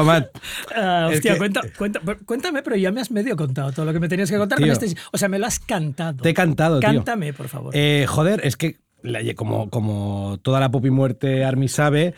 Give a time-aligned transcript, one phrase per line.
[0.00, 0.28] Amat.
[0.76, 3.92] Ah, Es hostia, que- cuenta- cuenta- cuéntame, pero ya me has medio contado todo lo
[3.92, 4.58] que me tenías que contar.
[4.58, 6.22] con este- o sea, me lo has cantado.
[6.22, 6.88] Te he cantado, tío.
[6.88, 7.72] Cántame, por favor.
[7.76, 8.76] Eh, joder, es que
[9.36, 12.14] como, como toda la Popi Muerte Army sabe,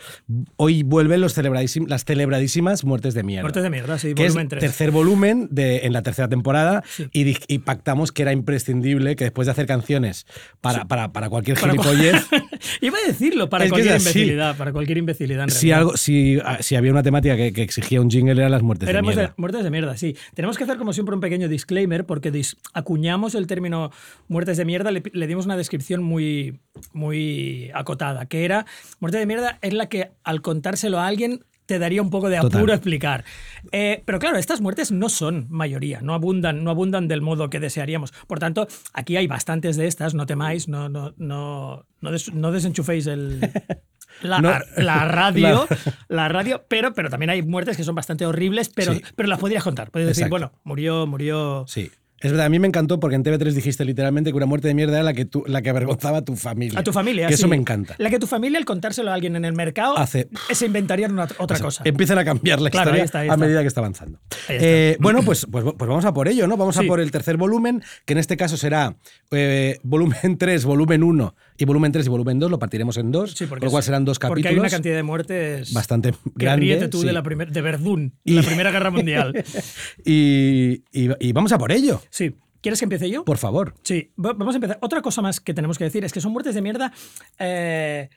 [0.55, 3.41] hoy vuelven los celebradísim- las celebradísimas muertes de mierda.
[3.43, 4.61] Muertes de mierda, sí, que es volumen 3.
[4.61, 7.09] tercer volumen de, en la tercera temporada Sí.
[7.11, 10.27] y, y pactamos que era imprescindible que después de hacer canciones
[10.61, 12.25] para, para, para cualquier gilipollez,
[12.81, 14.57] Iba a decirlo, para Es cualquier imbecilidad.
[14.57, 15.43] Para cualquier imbecilidad.
[15.43, 18.51] en si, algo, si, ah, si había una temática que, que exigía un jingle eran
[18.51, 19.33] las muertes Éramos de de, mierda.
[19.37, 20.15] muertes de mierda, sí.
[20.33, 23.91] Tenemos que hacer, como siempre, un pequeño disclaimer porque dis- acuñamos el término
[24.27, 26.59] muertes de mierda, le, le dimos una descripción muy,
[26.93, 28.65] muy acotada, que era
[28.99, 32.37] muerte de mierda es la que al contárselo a alguien te daría un poco de
[32.37, 32.69] apuro Total.
[32.75, 33.25] explicar.
[33.71, 37.59] Eh, pero claro, estas muertes no son mayoría, no abundan, no abundan del modo que
[37.59, 38.11] desearíamos.
[38.25, 42.51] Por tanto, aquí hay bastantes de estas, no temáis, no, no, no, no, des- no
[42.51, 43.39] desenchuféis el,
[44.23, 44.53] la, No.
[44.77, 45.67] la radio,
[46.07, 49.01] La- la radio, pero, pero también hay muertes que son bastante horribles, pero, Sí.
[49.15, 49.91] pero las podrías contar.
[49.91, 51.65] Podrías decir, bueno, murió, murió.
[51.67, 51.91] Sí.
[52.19, 54.73] Es verdad, a mí me encantó porque en TV3 dijiste literalmente que una muerte de
[54.73, 56.79] mierda era la que, tú, la que avergonzaba a tu familia.
[56.79, 57.27] A tu familia.
[57.27, 57.49] Que eso sí.
[57.49, 57.95] me encanta.
[57.99, 61.27] La que tu familia, al contárselo a alguien en el mercado, Hace- se inventarían una-
[61.37, 61.83] otra cosa.
[61.85, 64.19] Empiezan a cambiar la Claro, ahí historia está, ahí a medida que está avanzando.
[64.49, 66.57] Eh, bueno, pues, pues, pues vamos a por ello, ¿no?
[66.57, 66.83] Vamos Sí.
[66.85, 68.95] a por el tercer volumen, que en este caso será
[69.31, 73.31] eh, volumen 3, volumen 1 y volumen 3 y volumen 2, lo partiremos en dos,
[73.33, 74.51] Sí, porque con lo cual serán dos Porque capítulos.
[74.53, 77.07] hay una cantidad de muertes bastante grande, ríete tú sí.
[77.07, 79.33] de la primer, de Verdún, Y- la Primera Guerra Mundial.
[80.05, 82.35] y, y- y vamos a por ello, Sí.
[82.61, 83.23] ¿Quieres que empiece yo?
[83.23, 83.75] por favor.
[83.83, 84.79] Sí, va- vamos a empezar.
[84.81, 86.91] Otra cosa más que tenemos que decir es que son muertes de mierda
[87.39, 88.09] eh,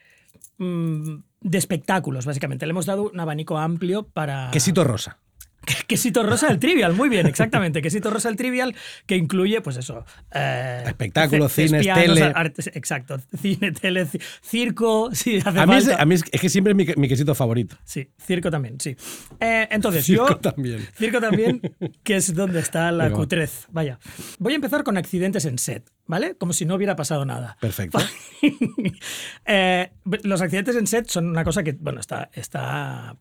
[0.58, 2.66] mm, de espectáculos, básicamente.
[2.66, 4.50] Le hemos dado un abanico amplio para...
[4.50, 5.18] Quesito rosa.
[5.86, 7.82] Quesito rosa del trivial, muy bien, exactamente.
[7.82, 8.74] Quesito rosa del trivial
[9.06, 10.04] que incluye, pues eso.
[10.32, 12.32] eh, Espectáculos, cines, tele.
[12.34, 13.18] artes- exacto.
[13.40, 16.72] Cine, tele, ci- circo, sí, hace A mí, es, a mí es, es que siempre
[16.72, 17.76] es mi, mi quesito favorito.
[17.84, 18.96] Sí, circo también, sí.
[19.40, 20.36] Eh, entonces, Circo yo.
[20.36, 20.86] también.
[20.96, 21.60] Circo también,
[22.02, 23.14] que es donde está la va.
[23.16, 23.66] cutrez.
[23.70, 23.98] Vaya.
[24.38, 26.34] Voy a empezar con accidentes en set, ¿vale?
[26.36, 27.56] Como si no hubiera pasado nada.
[27.60, 27.98] Perfecto.
[29.46, 29.90] Eh,
[30.22, 33.16] los accidentes en set son una cosa que, bueno, está, está,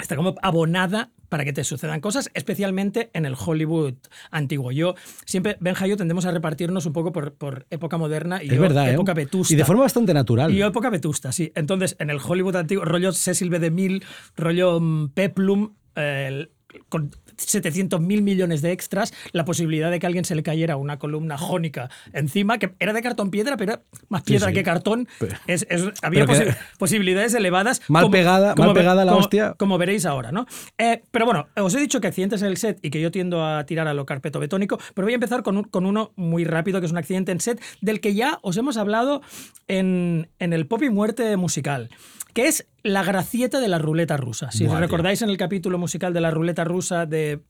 [0.00, 3.94] está como abonada para que te sucedan cosas, especialmente en el Hollywood
[4.30, 4.72] antiguo.
[4.72, 4.94] Yo
[5.24, 8.60] siempre, Benja y yo tendemos a repartirnos un poco por, por época moderna y yo
[8.60, 8.94] verdad, ¿eh?
[8.94, 9.54] época vetusta.
[9.54, 10.52] Y de forma bastante natural.
[10.52, 11.52] Y yo época vetusta, sí.
[11.54, 13.60] Entonces, en el Hollywood antiguo, rollo Cecil B.
[13.60, 14.02] DeMille,
[14.36, 16.48] rollo mm, Peplum, eh,
[16.88, 17.10] con
[17.46, 20.98] 700 mil millones de extras, la posibilidad de que a alguien se le cayera una
[20.98, 24.54] columna jónica encima, que era de cartón piedra, pero era más piedra sí.
[24.54, 27.80] que cartón, Pero- es, es- había que- posibilidades elevadas.
[27.88, 29.54] Mal pegada- mal ve- pegada la como- hostia.
[29.58, 30.46] Como veréis ahora, ¿no?
[30.78, 33.44] Eh, pero bueno, os he dicho que accidentes en el set y que yo tiendo
[33.44, 36.44] a tirar a lo carpeto betónico, pero voy a empezar con, un- con uno muy
[36.44, 39.22] rápido, que es un accidente en set, del que ya os hemos hablado
[39.68, 41.90] en, en el Pop y Muerte musical,
[42.34, 44.50] que es la gracieta de la ruleta rusa.
[44.50, 47.40] Si Buah, recordáis en el capítulo musical de la ruleta rusa de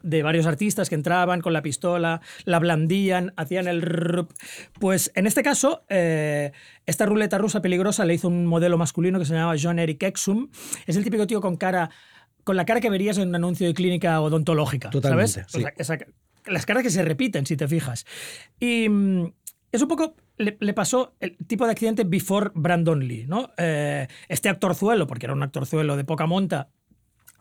[0.00, 4.26] de varios artistas que entraban con la pistola, la blandían, hacían el...
[4.78, 6.52] Pues en este caso, eh,
[6.86, 10.50] esta ruleta rusa peligrosa le hizo un modelo masculino que se llamaba John Eric Exum.
[10.86, 11.90] Es el típico tío con cara
[12.44, 15.46] con la cara que verías en un anuncio de clínica odontológica, Totalmente, ¿sabes?
[15.50, 15.58] sí.
[15.58, 15.98] O sea, esa-
[16.46, 18.06] las caras que se repiten, si te fijas.
[18.60, 19.32] Y mm,
[19.72, 23.50] es un poco, le, le pasó el tipo de accidente before Brandon Lee, ¿no?
[23.58, 26.68] Eh, este actorzuelo, porque era un actorzuelo de poca monta,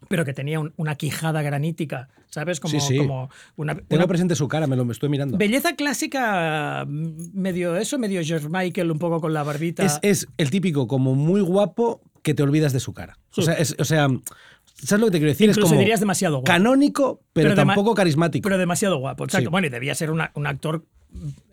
[0.10, 2.60] pero que tenía un- una quijada granítica, ¿sabes?
[2.60, 2.98] Como, Sí, sí.
[2.98, 5.38] como una, Tengo una presente su cara, me lo me estoy mirando.
[5.38, 9.84] belleza clásica, mm, medio eso, medio George Michael, un poco con la barbita.
[9.84, 13.18] Es, es el típico como muy guapo que te olvidas de su cara.
[13.36, 14.08] O sea, es- o sea,
[14.76, 15.50] ¿sabes lo que te quiero decir?
[15.50, 16.46] Incluso es como dirías demasiado guapo.
[16.46, 18.44] canónico, pero, Pero tampoco carismático.
[18.44, 19.50] Pero demasiado guapo, exacto.
[19.50, 20.86] Bueno, y debía ser una- un actor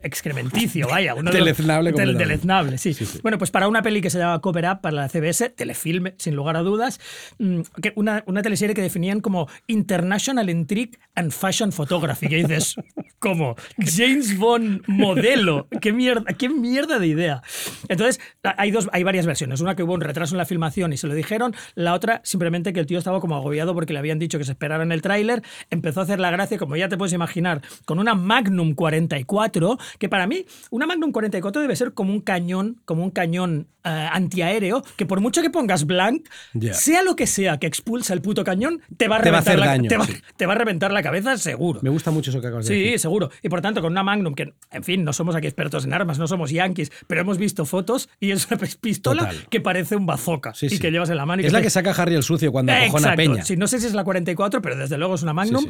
[0.02, 1.14] excrementicio, vaya.
[1.14, 1.92] Uno de los- Deleznable.
[1.92, 2.92] Deleznable, sí.
[2.94, 3.20] Sí, sí.
[3.22, 6.34] Bueno, pues para una peli que se llama Cover Up para la CBS, telefilme, sin
[6.36, 7.00] lugar a dudas,
[7.38, 12.28] mm, que una, una teleserie que definían como International Intrigue and Fashion Photography.
[12.28, 12.76] Que dices,
[13.18, 15.68] como James Bond modelo.
[15.80, 17.42] ¿Qué mierda, qué mierda de idea.
[17.88, 19.60] Entonces, hay, dos, hay varias versiones.
[19.62, 21.54] Una que hubo un retraso en la filmación y se lo dijeron.
[21.74, 24.52] La otra, simplemente que el tío estaba como agobiado porque le habían dicho que se
[24.52, 25.42] esperara en el tráiler.
[25.70, 29.53] Empezó a hacer la gracia, como ya te puedes imaginar, con una Magnum 44,
[29.98, 34.08] que para mí, una Magnum 44 debe ser como un cañón, como un cañón eh,
[34.12, 36.26] antiaéreo, que por mucho que pongas blank,
[36.72, 39.40] sea lo que sea que expulsa el puto cañón, te va a Te va a
[39.40, 40.14] reventar, hacer la, daño, te va- sí.
[40.36, 41.80] te va a reventar la cabeza seguro.
[41.82, 42.98] Me gusta mucho eso que acabas de Sí, decir.
[43.00, 43.30] seguro.
[43.42, 46.18] Y por tanto, con una Magnum, que, en fin, no somos aquí expertos en armas,
[46.18, 49.46] no somos yankees, pero hemos visto fotos y es una pistola Total.
[49.50, 51.42] que parece un bazooka Sí, y que llevas en la mano.
[51.42, 53.14] y es la te- que saca Harry el sucio cuando acojona.
[53.16, 53.44] Peña.
[53.44, 55.64] Sí, no sé si es la 44, pero desde luego es una Magnum.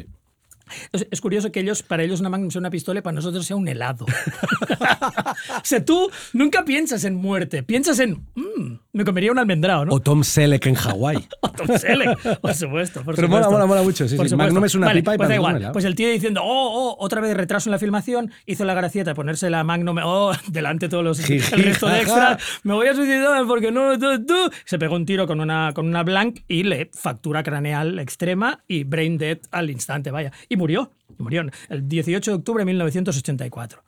[1.11, 3.55] Es curioso que ellos, para ellos una Magnum sea una pistola y para nosotros sea
[3.55, 4.05] un helado.
[5.57, 9.93] o sea, tú nunca piensas en muerte, piensas en, "Mm, me comería un almendrado, ¿no?
[9.93, 11.27] O Tom Selleck en Hawái.
[11.41, 13.51] O Tom Selleck, por supuesto, por Pero mola, supuesto.
[13.51, 14.35] mola, mola mucho, sí, Por sí.
[14.35, 15.69] Magnum es una Vale, pipa y pues da igual.
[15.73, 19.11] Pues el tío diciendo, oh, oh, otra vez retraso en la filmación, hizo la gracieta
[19.11, 22.87] de ponerse la Magnum, oh, delante de todos los el resto de extras, me voy
[22.87, 24.49] a suicidar porque no, tú, tú.
[24.63, 28.85] Se pegó un tiro con una, con una blank y le fractura craneal extrema y
[28.85, 30.31] brain dead al instante, vaya.
[30.49, 33.84] Y murió, murió el 18 de octubre de 1984.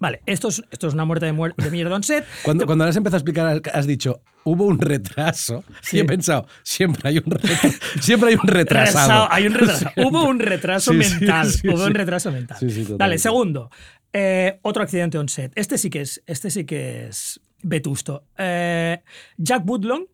[0.00, 2.24] Vale, esto es, esto es una muerte de, muer- de mierda on set.
[2.42, 5.62] Cuando, cuando has empezado a explicar, has dicho, hubo un retraso.
[5.82, 5.98] Sí.
[5.98, 7.68] Y he pensado, siempre hay un, retraso,
[8.00, 9.28] siempre hay un retrasado.
[9.30, 9.90] Hay un retraso.
[9.98, 11.50] Hubo un retraso Sí, mental.
[11.50, 12.58] sí, Hubo un retraso mental.
[12.98, 13.70] Vale, segundo.
[14.12, 15.52] eh, otro accidente on set.
[15.54, 18.24] Este sí que es, este sí que es vetusto.
[18.38, 19.02] Eh,
[19.36, 20.06] Jack Woodlong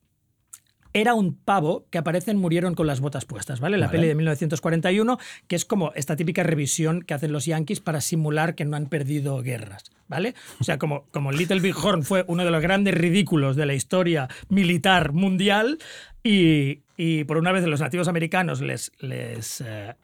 [1.01, 3.77] era un pavo que aparece en Murieron con las botas puestas, ¿vale?
[3.77, 3.99] La Vale.
[3.99, 8.55] peli de 1941, que es como esta típica revisión que hacen los yankees para simular
[8.55, 10.35] que no han perdido guerras, ¿vale?
[10.61, 13.75] O sea, como, como Little Big Horn fue uno de los grandes ridículos de la
[13.75, 15.79] historia militar mundial
[16.23, 19.95] y, y por una vez los nativos americanos les, les eh,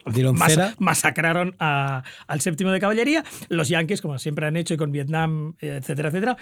[0.55, 0.75] cera.
[0.79, 5.55] masacraron a- al séptimo de caballería, los yankees, como siempre han hecho y con Vietnam,
[5.61, 6.37] etcétera, etcétera,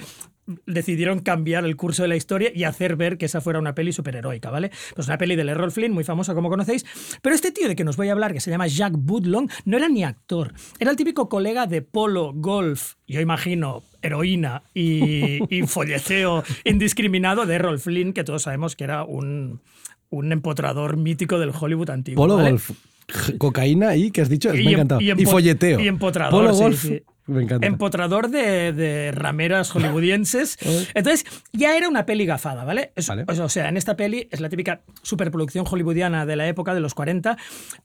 [0.67, 3.93] decidieron cambiar el curso de la historia y hacer ver que esa fuera una peli
[3.93, 4.71] superheroica, ¿vale?
[4.95, 6.85] Pues una peli del Errol Flynn, muy famosa como conocéis,
[7.23, 9.77] pero este tío de que nos voy a hablar, que se llama Jack Woodlong, no
[9.77, 13.50] era ni actor, era el típico colega de polo, golf, yo imagino
[14.03, 19.61] heroína y, y folleteo indiscriminado de Errol Flynn, que todos sabemos que era un,
[20.11, 22.23] un empotrador mítico del Hollywood antiguo.
[22.25, 22.51] Polo ¿vale?
[22.51, 22.71] golf,
[23.39, 24.55] cocaína y, ¿qué has dicho?
[24.55, 25.01] Y me em- encantado.
[25.01, 25.81] y folleteo.
[25.81, 27.03] y empotrador, Polo sí, golf, sí.
[27.27, 27.67] me encanta.
[27.67, 30.59] empotrador de, de rameras hollywoodienses.
[30.95, 32.93] Entonces, ya era una peli gafada, ¿vale?
[32.97, 33.25] Es- Vale.
[33.27, 36.95] O sea, en esta peli es la típica superproducción hollywoodiana de la época, de los
[36.95, 37.37] 40.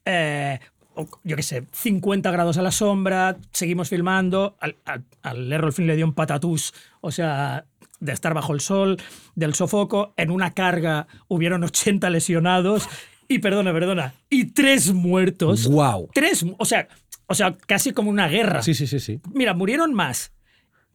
[0.05, 0.74] eh, o,
[1.23, 4.55] yo qué sé, 50 grados a la sombra, seguimos filmando.
[4.59, 7.65] Al, al, al Errol Flynn le dio un patatús, o sea,
[7.99, 8.97] de estar bajo el sol,
[9.35, 10.13] del sofoco.
[10.17, 12.87] En una carga hubieron 80 lesionados.
[13.27, 15.67] Y perdona, perdona, y tres muertos.
[15.67, 16.09] Guau.
[16.13, 16.87] Tres, o sea,
[17.27, 18.61] o sea, casi como una guerra.
[18.61, 19.19] Sí, sí, sí, sí.
[19.33, 20.31] Mira, murieron más.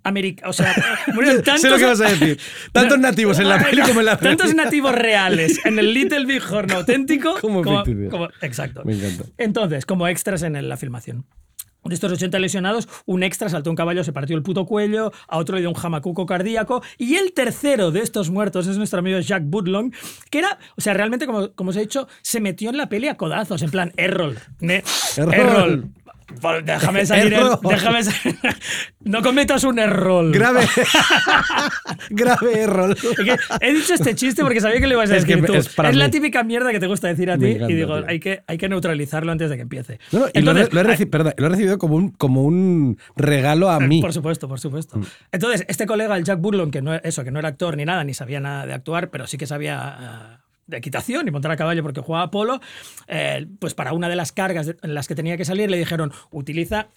[0.02, 0.74] America o sea,
[1.14, 1.62] murieron tantos.
[1.62, 2.38] Sé lo que vas a decir.
[2.72, 4.56] Tantos nativos en la peli como en la Tantos peli.
[4.56, 7.34] nativos reales en el Little Big Horn auténtico.
[7.40, 8.10] Como ficticio.
[8.10, 8.82] como- exacto.
[8.84, 9.24] Me encanta.
[9.38, 11.24] Entonces, como extras en la filmación.
[11.82, 15.38] De estos 80 lesionados, un extra saltó un caballo, se partió el puto cuello, a
[15.38, 19.18] otro le dio un jamacuco cardíaco, y el tercero de estos muertos es nuestro amigo
[19.18, 19.90] Jack Woodlong,
[20.30, 23.08] que era, o sea, realmente, como, como os he dicho, se metió en la peli
[23.08, 24.84] a codazos, en plan, Errol, ne-
[25.16, 25.34] Errol.
[25.34, 25.88] Errol,
[26.64, 27.58] déjame salir, Errol.
[27.62, 28.00] déjame
[29.04, 30.30] no cometas un error.
[30.32, 30.66] Grave.
[32.10, 32.96] Grave error.
[33.60, 35.54] He dicho este chiste porque sabía que lo ibas a Es decir tú.
[35.54, 38.08] es la típica mierda que te gusta decir a ti encanta, y digo, tío.
[38.08, 39.98] hay que, hay que neutralizarlo antes de que empiece.
[40.12, 41.96] No, no, y lo, he- Entonces, lo he hay- reci- perdón, lo he recibido como
[41.96, 44.00] un, como un regalo a mí.
[44.00, 44.98] Por supuesto, por supuesto.
[44.98, 45.04] Mm.
[45.32, 48.04] Entonces, este colega, el Jack Burlon, que no, eso, que no era actor ni nada,
[48.04, 50.39] ni sabía nada de actuar, pero sí que sabía ah,
[50.70, 52.60] de equitación y montar a caballo porque jugaba polo,
[53.08, 55.76] eh, pues para una de las cargas de- en las que tenía que salir le
[55.76, 56.88] dijeron, utiliza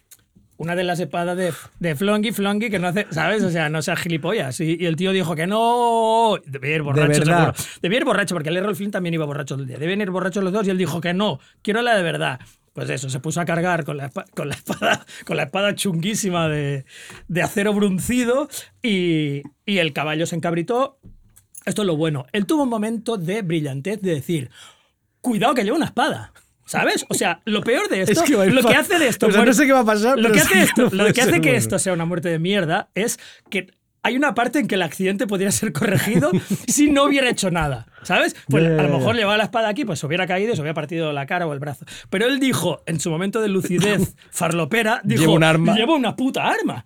[0.56, 3.44] una de las espadas de, de Flonky, Flonky, que no hace, ¿sabes?
[3.44, 4.60] O sea, no seas gilipollas.
[4.62, 6.38] Y, y el tío dijo que no.
[6.46, 7.56] Debía ir borracho, verdad.
[7.56, 7.80] seguro.
[7.82, 9.78] Debía ir borracho, porque el Errol Flynn también iba borracho el día.
[9.80, 12.40] Debían ir borrachos los dos y él dijo que no, quiero la de verdad.
[12.74, 16.48] Pues eso, se puso a cargar con la, con la espada, con la espada chunguísima
[16.48, 16.86] de,
[17.28, 18.48] de acero bruncido
[18.82, 20.98] y, y el caballo se encabritó.
[21.66, 22.26] Esto es lo bueno.
[22.32, 24.50] Él tuvo un momento de brillantez de decir,
[25.22, 26.34] cuidado que lleva una espada.
[26.66, 27.06] ¿Sabes?
[27.10, 29.40] O sea, lo peor de esto, Es que lo que hace de esto, o sea,
[29.40, 31.14] no muerte- sé qué va a pasar, Lo que hace, que esto, no lo puede
[31.14, 31.58] que, hace ser que bueno.
[31.60, 33.68] esto sea una muerte de mierda es que
[34.02, 36.32] hay una parte en que el accidente podría ser corregido
[36.68, 37.88] si no hubiera hecho nada.
[38.04, 38.36] ¿Sabes?
[38.50, 40.74] Pues ya, a lo mejor llevaba la espada aquí, pues se hubiera caído se hubiera
[40.74, 41.86] partido la cara o el brazo.
[42.10, 45.76] Pero él dijo, en su momento de lucidez farlopera, dijo: Llevo un arma.
[45.76, 46.86] Llevo una puta arma.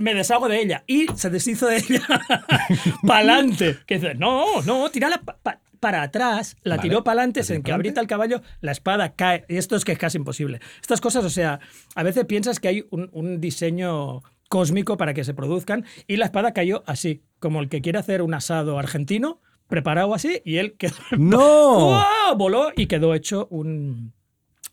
[0.00, 0.82] Me deshago de ella.
[0.86, 2.02] Y se deshizo de ella
[3.06, 3.78] pa'lante.
[3.86, 6.56] Que dice, no, no, tírala pa- pa- para atrás.
[6.62, 7.70] La Vale, tiró para adelante, se pa'lante.
[7.70, 9.44] encabrita el caballo, la espada cae.
[9.48, 10.60] Y esto es que es casi imposible.
[10.80, 11.60] Estas cosas, o sea,
[11.94, 16.24] a veces piensas que hay un, un diseño cósmico para que se produzcan y la
[16.24, 20.74] espada cayó así, como el que quiere hacer un asado argentino, preparado así, y él
[20.76, 20.94] quedó...
[21.16, 21.38] ¡No!
[21.78, 22.36] ¡Wow!
[22.36, 24.12] Voló y quedó hecho un,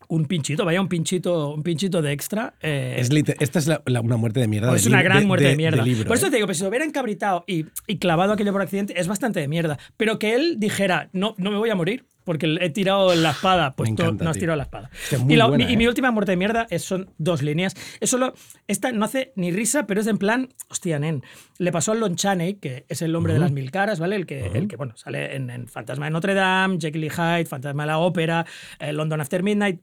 [0.10, 2.54] un pinchito, vaya, un pinchito, un pinchito de extra.
[2.62, 3.10] eh, Es
[3.40, 4.76] esta es la- la- una muerte de mierda.
[4.76, 5.84] es de una gran muerte de, mierda.
[5.84, 6.30] libro, por eso ¿eh?
[6.30, 9.40] te digo, pues si lo hubiera encabritado y, y clavado aquello por accidente, es bastante
[9.40, 9.78] de mierda.
[9.98, 13.74] Pero que él dijera, no, no me voy a morir porque he tirado la espada,
[13.76, 14.92] pues encanta, no has tirado la espada.
[15.28, 15.78] Y, la- buena, mi, y ¿eh?
[15.78, 17.74] mi última muerte de mierda es, son dos líneas.
[18.00, 18.34] Es solo,
[18.68, 21.24] esta no hace ni risa, pero es en plan, hostia, nen.
[21.58, 24.16] Le pasó a Lon Chaney, que es el hombre de las mil caras, ¿vale?
[24.18, 27.46] El que, el que bueno, sale en, en Fantasma de Notre Dame, Jekyll y Hyde,
[27.46, 28.46] Fantasma de la Ópera,
[28.80, 29.80] eh, London After Midnight.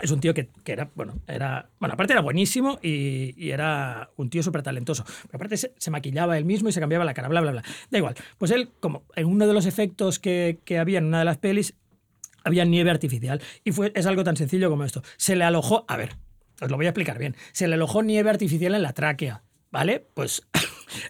[0.00, 4.10] Es un tío que, que era, bueno, era, bueno, aparte era buenísimo y, y era
[4.16, 5.04] un tío súper talentoso.
[5.04, 7.62] Pero aparte se, maquillaba él mismo y se cambiaba la cara, bla, bla, bla.
[7.90, 8.14] Da igual.
[8.38, 11.38] Pues él, como en uno de los efectos que, que había en una de las
[11.38, 11.74] pelis,
[12.44, 13.42] había nieve artificial.
[13.64, 15.02] Y fue, es algo tan sencillo como esto.
[15.16, 16.16] Se le alojó, a ver,
[16.60, 17.36] os lo voy a explicar bien.
[17.52, 20.06] Se le alojó nieve artificial en la tráquea, ¿vale?
[20.14, 20.42] Pues...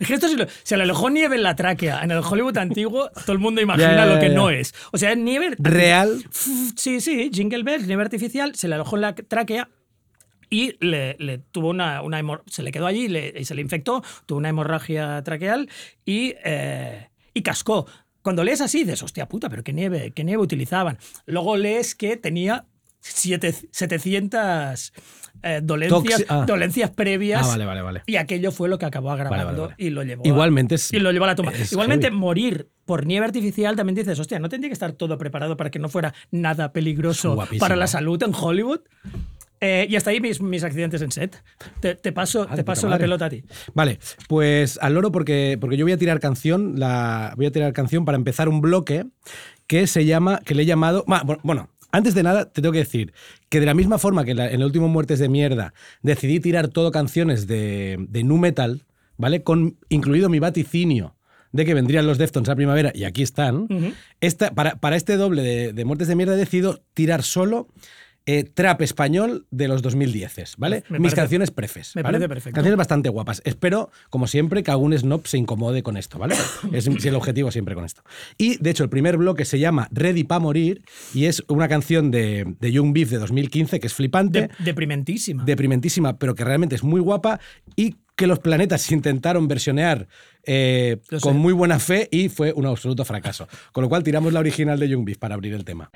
[0.01, 2.03] Es que esto le alojó nieve en la tráquea.
[2.03, 4.75] En el Hollywood antiguo, todo el mundo imagina lo que no es.
[4.93, 6.25] O sea, es nieve Real.
[6.31, 9.69] Sí, sí, Jingle Bells, nieve artificial, se le alojó en la tráquea
[10.51, 13.61] y le, le tuvo una, una se le quedó allí y, le- y se le
[13.61, 15.69] infectó, tuvo una hemorragia traqueal
[16.07, 17.87] y, eh, y cascó.
[18.23, 20.99] Cuando lees así, dices, hostia puta, pero qué nieve, qué nieve utilizaban.
[21.27, 22.65] Luego lees que tenía
[23.01, 24.93] siete- 700
[25.43, 26.45] eh, dolencias, Toxi- ah.
[26.47, 27.43] dolencias previas.
[27.45, 28.03] Ah, vale, vale, vale.
[28.07, 29.75] Y aquello fue lo que acabó agravando Vale, vale, vale.
[29.79, 31.53] y lo llevó a- Igualmente es- y lo llevó a la tumba.
[31.53, 32.17] es Igualmente, heavy.
[32.19, 35.79] morir por nieve artificial también dices, hostia, ¿no tendría que estar todo preparado para que
[35.79, 37.61] no fuera nada peligroso Guapísimo.
[37.61, 38.81] para la salud en Hollywood?
[39.61, 41.43] Eh, y hasta ahí mis, mis accidentes en set.
[41.81, 43.05] Te, te paso, Ah, de te puta paso la madre.
[43.05, 43.43] pelota a ti.
[43.75, 47.73] Vale, pues al loro porque, porque yo voy a tirar canción, la, voy a tirar
[47.73, 49.05] canción para empezar un bloque
[49.67, 52.73] que se llama, que le he llamado, ma- bueno, bueno, antes de nada te tengo
[52.73, 53.13] que decir
[53.49, 56.41] que de la misma forma que en la- en el último Muertes de Mierda decidí
[56.41, 58.85] tirar todo canciones de, de nu metal,
[59.17, 59.43] ¿vale?
[59.43, 61.15] Con incluido mi vaticinio
[61.51, 63.67] de que vendrían los Deftones a primavera y aquí están.
[64.21, 67.69] Esta, para, para este doble de, de Muertes de Mierda he decidido tirar solo
[68.31, 70.85] eh, trap español de los 2010, ¿vale?
[70.91, 71.97] Me Mis parece- canciones prefes.
[71.97, 72.19] me ¿vale?
[72.19, 72.55] parece perfecto.
[72.57, 73.41] Canciones bastante guapas.
[73.47, 76.35] Espero, como siempre, que algún snob se incomode con esto, ¿vale?
[76.73, 78.03] es el objetivo siempre con esto.
[78.37, 80.83] Y, de hecho, el primer bloque se llama Ready pa' morir
[81.15, 85.45] y es una canción de, de Young Beef de 2015 que es flipante, De- deprimentísima.
[85.45, 87.41] deprimentísima, pero que realmente es muy guapa
[87.77, 90.07] y que los planetas intentaron versionear
[90.45, 93.49] eh, con muy buena fe y fue un absoluto fracaso.
[93.73, 95.89] Con lo cual tiramos la original de Young Beef para abrir el tema.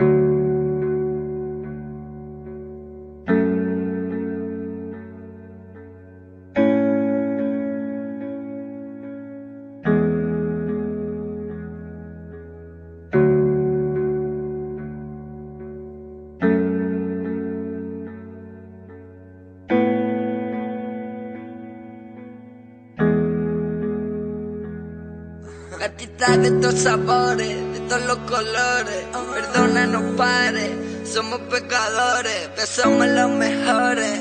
[25.82, 29.04] Gatita de todos sabores, de todos los colores.
[29.34, 30.70] Perdona, no pares.
[31.12, 34.20] Somos pecadores, pero somos los mejores.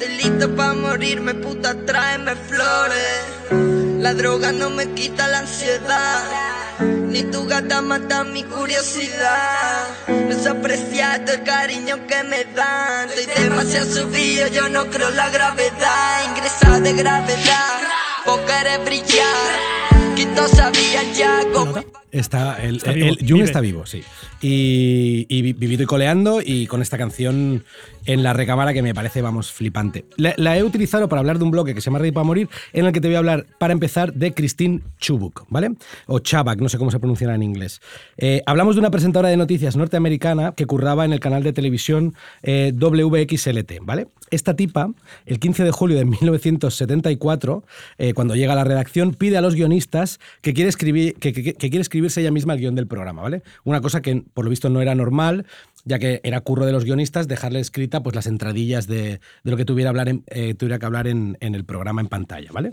[0.00, 3.20] Delito pa' morirme, puta, tráeme flores.
[3.98, 6.22] La droga no me quita la ansiedad.
[6.80, 9.88] Ni tu gata mata mi curiosidad.
[10.08, 13.10] No es apreciado el cariño que me dan.
[13.10, 16.30] Estoy demasiado subido, yo no creo la gravedad.
[16.30, 17.80] Ingresa de gravedad,
[18.24, 19.81] vos querés brillar.
[20.34, 23.44] Todos sabían ya cómo Está, el, Está vivo, el- Jung vive.
[23.44, 24.02] está vivo, sí.
[24.42, 27.64] Y, y y coleando y con esta canción
[28.04, 30.04] en la recámara que me parece, vamos, flipante.
[30.16, 32.48] La, la he utilizado para hablar de un bloque que se llama Ready para Morir,
[32.72, 35.70] en el que te voy a hablar, para empezar, de Christine Chubuk, ¿vale?
[36.06, 37.80] O Chabak, no sé cómo se pronunciará en inglés.
[38.18, 42.14] Eh, hablamos de una presentadora de noticias norteamericana que curraba en el canal de televisión
[42.42, 44.08] eh, WXLT, ¿vale?
[44.30, 44.90] Esta tipa,
[45.26, 47.64] el 15 de julio de 1974,
[47.98, 51.54] eh, cuando llega a la redacción, pide a los guionistas que quiere, escribir, que, que-
[51.54, 53.42] que quiere escribirse ella misma el guion del programa, ¿vale?
[53.64, 55.46] Una cosa que, por lo visto, no era normal,
[55.84, 59.20] ya que era curro de los guionistas dejarle escrita pues, las entradillas de,
[59.52, 62.70] lo que tuviera, hablar en- eh, que hablar en, el programa en pantalla, ¿vale?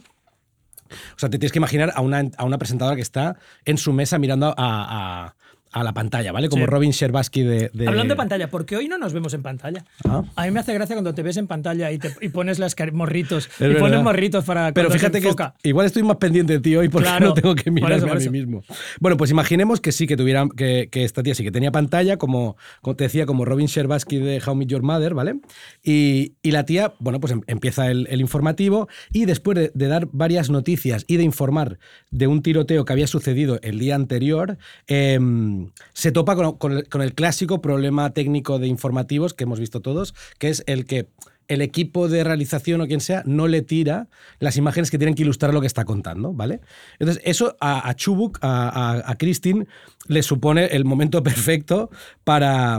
[1.15, 4.53] O sea, te tienes que imaginar a una, presentadora que está en su mesa mirando
[4.57, 5.35] a-
[5.71, 6.49] a la pantalla, ¿vale?
[6.49, 6.67] Como Sí.
[6.69, 9.85] Robin Sherbatsky de, de- Hablando de pantalla, porque hoy no nos vemos en pantalla.
[10.05, 10.23] Ah.
[10.35, 12.75] A mí me hace gracia cuando te ves en pantalla y, te, y pones las
[12.93, 13.49] morritos.
[13.59, 15.31] Es y pones morritos para Pero fíjate que
[15.63, 18.07] igual estoy más pendiente de ti hoy porque Claro, no tengo que por mirarme eso,
[18.07, 18.63] por a mí mismo.
[18.99, 22.17] Bueno, pues imaginemos que sí, que tuviera, que, que esta tía sí que tenía pantalla,
[22.17, 25.39] como, como te decía, como Robin Sherbatsky de How I Met Your Mother, ¿vale?
[25.83, 29.87] Y, y la tía, bueno, pues em- empieza el, el informativo y después de, de
[29.87, 31.79] dar varias noticias y de informar
[32.11, 34.57] de un tiroteo que había sucedido el día anterior,
[34.87, 35.58] em,
[35.93, 40.63] se topa con, el, clásico problema técnico de informativos que hemos visto todos, que es
[40.67, 41.07] el que
[41.47, 44.07] el equipo de realización o quien sea no le tira
[44.39, 46.61] las imágenes que tienen que ilustrar lo que está contando, ¿vale?
[46.99, 49.65] Entonces, eso a, Chubuk, a, a, a Christine,
[50.07, 51.89] le supone el momento perfecto
[52.23, 52.77] para,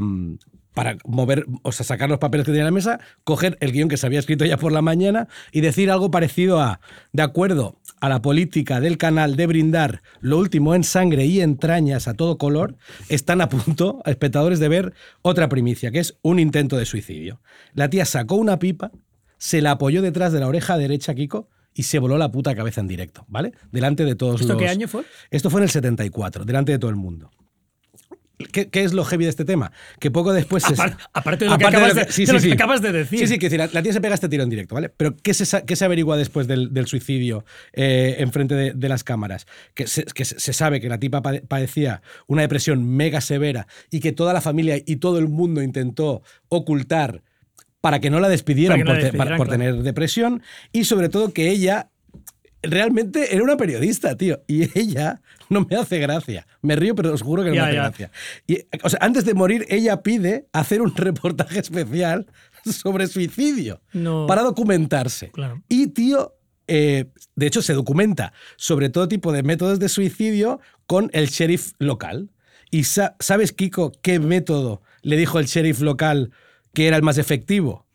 [0.74, 3.88] para mover, o sea, sacar los papeles que tenía en la mesa, coger el guion
[3.88, 6.80] que se había escrito ya por la mañana y decir algo parecido a,
[7.12, 12.08] de acuerdo a la política del canal de brindar lo último en sangre y entrañas
[12.08, 12.76] a todo color,
[13.08, 17.40] están a punto, espectadores, de ver otra primicia, que es un intento de suicidio.
[17.74, 18.90] La tía sacó una pipa,
[19.38, 22.80] se la apoyó detrás de la oreja derecha, Kiko, y se voló la puta cabeza
[22.80, 23.52] en directo, ¿vale?
[23.70, 24.62] Delante de todos ¿Esto los...
[24.62, 25.04] qué año fue?
[25.30, 27.30] Esto fue en el 74, delante de todo el mundo.
[28.52, 29.72] ¿Qué, qué es lo heavy de este tema?
[29.98, 30.74] Que poco después se...
[30.74, 33.18] Apar- aparte de lo que acabas de- de lo que acabas de decir.
[33.20, 34.88] Sí, sí, que decir, la, la tía se pega este tiro en directo, ¿vale?
[34.88, 39.04] Pero ¿qué se, qué se averigua después del, del suicidio eh, enfrente de, de las
[39.04, 39.46] cámaras?
[39.74, 44.00] Que, se, que se- sabe que la tipa pade- padecía una depresión mega severa y
[44.00, 47.22] que toda la familia y todo el mundo intentó ocultar
[47.80, 50.42] para que no la despidieran, Para no la por, te- despidieran, por tener depresión
[50.72, 51.88] y sobre todo que ella
[52.62, 54.42] realmente era una periodista, tío.
[54.46, 56.46] Y ella no me hace gracia.
[56.62, 57.82] Me río, pero os juro que no Ya, me hace ya.
[57.82, 58.10] gracia.
[58.46, 62.26] Y, o sea, antes de morir, ella pide hacer un reportaje especial
[62.64, 64.26] sobre suicidio No.
[64.26, 65.30] para documentarse.
[65.30, 65.62] Claro.
[65.68, 66.34] Y, tío,
[66.68, 71.72] eh, de hecho, se documenta sobre todo tipo de métodos de suicidio con el sheriff
[71.78, 72.30] local.
[72.70, 76.30] ¿Y sa- sabes, Kiko, qué método le dijo el sheriff local
[76.74, 77.86] que era el más efectivo?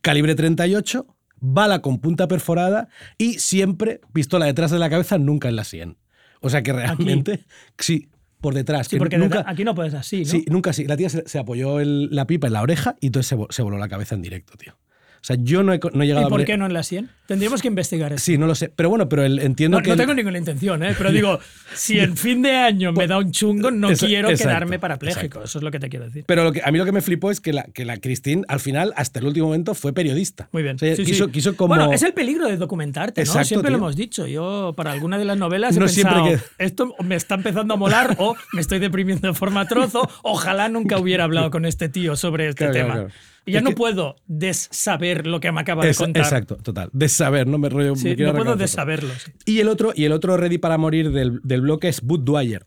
[0.00, 1.06] calibre 38,
[1.38, 5.96] bala con punta perforada y siempre pistola detrás de la cabeza, nunca en la sien.
[6.42, 7.44] O sea que realmente,
[7.78, 8.08] sí,
[8.40, 8.88] por detrás.
[8.88, 10.30] Sí, que porque nunca, aquí no puedes así, ¿no?
[10.30, 10.84] Sí, nunca sí.
[10.86, 13.62] La tía se, se apoyó el- la pipa en la oreja y entonces se, se
[13.62, 14.76] voló la cabeza en directo, tío.
[15.22, 17.08] O sea, yo no he, no he llegado ¿Y por qué no en la 100?
[17.26, 18.24] Tendríamos que investigar eso.
[18.24, 18.72] Sí, no lo sé.
[18.74, 19.86] Pero bueno, pero el- entiendo No, que.
[19.90, 20.96] no el- tengo ninguna intención, ¿eh?
[20.98, 21.38] pero digo,
[21.74, 25.20] si en fin de año me da un chungo, no quiero quedarme parapléjico.
[25.26, 25.44] exacto.
[25.44, 26.24] Eso es lo que te quiero decir.
[26.26, 28.42] Pero lo que, a mí lo que me flipó es que la, que la Christine,
[28.48, 30.48] al final, hasta el último momento, fue periodista.
[30.50, 30.74] Muy bien.
[30.74, 31.30] O sea, Sí, quiso, sí.
[31.30, 31.68] quiso como.
[31.76, 33.24] Bueno, es el peligro de documentarte, ¿no?
[33.24, 34.26] Exacto, siempre lo hemos dicho.
[34.26, 37.74] Yo, para alguna de las novelas, he No siempre pensado, que- esto me está empezando
[37.74, 40.10] a molar o me estoy deprimiendo de forma trozo.
[40.24, 42.86] Ojalá nunca hubiera hablado con este tío sobre este Claro, tema.
[42.94, 43.22] claro, claro.
[43.44, 46.22] Y ya Es no que- puedo desaber lo que me acaba de contar.
[46.22, 46.90] exacto, total.
[46.92, 47.96] De saber, no me rollo.
[47.96, 49.12] Sí, me no puedo desaberlo.
[49.14, 49.32] sí.
[49.46, 52.66] Y el otro, y el otro ready para morir del, del bloque es Bud Dwyer.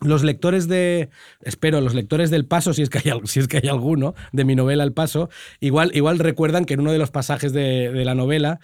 [0.00, 1.08] Los lectores de.
[1.42, 4.44] Espero, los lectores del Paso, si es que hay, si es que hay alguno, de
[4.44, 5.30] mi novela El Paso,
[5.60, 8.58] igual, igual recuerdan que en uno de los pasajes de, de la novela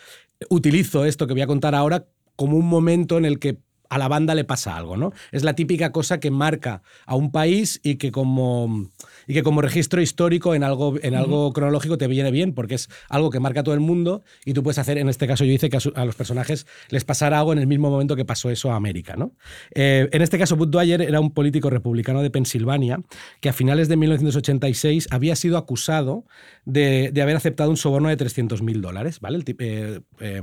[0.49, 3.59] utilizo esto que voy a contar ahora como un momento en el que
[3.91, 5.13] a la banda le pasa algo, ¿no?
[5.33, 8.89] Es la típica cosa que marca a un país y que como,
[9.27, 12.89] y que como registro histórico en algo, en algo cronológico te viene bien, porque es
[13.09, 15.53] algo que marca a todo el mundo y tú puedes hacer, en este caso yo
[15.53, 18.25] hice que a, su- a los personajes les pasara algo en el mismo momento que
[18.25, 19.33] pasó eso a América, ¿no?
[19.75, 23.01] Eh, en este caso, Bud Dwyer era un político republicano de Pensilvania
[23.41, 26.25] que a finales de 1986 había sido acusado
[26.65, 29.39] de, de haber aceptado un soborno de 300.000 dólares, ¿vale?
[29.39, 30.43] El eh, eh,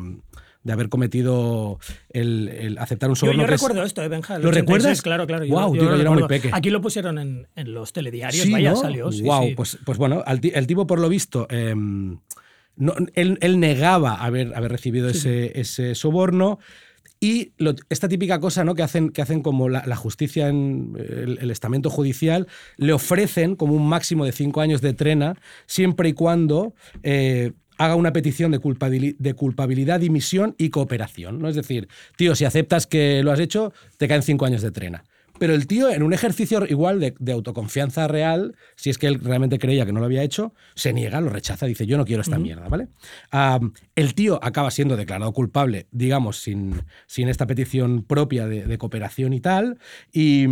[0.64, 3.42] de haber cometido el, el aceptar un Yo, soborno.
[3.42, 4.38] yo es- recuerdo esto, ¿eh, Benja?
[4.40, 5.02] ¿Lo 86, recuerdas?
[5.02, 5.46] Claro, claro.
[5.46, 6.44] yo- Guau, yo tío, lo yo era muy recuerdo.
[6.44, 6.50] peque.
[6.56, 8.76] Aquí lo pusieron en, en los telediarios, Sí, vaya, ¿no?
[8.76, 9.12] salió.
[9.12, 9.54] Sí, sí.
[9.56, 14.72] Pues, pues bueno, el tipo por lo visto, eh, no- él, él negaba haber, haber
[14.72, 16.60] recibido ese, ese soborno.
[17.20, 18.76] Y lo- esta típica cosa ¿no?
[18.76, 23.56] que, hacen, que hacen como la, la justicia en el, el estamento judicial, le ofrecen
[23.56, 28.52] como un máximo de cinco años de trena, siempre y cuando eh, haga una petición
[28.52, 31.40] de, culpabili- de culpabilidad, dimisión y cooperación.
[31.40, 31.50] ¿no?
[31.50, 35.04] Es decir, tío, si aceptas que lo has hecho, te caen cinco años de trena.
[35.40, 39.20] Pero el tío, en un ejercicio igual de, de autoconfianza real, si es que él
[39.22, 42.24] realmente creía que no lo había hecho, se niega, lo rechaza, dice, yo no quiero
[42.24, 42.88] esta mierda, ¿vale?
[43.96, 49.34] El tío acaba siendo declarado culpable, digamos, sin, sin esta petición propia de, de cooperación
[49.34, 49.78] y tal,
[50.12, 50.48] y...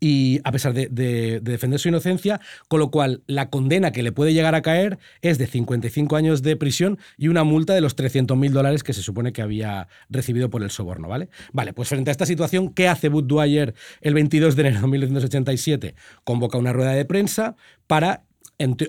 [0.00, 4.02] y a pesar de, de- de defender su inocencia, con lo cual la condena que
[4.02, 7.82] le puede llegar a caer es de 55 años de prisión y una multa de
[7.82, 11.28] los 300.000 dólares que se supone que había recibido por el soborno, ¿vale?
[11.52, 14.86] Vale, pues frente a esta situación, ¿qué hace Bud Dwyer el 22 de enero de
[14.86, 15.94] 1987?
[16.24, 18.24] Convoca una rueda de prensa para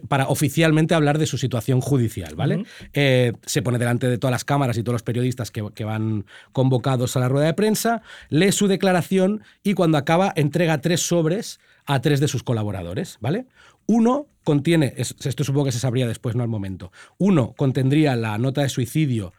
[0.08, 2.66] para oficialmente hablar de su situación judicial, ¿vale?
[2.94, 6.26] Eh, se pone delante de todas las cámaras y todos los periodistas que, que van
[6.52, 11.60] convocados a la rueda de prensa, lee su declaración y cuando acaba entrega tres sobres
[11.86, 13.46] a tres de sus colaboradores, ¿vale?
[13.88, 18.38] Uno contiene, es- esto supongo que se sabría después, no al momento, uno contendría la
[18.38, 19.34] nota de suicidio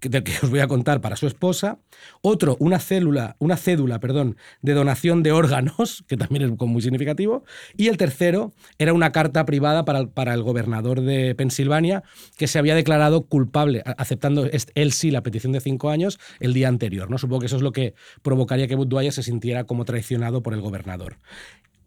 [0.00, 1.78] del que os voy a contar para su esposa,
[2.22, 7.44] otro una célula, una cédula, perdón, de donación de órganos, que también es muy significativo,
[7.76, 12.02] y el tercero era una carta privada para, el- para el gobernador de Pensilvania
[12.36, 16.68] que se había declarado culpable, aceptando él sí la petición de cinco años el día
[16.68, 17.10] anterior.
[17.10, 17.18] ¿no?
[17.18, 20.54] Supongo que eso es lo que provocaría que Bud Dwyer se sintiera como traicionado por
[20.54, 21.16] el gobernador.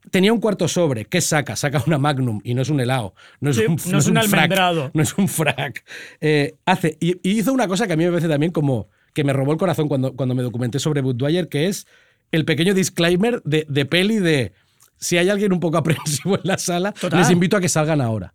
[0.10, 1.06] Tenía un cuarto sobre.
[1.06, 1.56] ¿Qué saca?
[1.56, 3.14] Saca una Magnum y no es un helado.
[3.40, 4.92] No es Sí, un, no es un frac, almendrado.
[4.94, 5.84] no es un frac.
[6.20, 9.24] Eh, hace, y, y hizo una cosa que a mí me parece también como que
[9.24, 11.86] me robó el corazón cuando, cuando me documenté sobre Bud Dwyer, que es
[12.32, 14.54] el pequeño disclaimer de, de peli de
[14.98, 17.20] si hay alguien un poco aprensivo en la sala, Total.
[17.20, 18.34] les invito a que salgan ahora.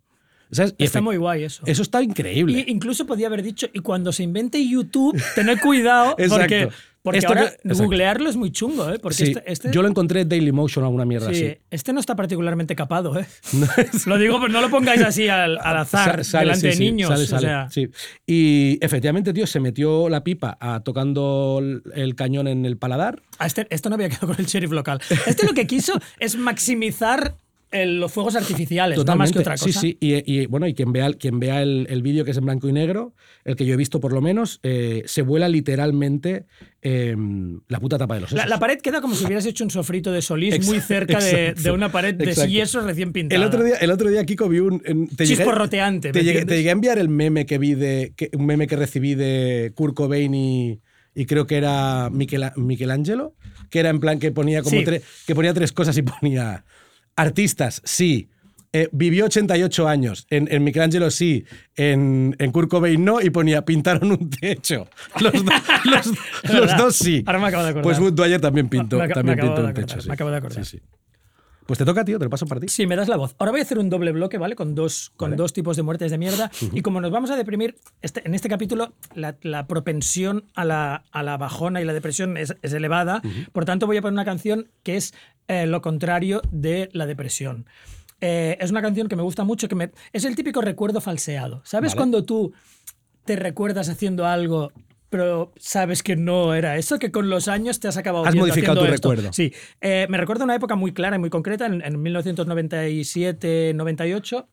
[0.78, 1.64] Está muy guay eso.
[1.66, 2.64] Eso está increíble.
[2.66, 6.68] Y incluso podía haber dicho, y cuando se invente YouTube, tened cuidado, porque,
[7.06, 8.98] porque Esto ahora que- googlearlo es muy chungo, ¿eh?
[8.98, 11.58] Porque Sí, este, este- Yo lo encontré en Dailymotion o alguna mierda sí, así.
[11.70, 13.26] este no está particularmente capado, ¿eh?
[14.06, 16.84] lo digo, pues no lo pongáis así al, al azar, Sa- sale, delante sí, de
[16.90, 17.08] niños.
[17.10, 17.88] sale, o sea, sí.
[18.26, 23.22] Y efectivamente, tío, se metió la pipa a- tocando el- el cañón en el paladar.
[23.38, 25.00] a este, esto no había quedado con el sheriff local.
[25.26, 27.36] Este lo que quiso es maximizar
[27.72, 29.80] el- los fuegos artificiales, no más que otra cosa.
[29.80, 29.98] Sí, sí.
[30.00, 32.68] Y, y, bueno, y quien vea, quien vea el, el vídeo que es en blanco
[32.68, 36.46] y negro, el que yo he visto por lo menos, eh, se vuela literalmente
[36.82, 37.16] eh,
[37.68, 38.32] la puta tapa de los.
[38.32, 41.18] La, la pared queda como si hubieras hecho un sofrito de solís Ex- muy cerca
[41.18, 42.50] de, exacto, de una pared de exacto.
[42.50, 43.40] yeso recién pintada.
[43.40, 44.78] El otro, día, el otro día, Kiko, vi un.
[44.80, 48.12] te llegué- Chisporroteante, ¿me Te llegué, te llegué a enviar el meme que vi de.
[48.16, 50.80] que- un meme que recibí de Kurt Cobain y,
[51.14, 53.34] y creo que era Michela- Michelangelo,
[53.70, 54.84] que era en plan que ponía como Sí.
[54.84, 56.64] tre- que ponía tres cosas y ponía.
[57.16, 58.28] Artistas, sí.
[58.72, 60.26] Eh, vivió 88 años.
[60.28, 61.44] En, en Michelangelo sí.
[61.76, 63.22] En, en Kurt Cobain no.
[63.22, 64.86] Y ponía pintaron un techo.
[65.20, 65.52] Los, do-
[65.84, 66.76] los- Es los verdad.
[66.78, 67.22] dos sí.
[67.26, 67.84] Ahora me acabo de acordar.
[67.84, 70.00] Pues Wood Dwyer también pintó, Me también pintó un techo.
[70.00, 70.08] sí.
[70.08, 70.62] me acabo de acordar.
[70.64, 70.82] Sí, sí.
[71.64, 72.68] Pues te toca, tío, te lo paso para ti.
[72.68, 73.34] Sí, me das la voz.
[73.38, 74.54] Ahora voy a hacer un doble bloque, ¿vale?
[74.54, 75.36] Con dos, con Vale.
[75.36, 76.48] dos tipos de muertes de mierda.
[76.72, 81.04] Y como nos vamos a deprimir, este- en este capítulo la, la propensión a la,
[81.10, 83.20] a la bajona y la depresión es, es elevada.
[83.52, 85.12] Por tanto, voy a poner una canción que es
[85.48, 87.66] eh, lo contrario de la depresión.
[88.20, 91.60] Eh, es una canción que me gusta mucho, que me, es el típico recuerdo falseado.
[91.64, 91.96] ¿Sabes Vale.
[91.98, 92.52] cuando tú
[93.24, 94.72] te recuerdas haciendo algo,
[95.10, 96.98] pero sabes que no era eso?
[96.98, 99.10] Que con los años te has acabado Has viendo modificado tu esto.
[99.10, 99.32] recuerdo.
[99.32, 104.46] Sí, eh, me recuerda una época muy clara y muy concreta, en, en 1997-98.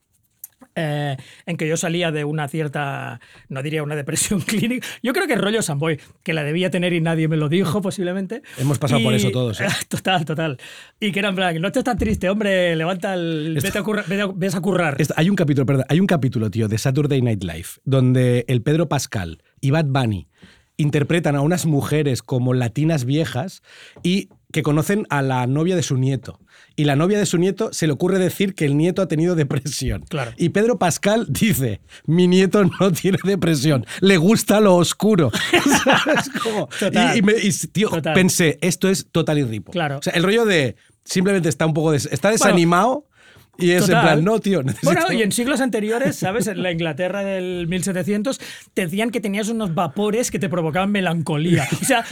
[0.75, 5.27] Eh, en que yo salía de una cierta, no diría una depresión clínica, yo creo
[5.27, 8.41] que rollo Samboy, que la debía tener y nadie me lo dijo posiblemente.
[8.57, 9.67] Hemos pasado por eso todos, ¿eh?
[9.87, 10.57] Total, total.
[10.99, 13.55] Y que era en plan, no estés tan triste, hombre, levanta el...
[13.57, 14.95] Esto- Vete a currar, vete a- ves a currar.
[14.99, 18.61] Esto- hay un capítulo, perdón, hay un capítulo, tío, de Saturday Night Live, donde el
[18.61, 20.27] Pedro Pascal y Bad Bunny
[20.77, 23.61] interpretan a unas mujeres como latinas viejas
[24.01, 26.39] y que conocen a la novia de su nieto.
[26.77, 29.35] Y la novia de su nieto se le ocurre decir que el nieto ha tenido
[29.35, 30.05] depresión.
[30.07, 30.31] Claro.
[30.37, 35.29] Y Pedro Pascal dice, mi nieto no tiene depresión, le gusta lo oscuro.
[35.83, 36.29] ¿Sabes?
[36.41, 37.15] Como- Total.
[37.15, 38.13] Y, y me- y, tío, Total.
[38.13, 39.71] pensé, esto es total y ripo.
[39.73, 39.97] Claro.
[39.97, 43.05] O sea, el rollo de simplemente está un poco des- está desanimado
[43.57, 43.95] y es Total.
[43.97, 44.91] en plan, no, tío, necesito...
[44.93, 46.47] Bueno, y en siglos anteriores, ¿sabes?
[46.47, 48.39] En la Inglaterra del 1700,
[48.73, 51.67] te decían que tenías unos vapores que te provocaban melancolía.
[51.81, 52.03] O sea,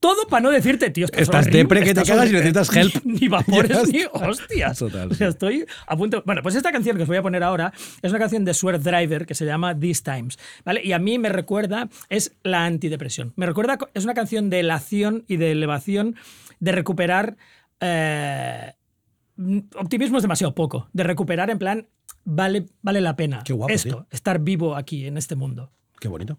[0.00, 2.38] todo para no decirte, tío, estás, Estás horrible, depre que te y horrible".
[2.38, 3.04] necesitas help.
[3.04, 4.78] Ni, ni vapores ni hostias.
[4.78, 6.22] Total, O sea, estoy a punto.
[6.24, 8.78] Bueno, pues esta canción que os voy a poner ahora es una canción de Swerve
[8.82, 10.38] Driver que se llama These Times.
[10.64, 10.80] ¿vale?
[10.82, 13.32] Y a mí me recuerda, es la antidepresión.
[13.36, 16.16] Me recuerda, es una canción de elación y de elevación,
[16.60, 17.36] de recuperar.
[17.80, 18.72] eh,
[19.76, 20.88] optimismo es demasiado poco.
[20.92, 21.88] De recuperar en plan,
[22.24, 24.06] vale, vale la pena Qué guapo, esto, tío.
[24.10, 25.72] estar vivo aquí en este mundo.
[25.98, 26.38] Qué bonito.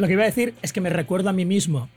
[0.00, 1.88] Lo que iba a decir es que me recuerdo a mí mismo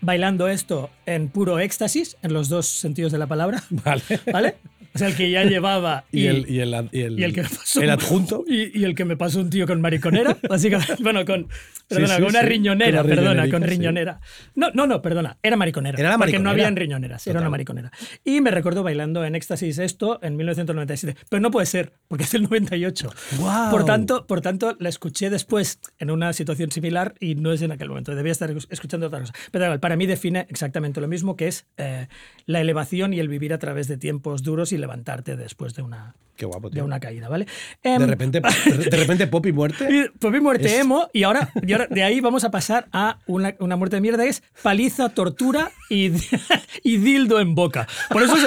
[0.00, 3.62] bailando esto en puro éxtasis, en los dos sentidos de la palabra.
[3.70, 4.02] Vale.
[4.32, 4.56] ¿Vale?
[4.96, 7.42] O sea, el que ya llevaba Y, el, y, el, y, el, y el que
[7.42, 8.44] me pasó el adjunto.
[8.48, 11.48] y, el que me pasó un tío con mariconera básicamente bueno con
[11.88, 12.46] perdona sí, con una sí.
[12.46, 13.68] riñonera Con la perdona con sí.
[13.68, 14.20] riñonera
[14.54, 16.50] no no no perdona era mariconera Era la porque no mariconera.
[16.50, 17.42] habían riñoneras era Total.
[17.42, 17.92] una mariconera
[18.24, 22.32] y me recuerdo bailando en éxtasis esto en 1997 pero no puede ser porque es
[22.32, 23.70] del 98 ¡Guau!
[23.70, 27.72] por tanto por tanto la escuché después en una situación similar y no es en
[27.72, 31.48] aquel momento debía estar escuchando otra cosa pero para mí define exactamente lo mismo que
[31.48, 32.08] es eh,
[32.46, 36.14] la elevación y el vivir a través de tiempos duros y levantarte después de una
[36.36, 37.46] Qué guapo, de una caída, ¿vale?
[37.82, 38.40] De Em, repente,
[38.90, 39.88] de repente pop y muerte.
[39.90, 42.88] y- Pues mi muerte Es- emo y ahora, y ahora de ahí vamos a pasar
[42.92, 46.12] a una, una muerte de mierda que es paliza, tortura y,
[46.82, 47.86] y dildo en boca.
[48.10, 48.46] Por eso os,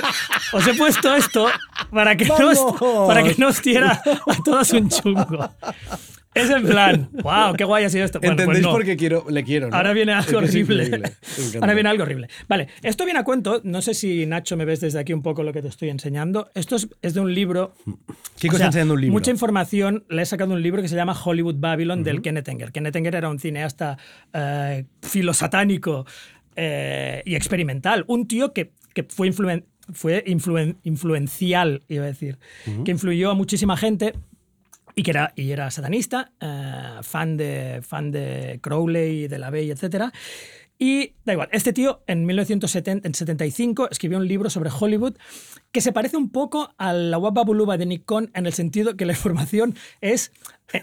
[0.53, 1.47] os he puesto esto
[1.91, 3.07] para que, no os, ¡Vamos!
[3.07, 5.49] para que no os diera a todos un chungo.
[6.35, 8.19] Es en plan, wow, qué guay ha sido esto.
[8.19, 8.71] Bueno, pues ¿Entendéis no.
[8.71, 9.69] por qué quiero, le quiero?
[9.69, 9.75] ¿no?
[9.75, 11.01] Ahora viene Es algo que horrible.
[11.59, 12.27] Ahora viene algo horrible.
[12.47, 13.61] Vale, esto viene a cuento.
[13.63, 16.51] No sé si Nacho me ves desde aquí un poco lo que te estoy enseñando.
[16.53, 17.73] Esto es, es de un libro
[18.37, 19.13] Kiko o sea, enseñando un libro.
[19.13, 20.05] Mucha información.
[20.07, 22.71] Le he sacado un libro que se llama Hollywood Babylon del Kenneth Enger.
[22.71, 23.97] Kenneth Enger era un cineasta
[24.31, 26.05] eh, filosatánico
[26.55, 28.03] eh, y experimental.
[28.07, 32.37] Un tío que, que fue, influen- fue influen- influencial, iba a decir,
[32.85, 34.13] que influyó a muchísima gente.
[34.99, 39.71] Y que era, y era satanista, eh, fan, de, fan de Crowley, de la Bey,
[39.71, 40.11] etc.
[40.81, 45.15] Y da igual, este tío en 1975 escribió un libro sobre Hollywood
[45.73, 49.11] que se parece un poco a la Wababuluba de Nikon en el sentido que la
[49.13, 50.31] información es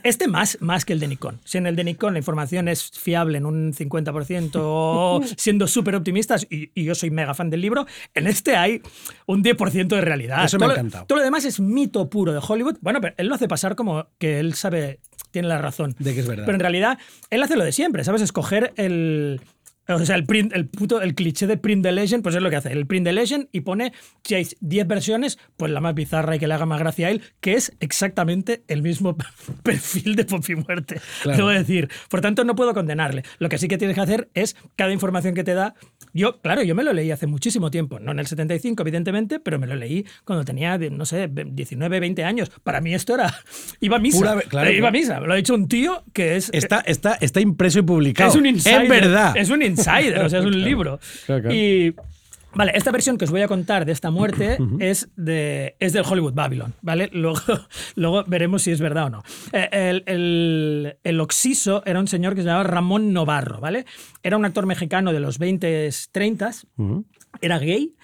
[0.02, 1.40] este más, más que el de Nikon.
[1.44, 6.46] Si en el de Nikon la información es fiable en un 50%, siendo súper optimistas,
[6.50, 8.82] y, y yo soy mega fan del libro, en este hay
[9.26, 10.44] un 10% de realidad.
[10.44, 11.06] Eso me ha Todo lo- encantado.
[11.06, 12.76] Todo lo demás es mito puro de Hollywood.
[12.80, 14.98] Bueno, pero él lo hace pasar como que él sabe,
[15.30, 15.94] tiene la razón.
[16.00, 16.44] De que es verdad.
[16.46, 16.98] Pero en realidad,
[17.30, 18.22] él hace lo de siempre, ¿sabes?
[18.22, 19.40] Escoger el.
[19.88, 22.50] O sea, el, print, el puto el cliché de print the legend, pues es lo
[22.50, 22.72] que hace.
[22.72, 23.92] El print the legend y pone,
[24.24, 27.10] si hay 10 versiones, pues la más bizarra y que le haga más gracia a
[27.10, 29.16] él, que es exactamente el mismo
[29.62, 31.00] perfil de Poppy Muerte.
[31.22, 31.36] Claro.
[31.38, 31.88] Debo decir.
[32.08, 33.22] Por tanto, no puedo condenarle.
[33.38, 35.74] Lo que sí que tienes que hacer es cada información que te da.
[36.12, 37.98] Yo, claro, yo me lo leí hace muchísimo tiempo.
[38.00, 42.24] No en el 75, evidentemente, pero me lo leí cuando tenía, no sé, 19, 20
[42.24, 42.50] años.
[42.64, 43.32] Para mí esto era.
[43.80, 44.18] Iba a misa.
[44.18, 45.20] Pura- claro, iba a misa.
[45.20, 46.50] Me lo ha dicho un tío que es.
[46.52, 48.30] Está, está, está impreso y publicado.
[48.30, 48.82] Es un insider.
[48.82, 49.36] En verdad.
[49.36, 50.98] Es un insider, o sea, es un libro.
[51.26, 51.56] Claro, claro.
[51.56, 51.94] Y.
[52.54, 56.04] Vale, esta versión que os voy a contar de esta muerte es, de, es del
[56.08, 57.10] Hollywood Babylon, ¿vale?
[57.12, 57.38] Luego,
[57.96, 59.22] luego veremos si es verdad o no.
[59.52, 63.84] Eh, El, el, el Oxiso era un señor que se llamaba Ramón Novarro, ¿vale?
[64.22, 66.50] Era un actor mexicano de los 20, 30,
[67.42, 67.94] era gay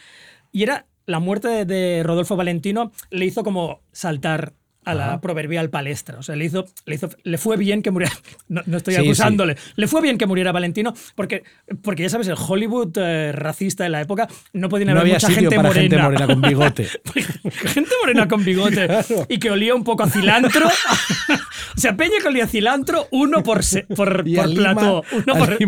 [0.50, 4.52] y era la muerte de Rodolfo Valentino le hizo como saltar
[4.84, 6.18] a la proverbial palestra.
[6.18, 8.14] O sea, le hizo, le hizo, le fue bien que muriera.
[8.48, 9.56] No, no estoy Sí, acusándole.
[9.76, 11.42] Le fue bien que muriera Valentino, porque,
[11.82, 15.14] porque ya sabes, el Hollywood eh, racista de la época no podía No haber había
[15.14, 15.82] mucha sitio gente para morena.
[15.82, 16.88] gente morena con bigote.
[17.52, 18.88] gente morena con bigote
[19.28, 20.66] y que olía un poco a cilantro.
[21.76, 25.02] o sea, Peña que olía a cilantro, uno por, se- por, por plató.
[25.12, 25.58] Uno por,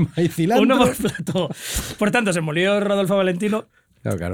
[0.59, 1.49] uno por plató.
[1.99, 3.67] Por tanto, se murió Rodolfo Valentino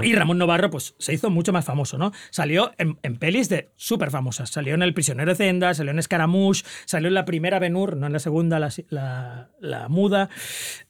[0.05, 2.13] Y Ramón Novarro pues, se hizo mucho más famoso, ¿no?
[2.31, 4.51] Salió en, pelis de súper famosas.
[4.51, 8.07] Salió en El prisionero de Zenda, salió en Scaramouche, salió en la primera Ben-Hur, no
[8.07, 10.29] en la segunda, la, la- muda.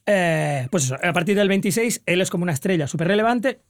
[0.05, 3.61] Eh, pues a partir del 26, él es como una estrella súper relevante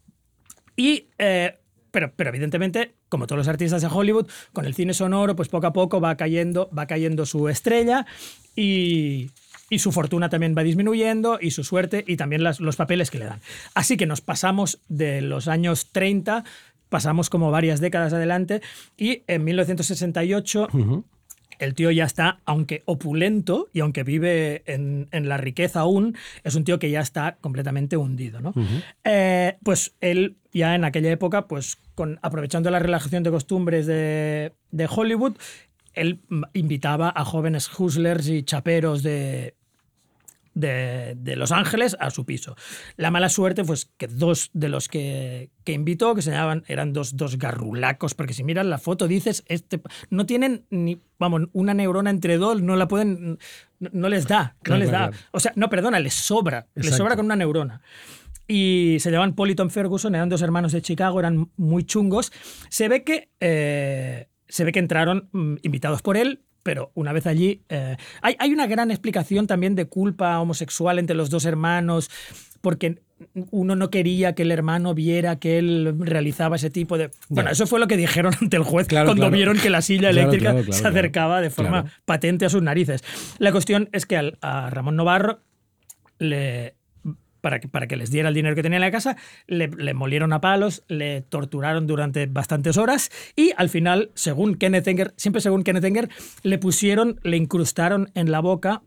[0.76, 1.08] y...
[1.17, 1.58] eh,
[1.91, 5.67] pero, pero evidentemente, como todos los artistas de Hollywood, con el cine sonoro, pues poco
[5.67, 8.06] a poco va cayendo, va cayendo su estrella
[8.56, 9.30] y,
[9.71, 13.17] y su fortuna también va disminuyendo y su suerte y también las- los papeles que
[13.17, 13.39] le dan.
[13.73, 16.43] Así que nos pasamos de los años 30,
[16.89, 18.62] pasamos como varias décadas adelante
[18.97, 20.67] y en 1968
[21.60, 26.55] el tío ya está, aunque opulento y aunque vive en, en la riqueza aún, es
[26.55, 28.41] un tío que ya está completamente hundido.
[28.41, 28.51] ¿no?
[29.03, 34.53] Eh, pues él ya en aquella época, pues con, aprovechando la relajación de costumbres de,
[34.71, 35.38] de Hollywood,
[35.93, 36.21] él
[36.53, 39.53] invitaba a jóvenes hustlers y chaperos de,
[40.53, 42.55] de, de Los Ángeles a su piso.
[42.97, 46.93] La mala suerte, pues que dos de los que, que invitó, que se llamaban, eran
[46.93, 51.73] dos, dos garrulacos, porque si miras la foto dices, este, no tienen ni, vamos, una
[51.73, 53.37] neurona entre dos, no la pueden,
[53.79, 54.97] no, no les da, no Claro, les da.
[55.09, 55.17] claro.
[55.31, 57.03] O sea, no, perdona, les sobra, les Exacto.
[57.03, 57.81] sobra con una neurona.
[58.47, 62.33] Y se llamaban Paul y Tom Ferguson, eran dos hermanos de Chicago, eran muy chungos.
[62.69, 67.28] Se ve que, eh, se ve que entraron mm, invitados por él, pero una vez
[67.28, 67.62] allí.
[67.69, 72.10] eh, hay, hay una gran explicación también de culpa homosexual entre los dos hermanos,
[72.62, 73.02] porque
[73.52, 77.12] uno no quería que el hermano viera que él realizaba ese tipo de...
[77.30, 79.36] Bueno, eso fue lo que dijeron ante el juez Claro, cuando claro.
[79.36, 83.04] vieron que la silla eléctrica claro, se acercaba de forma patente a sus narices.
[83.38, 85.39] La cuestión es que al- a Ramón Novarro
[86.17, 86.76] le...
[87.41, 89.93] Para que, para que les diera el dinero que tenía en la casa, le, le
[89.93, 95.41] molieron a palos, le torturaron durante bastantes horas y al final, según Kenneth Enger, siempre
[95.41, 96.10] según Kenneth Enger,
[96.43, 98.84] le pusieron, le incrustaron en la boca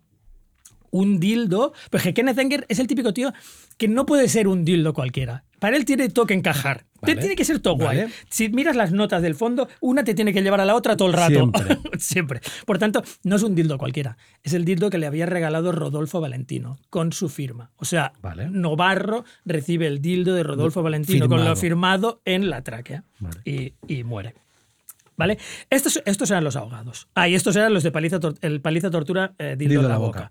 [0.94, 3.32] un dildo, porque Kenneth Enger es el típico tío
[3.76, 5.42] que no puede ser un dildo cualquiera.
[5.64, 6.84] Para él tiene todo que encajar.
[7.00, 7.16] Vale.
[7.16, 8.04] Tiene que ser todo guay.
[8.28, 11.08] Si miras las notas del fondo, una te tiene que llevar a la otra todo
[11.08, 11.32] el rato.
[11.32, 11.78] Siempre.
[11.98, 12.40] Siempre.
[12.66, 14.18] Por tanto, no es un dildo cualquiera.
[14.42, 17.70] Es el dildo que le había regalado Rodolfo Valentino con su firma.
[17.76, 18.50] O sea, Vale.
[18.50, 22.20] Novarro recibe el dildo de Rodolfo Valentino con lo Firmado.
[22.26, 23.04] en la tráquea
[23.46, 24.34] y muere.
[25.16, 25.38] ¿Vale?
[25.70, 27.08] Estos, estos eran los ahogados.
[27.14, 30.30] Ah, y estos eran los de paliza, el paliza tortura eh, dildo, en la boca.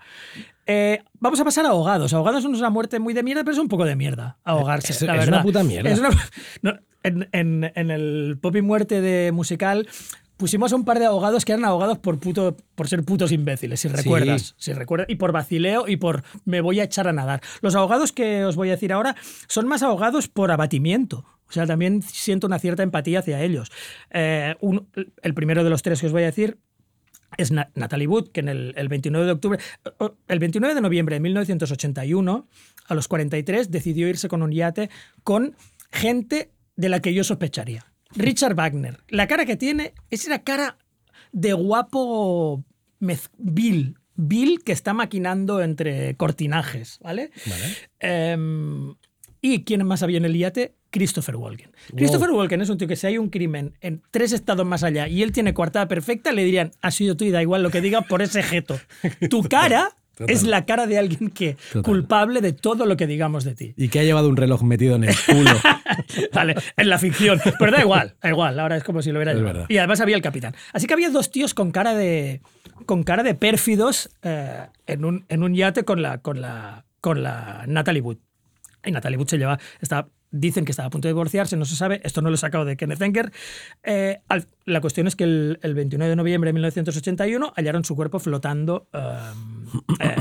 [0.65, 2.13] Eh, vamos a pasar a ahogados.
[2.13, 4.91] Ahogados no es una muerte muy de mierda, pero es un poco de mierda ahogarse.
[4.93, 5.34] Es- la es verdad.
[5.36, 5.89] una puta mierda.
[5.89, 6.10] Es una-
[6.62, 9.88] no, en, en- en el Pop y Muerte de musical
[10.38, 13.80] pusimos a un par de ahogados que eran ahogados por, puto, por ser putos imbéciles,
[13.80, 14.56] si recuerdas.
[14.58, 15.08] Si recuerdas.
[15.10, 17.41] Y por vacileo y por me voy a echar a nadar.
[17.62, 19.15] Los ahogados que os voy a decir ahora
[19.48, 21.26] son más ahogados por abatimiento.
[21.48, 23.72] O sea, también siento una cierta empatía hacia ellos.
[24.10, 24.88] Eh, un-
[25.22, 26.58] el primero de los tres que os voy a decir
[27.38, 29.60] es Na- Natalie Wood, que en el, el 29 de octubre,
[30.28, 32.48] el 29 de noviembre de 1981,
[32.88, 34.89] a los 43, decidió irse con un yate
[35.24, 35.56] con
[35.91, 37.86] gente de la que yo sospecharía.
[38.15, 38.99] Richard Wagner.
[39.10, 40.78] La cara que tiene es la cara
[41.32, 42.63] de guapo
[43.38, 43.97] Bill.
[44.15, 47.32] Bill que está maquinando entre cortinajes, ¿vale?
[47.99, 48.95] Em,
[49.41, 50.76] ¿Y quién más había en el yate?
[50.89, 51.71] Christopher Walken.
[51.97, 55.08] Christopher Walken es un tío que si hay un crimen en tres estados más allá
[55.08, 57.82] y él tiene coartada perfecta, le dirían, ha sido tú y da igual lo que
[57.82, 58.80] diga por ese jeto.
[59.30, 60.34] Tu cara Total.
[60.36, 61.84] es la cara de alguien que Total.
[61.84, 63.73] culpable de todo lo que digamos de ti.
[63.78, 65.52] Y que ha llevado un reloj metido en el culo.
[66.34, 67.39] Vale, en la ficción.
[67.58, 68.60] Pero da igual, da igual.
[68.60, 69.65] Ahora es como si lo hubiera llevado.
[69.69, 70.56] Y además había el capitán.
[70.71, 72.41] Así que había dos tíos con cara de.
[72.86, 77.23] con cara de pérfidos eh, en, un, en un yate con la, con la, con
[77.23, 78.17] la Natalie Wood.
[78.86, 79.60] Y Natalie se lleva.
[79.80, 82.02] Está, dicen que estaba a punto de divorciarse, no se sabe.
[82.04, 83.32] Esto no lo he sacado de Kenneth Enger.
[83.84, 84.19] Eh,
[84.65, 88.88] la cuestión es que el, el 29 de noviembre de 1981 hallaron su cuerpo flotando.
[88.93, 90.15] um, eh,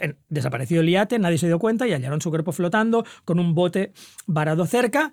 [0.00, 3.54] en- desapareció el yate, nadie se dio cuenta y hallaron su cuerpo flotando con un
[3.54, 3.92] bote
[4.26, 5.12] varado cerca.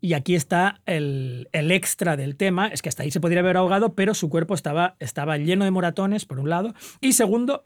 [0.00, 3.56] Y aquí está el, el extra del tema, es que hasta ahí se podría haber
[3.56, 7.64] ahogado, pero su cuerpo estaba, estaba lleno de moratones, por un lado, y segundo,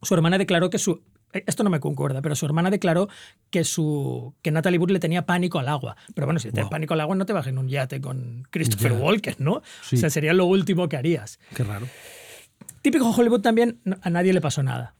[0.00, 1.02] su hermana declaró que su...
[1.36, 3.08] eh, Esto no me concuerda, pero su hermana declaró
[3.50, 5.96] que, su, que Natalie Wood le tenía pánico al agua.
[6.14, 6.70] Pero bueno, si tienes Wow.
[6.70, 8.98] pánico al agua, no te bajes en un yate con Christopher Ya.
[8.98, 9.62] Walken, ¿no?
[9.82, 9.96] Sí.
[9.96, 11.38] O sea, sería lo último que harías.
[11.54, 11.86] Qué raro.
[12.82, 14.94] Típico Hollywood también, a nadie le pasó nada.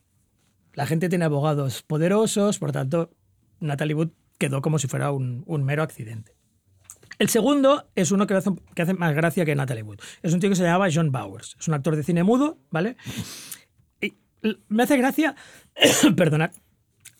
[0.74, 3.10] La gente tiene abogados poderosos, por tanto,
[3.60, 6.32] Natalie Wood quedó como si fuera un, un mero accidente.
[7.18, 10.00] El segundo es uno que hace, que hace más gracia que Natalie Wood.
[10.22, 11.56] Es un tío que se llamaba John Bowers.
[11.58, 12.96] Es un actor de cine mudo, ¿vale?
[14.02, 14.16] Y
[14.68, 15.34] me hace gracia,
[16.16, 16.50] perdonad,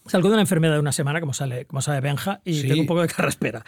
[0.07, 2.69] salgo de una enfermedad de una semana, como, sale, como sabe Benja, y Sí.
[2.69, 3.65] tengo un poco de carraspera.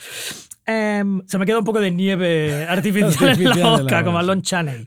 [0.67, 4.23] Em, se me queda un poco de nieve artificial, en la boca, como a.
[4.23, 4.87] Lon Chaney.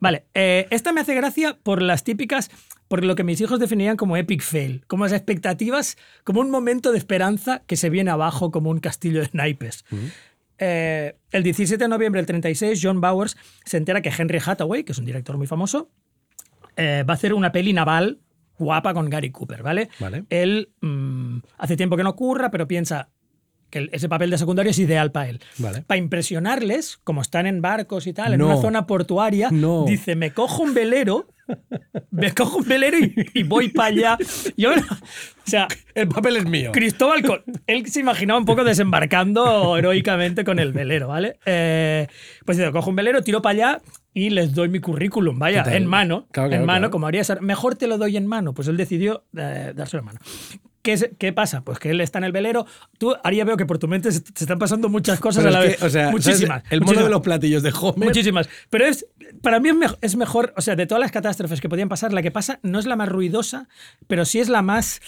[0.00, 2.50] Vale, eh, esta me hace gracia por las típicas,
[2.88, 6.92] por lo que mis hijos definirían como epic fail, como las expectativas, como un momento
[6.92, 9.84] de esperanza que se viene abajo como un castillo de naipes.
[10.58, 14.92] Eh, el 17 de noviembre del 36, John Bowers se entera que Henry Hathaway, que
[14.92, 15.90] es un director muy famoso,
[16.76, 18.20] eh, va a hacer una peli naval
[18.58, 19.88] guapa con Gary Cooper, ¿vale?
[19.98, 20.24] Vale.
[20.30, 23.08] Él mm, hace tiempo que no ocurra, pero piensa
[23.70, 25.40] que ese papel de secundario es ideal para él.
[25.56, 25.80] Vale.
[25.82, 29.84] Para impresionarles, como están en barcos y tal, en una zona portuaria, No.
[29.86, 31.26] dice, me cojo un velero,
[32.10, 34.18] me cojo un velero y, y voy para allá.
[34.58, 34.74] Yo, o
[35.44, 36.70] sea, El papel es mío.
[36.72, 41.38] Cristóbal, Col- él se imaginaba un poco desembarcando heroicamente con el velero, ¿vale?
[41.46, 42.08] Eh,
[42.44, 43.82] pues dice, cojo un velero, tiro para allá
[44.14, 46.90] y les doy mi currículum, vaya, en mano, Claro, claro, en mano, claro.
[46.90, 47.40] como haría ser.
[47.40, 48.52] Mejor te lo doy en mano.
[48.52, 50.20] Pues él decidió eh, dárselo en mano.
[50.82, 51.62] ¿Qué, es- ¿Qué pasa?
[51.62, 52.66] Pues que él está en el velero.
[52.98, 55.60] Tú, Aria, veo que por tu mente se, se están pasando muchas cosas Pero a
[55.60, 55.76] la vez.
[55.78, 56.62] que, o sea, muchísimas.
[56.70, 57.04] El muchísimas.
[57.04, 58.08] de los platillos de Homer.
[58.08, 58.48] Muchísimas.
[58.68, 59.06] Pero es,
[59.42, 62.12] para mí es, mej- es mejor, o sea, de todas las catástrofes que podían pasar,
[62.12, 63.68] la que pasa no es la más ruidosa,
[64.08, 65.00] pero sí es la más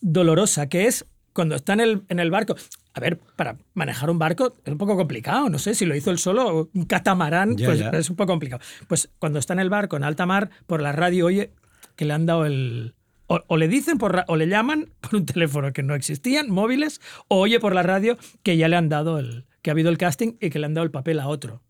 [0.00, 2.54] dolorosa, que es cuando está en el, en el barco.
[2.98, 6.10] A ver, para manejar un barco es un poco complicado, no sé, si lo hizo
[6.10, 7.90] él solo, o un catamarán, Ya, pues ya.
[7.90, 8.60] es un poco complicado.
[8.88, 11.52] Pues cuando está en el barco, en alta mar, por la radio oye
[11.96, 12.94] que le han dado el...
[13.28, 17.00] O, o le dicen por o le llaman por un teléfono que no existían, móviles,
[17.28, 19.44] o oye por la radio que ya le han dado el...
[19.62, 21.62] que ha habido el casting y que le han dado el papel a otro.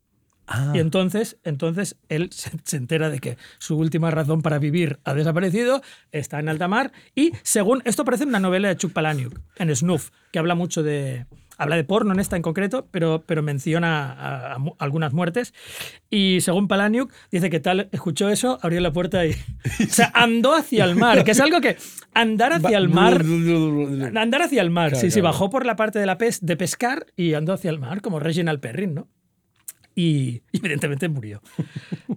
[0.49, 0.73] Ah.
[0.75, 5.15] Y entonces, entonces él se, se entera de que su última razón para vivir ha
[5.15, 9.75] desaparecido, está en alta mar y según esto parece una novela de Chuck Palahniuk en
[9.77, 11.27] Snuff, que habla mucho de
[11.61, 15.53] habla de porno en esta en concreto, pero, pero menciona a- a mu- algunas muertes.
[16.09, 19.33] Y según Palahniuk, dice que tal escuchó eso, abrió la puerta y.
[19.81, 21.77] O sea, andó hacia el mar, que es algo que.
[22.15, 23.25] Andar hacia el mar.
[24.17, 26.57] Andar hacia el mar, Claro, sí, sí, bajó por la parte de la pes de
[26.57, 29.09] pescar y andó hacia el mar, como Reginald Perrin, ¿no?
[29.99, 31.43] Y evidentemente murió.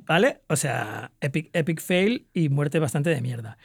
[0.06, 0.42] ¿Vale?
[0.48, 3.58] O sea, epic, epic fail y muerte bastante de mierda.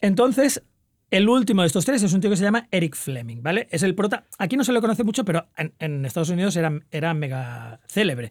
[0.00, 0.62] Entonces,
[1.10, 3.66] el último de estos tres es un tío que se llama Eric Fleming, ¿vale?
[3.72, 4.22] Es el prota.
[4.38, 8.30] Aquí no se le conoce mucho, pero en, en Estados Unidos era, era mega célebre.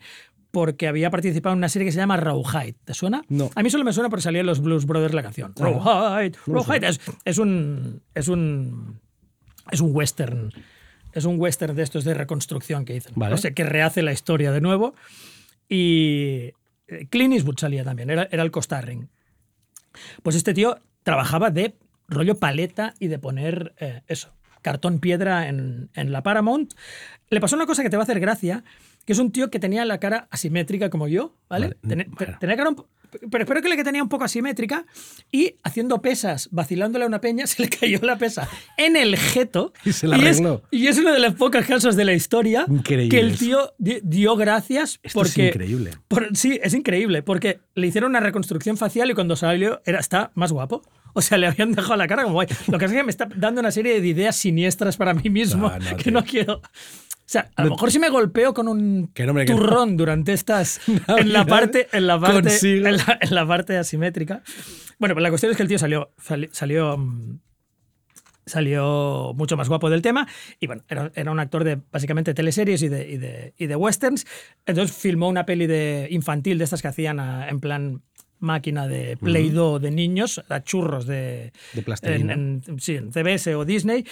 [0.51, 2.77] Porque había participado en una serie que se llama Rawhide.
[2.85, 3.21] ¿Te suena?
[3.27, 3.49] No.
[3.55, 5.53] A mí solo me suena porque salía en los Blues Brothers la canción.
[5.57, 6.87] Rawhide, Rawhide.
[6.87, 8.01] Es, es un.
[8.13, 9.01] Es un.
[9.69, 10.53] Es un western.
[11.15, 13.13] Es un western de estos de reconstrucción que dicen.
[13.15, 13.33] Vale.
[13.33, 14.93] O sea, que rehace la historia de nuevo.
[15.67, 16.51] Y
[16.87, 19.09] eh, Clint Eastwood salía también, era, era el costarring.
[20.21, 21.75] Pues este tío trabajaba de
[22.07, 26.73] rollo paleta y de poner eh, eso, cartón piedra en, en la Paramount.
[27.29, 28.63] Le pasó una cosa que te va a hacer gracia,
[29.05, 31.77] que es un tío que tenía la cara asimétrica como yo, ¿vale?
[31.81, 32.37] Vale, Ten-.
[32.39, 32.85] Tenía cara un
[33.31, 34.85] pero espero que le que tenía un poco asimétrica
[35.31, 38.47] y haciendo pesas, vacilándole a una peña, se le cayó la pesa
[38.77, 39.73] en el jeto.
[39.83, 40.63] Y se la es, arregló.
[40.71, 43.99] y es uno de los pocos casos de la historia Increíble que el tío di-
[44.03, 45.91] dio gracias Esto es porque increíble.
[46.07, 50.31] por- sí, es increíble, porque le hicieron una reconstrucción facial y cuando salió era, está
[50.35, 50.81] más guapo.
[51.17, 52.47] O sea, le habían dejado la cara como guay.
[52.67, 55.29] Lo que pasa es que me está dando una serie de ideas siniestras para mí
[55.29, 56.11] mismo No, no, que tío.
[56.11, 56.61] no quiero.
[57.25, 59.09] O sea, a lo mejor si me golpeo con un
[59.53, 59.57] no.
[59.59, 60.79] turrón durante estas.
[61.07, 64.43] en la parte, en la parte, en la, en la parte asimétrica.
[64.99, 66.11] Bueno, pues la cuestión es que el tío salió.
[66.17, 67.39] sali- salió mm,
[68.45, 70.27] salió mucho más guapo del tema
[70.59, 73.75] y bueno, era, era un actor de básicamente teleseries y de, y, de, y de
[73.75, 74.25] westerns.
[74.67, 78.03] Entonces filmó una peli de infantil de estas que hacían a- en plan
[78.37, 82.33] máquina de Play-Doh de niños, a churros de, De plastilina.
[82.33, 84.05] en, en- sí, en CBS o Disney.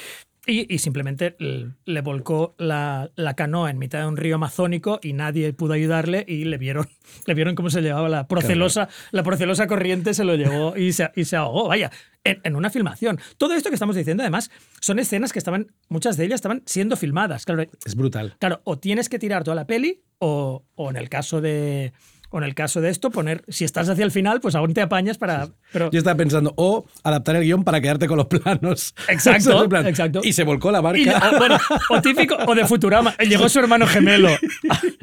[0.45, 5.13] Y, y simplemente le volcó la, la canoa en mitad de un río amazónico y
[5.13, 6.89] nadie pudo ayudarle y le vieron,
[7.25, 11.11] le vieron cómo se llevaba la procelosa, la procelosa corriente, se lo llevó y se,
[11.15, 11.69] y se ahogó.
[11.69, 11.91] Vaya,
[12.25, 13.19] en, en una filmación.
[13.37, 16.97] Todo esto que estamos diciendo, además, son escenas que estaban, muchas de ellas estaban siendo
[16.97, 17.45] filmadas.
[17.45, 18.35] Claro, Es brutal.
[18.39, 21.93] Claro, o tienes que tirar toda la peli, o, o en el caso de.
[22.35, 23.43] O en el caso de esto, poner.
[23.47, 25.49] Si estás hacia el final, pues aún te apañas para.
[25.71, 28.95] Pero, Yo estaba pensando, o adaptar el guion para quedarte con los planos.
[29.07, 30.21] Exacto, exacto.
[30.23, 30.99] Y se volcó la barca.
[30.99, 31.57] y bueno,
[31.91, 33.13] o típico, o de Futurama.
[33.29, 34.29] Llegó su hermano gemelo.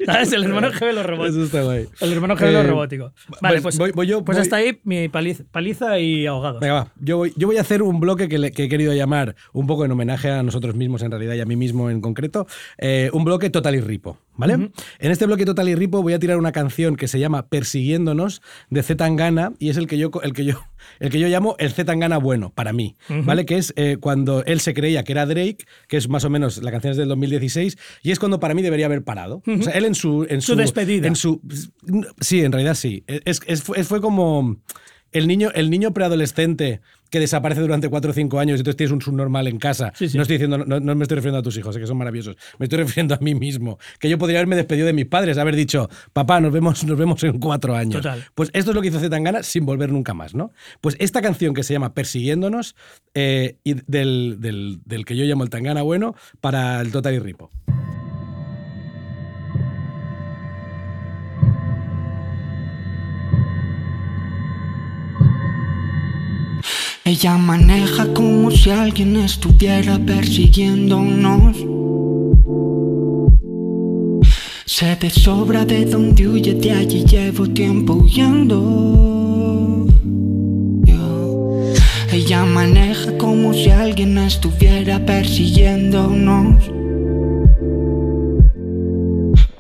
[0.05, 0.33] ¿Sabes?
[0.33, 1.37] El hermano gemelo robótico.
[1.37, 1.87] Eso está guay.
[2.01, 3.13] El hermano gemelo Eh, robótico.
[3.41, 6.61] Vale, pues, voy- voy yo, pues voy- hasta ahí mi paliza, paliza y ahogados.
[6.61, 6.93] Venga, va.
[7.01, 9.67] Yo voy, yo voy a hacer un bloque que, le- que he querido llamar, un
[9.67, 12.47] poco en homenaje a nosotros mismos en realidad y a mí mismo en concreto,
[12.79, 14.71] eh, un bloque Total y Ripo, ¿vale?
[14.99, 18.43] En este bloque Total y Ripo voy a tirar una canción que se llama Persiguiéndonos
[18.71, 20.61] de Z Tangana y es el que yo, el que yo,
[20.99, 23.47] el que yo llamo el Z Tangana bueno, para mí, ¿vale?
[23.47, 26.63] Que es eh, cuando él se creía que era Drake, que es más o menos,
[26.63, 29.43] la canción es del 2016, y es cuando para mí debería haber parado.
[29.47, 30.27] O sea, él en su...
[30.29, 31.07] En Su despedida.
[31.07, 31.41] En su,
[32.21, 33.05] sí, en realidad sí.
[33.07, 34.57] Es, es- fue, fue como...
[35.13, 36.81] El niño, el niño preadolescente
[37.11, 39.93] que desaparece durante 4 o 5 años y entonces tienes un subnormal en casa.
[39.97, 40.17] Sí, sí.
[40.17, 42.37] No estoy diciendo, no, no me estoy refiriendo a tus hijos, que son maravillosos.
[42.59, 43.79] Me estoy refiriendo a mí mismo.
[43.99, 47.23] Que yo podría haberme despedido de mis padres, haber dicho, papá, nos vemos, nos vemos
[47.25, 48.03] en cuatro años.
[48.03, 48.25] Total.
[48.35, 50.53] Pues esto es lo que hizo Zetangana sin volver nunca más, ¿no?
[50.81, 52.77] Pues esta canción que se llama Persiguiéndonos,
[53.15, 57.19] eh, y del, del- del que yo llamo el Tangana bueno, para el Total y
[57.19, 57.51] Ripo.
[67.13, 71.57] Ella maneja como si alguien estuviera persiguiéndonos.
[74.65, 79.89] Se de sobra de donde huye, de allí llevo tiempo huyendo.
[82.13, 86.63] Ella maneja como si alguien estuviera persiguiéndonos.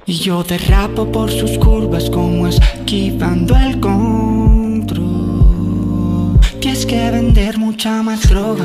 [0.06, 4.49] Y yo derrapo por sus curvas como esquivando el control.
[6.60, 8.64] Tienes que vender mucha más droga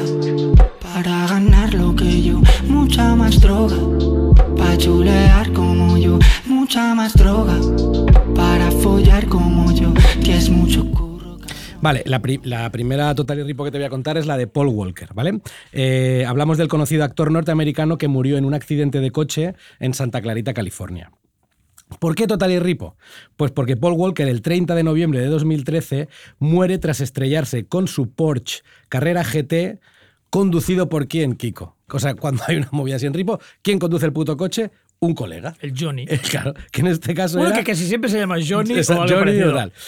[0.81, 3.75] para ganar lo que yo, mucha más droga.
[4.57, 7.55] Pa' chulear como yo, mucha más droga
[8.35, 9.93] para follar como yo.
[10.21, 11.37] Tienes mucho curro.
[11.81, 14.37] Vale, la, pri- la primera Total y Ripo que te voy a contar es la
[14.37, 15.39] de Paul Walker, ¿vale?
[15.71, 20.21] Eh, hablamos del conocido actor norteamericano que murió en un accidente de coche en Santa
[20.21, 21.11] Clarita, California.
[21.99, 22.95] ¿Por qué Total y Ripo?
[23.37, 26.07] Pues porque Paul Walker el 30 de noviembre de 2013
[26.39, 29.79] muere tras estrellarse con su Porsche Carrera GT
[30.29, 31.75] conducido por quién, Kiko.
[31.89, 34.71] O sea, cuando hay una movida así en Ripo, ¿quién conduce el puto coche?
[34.99, 35.53] un colega.
[35.59, 36.05] El Johnny.
[36.07, 37.59] Eh, Claro, que en este caso Bueno, era...
[37.63, 39.37] que casi siempre se llama Johnny Esa- o algo Johnny.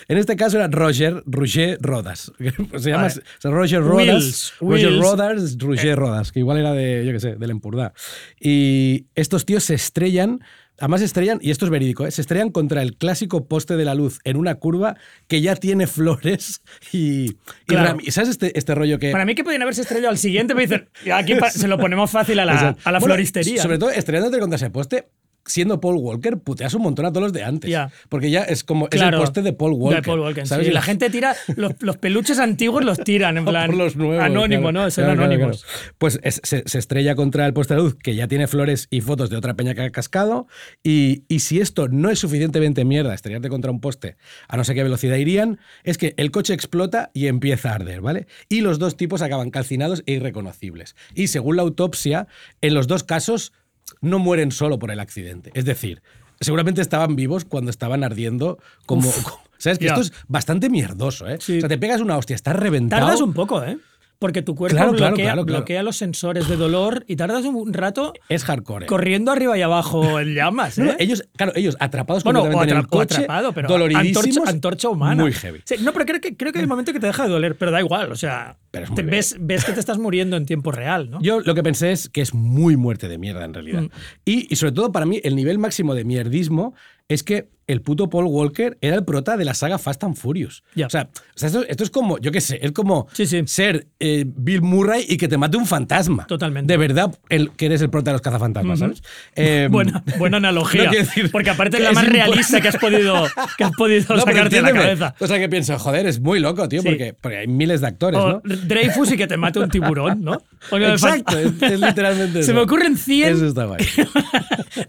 [0.10, 2.32] En este caso era Roger, Roger Rodas.
[2.78, 3.22] Se llama Vale.
[3.22, 4.06] o sea, Roger Rodas.
[4.08, 5.02] Wills, Roger Wills.
[5.02, 7.94] Rodas, Roger Rodas, que igual era de, yo qué sé, del Empurdá.
[8.40, 10.42] Y estos tíos se estrellan,
[10.80, 12.12] además estrellan, y esto es verídico, ¿eh?
[12.12, 14.96] se estrellan contra el clásico poste de la luz en una curva
[15.28, 16.62] que ya tiene flores
[16.92, 17.32] y...
[17.32, 17.98] y Claro.
[18.10, 19.12] ¿Sabes este, este rollo que...
[19.12, 22.40] Para mí que podían haberse estrellado al siguiente, me dicen, aquí se lo ponemos fácil
[22.40, 22.54] a la,
[22.84, 23.62] a la Bueno, floristería.
[23.62, 25.08] Sobre todo estrellándote contra ese poste,
[25.48, 27.74] siendo Paul Walker, puteas un montón a todos los de antes.
[28.10, 29.18] Porque ya es como Claro.
[29.18, 30.02] es el poste de Paul Walker.
[30.02, 30.66] De Paul Walker, ¿sabes?
[30.66, 30.72] sí.
[30.72, 33.68] Y La gente tira, los, los peluches antiguos los tiran, en plan.
[33.68, 34.24] por los nuevos.
[34.24, 34.86] Anónimo, claro.
[34.86, 34.92] ¿no?
[34.92, 35.66] Son Claro, anónimos.
[35.98, 39.02] Pues es- se, se estrella contra el poste de luz que ya tiene flores y
[39.02, 40.48] fotos de otra peña que ha cascado.
[40.84, 44.18] Y, y si esto no es suficientemente mierda, estrellarte contra un poste
[44.48, 48.02] a no sé qué velocidad irían, es que el coche explota y empieza a arder,
[48.02, 48.28] ¿vale?
[48.50, 50.96] Y los dos tipos acaban calcinados e irreconocibles.
[51.16, 52.28] Y según la autopsia,
[52.62, 53.54] en los dos casos
[54.02, 55.52] no mueren solo por el accidente.
[55.54, 56.02] Es decir,
[56.40, 59.12] seguramente estaban vivos cuando estaban ardiendo como...
[59.12, 59.80] como- ¿Sabes?
[59.80, 61.38] Que esto es bastante mierdoso, ¿eh?
[61.42, 61.58] Sí.
[61.58, 63.02] O sea, te pegas una hostia, estás reventado.
[63.08, 63.80] Tardas un poco, ¿eh?
[64.20, 65.46] Porque tu cuerpo Claro, bloquea, claro, claro.
[65.46, 68.86] bloquea los sensores de dolor y tardas un rato Es hardcore.
[68.86, 68.88] ¿eh?
[68.88, 70.82] corriendo arriba y abajo en llamas, ¿eh?
[70.84, 73.98] No, no, ellos, claro, ellos atrapados bueno, o, completamente en el o coche, atrapado, pero
[73.98, 75.24] antorcha, antorcha humana.
[75.24, 75.62] Muy heavy.
[75.66, 77.58] Sí, no, pero creo que, creo que hay un momento que te deja de doler,
[77.58, 81.10] pero da igual, o sea, te ves, ves que te estás muriendo en tiempo real,
[81.10, 81.22] ¿no?
[81.22, 83.84] Yo lo que pensé es que es muy muerte de mierda en realidad.
[83.84, 83.90] Mm.
[84.26, 86.74] Y, y sobre todo para mí el nivel máximo de mierdismo
[87.08, 90.64] es que el puto Paul Walker era el prota de la saga Fast and Furious.
[90.74, 90.88] Ya.
[90.88, 93.44] O sea, esto, esto es como, yo qué sé, es como Sí, sí.
[93.46, 96.26] ser eh, Bill Murray y que te mate un fantasma.
[96.28, 96.72] Totalmente.
[96.72, 99.04] De verdad, el, que eres el prota de los cazafantasmas, ¿sabes?
[99.36, 100.84] Eh, Buena, buena analogía.
[100.86, 103.26] no quiero decir porque aparte es la más realista que has podido,
[103.58, 105.16] que has podido no, sacarte de la cabeza.
[105.20, 106.88] O sea, que pienso, joder, es muy loco, tío, Sí.
[106.88, 108.42] porque, porque hay miles de actores, O ¿no?
[108.44, 110.42] Dreyfus y que te mate un tiburón, ¿no?
[110.70, 113.68] Porque Exacto, es, es literalmente Se me ocurren 100 Eso está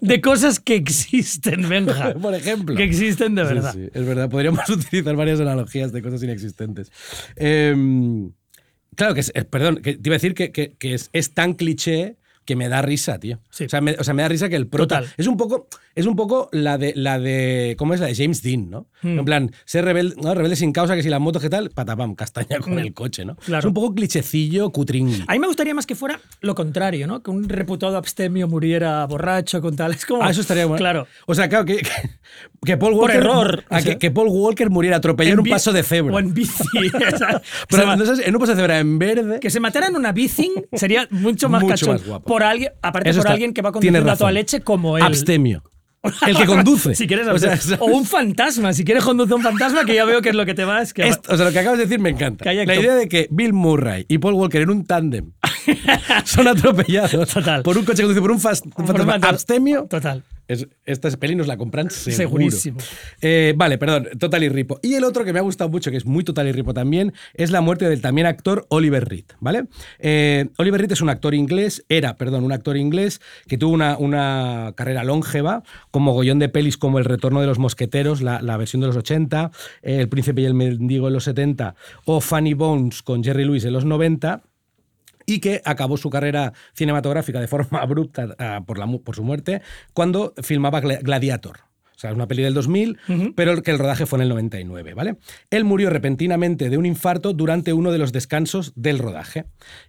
[0.00, 2.14] de cosas que existen, Benja.
[2.14, 2.67] Por ejemplo.
[2.76, 3.72] Que existen de verdad.
[3.72, 4.28] sí, es verdad.
[4.30, 6.90] Podríamos utilizar varias analogías de cosas inexistentes.
[7.36, 8.32] Em,
[8.94, 11.32] claro que es, eh, perdón, que te iba a decir que, que- que es, es
[11.34, 13.40] tan cliché que me da risa, tío.
[13.50, 13.64] Sí.
[13.64, 15.00] O, sea, me, o sea, me da risa que el prota.
[15.00, 15.14] Total.
[15.18, 17.74] Es un poco, es un poco la de la de.
[17.78, 18.87] ¿Cómo es la de James Dean, no?
[19.02, 19.18] Hmm.
[19.20, 20.34] En plan, ser rebelde, ¿no?
[20.34, 21.70] rebelde sin causa, que si la moto, ¿qué tal?
[21.70, 22.78] Patapam, castaña con Mm.
[22.78, 23.36] el coche, ¿no?
[23.36, 23.60] Claro.
[23.60, 25.24] Es un poco clichecillo, cutringui.
[25.26, 27.22] A mí me gustaría más que fuera lo contrario, ¿no?
[27.22, 29.92] Que un reputado abstemio muriera borracho con tal.
[29.92, 30.22] Es como.
[30.22, 30.78] Ah, eso estaría bueno.
[30.78, 31.06] Claro.
[31.26, 31.90] O sea, claro, que, que,
[32.64, 33.16] que Paul Por Walker.
[33.16, 33.82] error, o sea.
[33.92, 36.14] que, que Paul Walker muriera atropellado en un paso de cebra.
[36.14, 36.64] O en bici.
[37.14, 39.40] o sea, Pero ma- no en un paso de cebra en verde.
[39.40, 42.24] que se matara en una bici sería mucho más Mucho más guapo.
[42.26, 44.34] Por alguien, aparte Eso por está- alguien que va a toda razón.
[44.34, 45.04] leche como él.
[45.04, 45.62] Abstemio.
[46.26, 46.94] El que conduce.
[46.94, 48.72] si quieres, o, sea, o un fantasma.
[48.72, 50.80] Si quieres conducir un fantasma, que ya veo que es lo que te va.
[50.82, 52.44] Es que esto- o sea, lo que acabas de decir me encanta.
[52.44, 55.32] Que La idea de que Bill Murray y Paul Walker en un tándem
[56.24, 57.62] son atropellados Total.
[57.62, 59.86] por un coche conducido por un, fas- un fantasma abstemio.
[59.88, 60.22] Total.
[60.48, 62.16] Es, esta peli nos la compran seguro.
[62.16, 62.78] Segurísimo.
[63.20, 64.80] Eh, vale, perdón, Total y Ripo.
[64.82, 67.12] Y el otro que me ha gustado mucho, que es muy Total y Ripo también,
[67.34, 69.64] es la muerte del también actor Oliver Reed, ¿vale?
[69.98, 73.98] Eh, Oliver Reed es un actor inglés, era, perdón, un actor inglés que tuvo una,
[73.98, 78.56] una carrera longeva, con mogollón de pelis como El retorno de los mosqueteros, la, la
[78.56, 79.50] versión de los 80,
[79.82, 81.74] eh, El príncipe y el mendigo en los 70,
[82.06, 84.42] o Funny Bones con Jerry Lewis en los 90
[85.28, 89.22] y que acabó su carrera cinematográfica de forma abrupta ah, por, la, mu- por su
[89.22, 89.60] muerte
[89.92, 91.58] cuando filmaba Gla- Gladiator.
[91.94, 92.96] O sea, es una peli del 2000,
[93.34, 95.16] pero que el rodaje fue en el 99, ¿vale?
[95.50, 99.46] Él murió repentinamente de un infarto durante uno de los descansos del rodaje.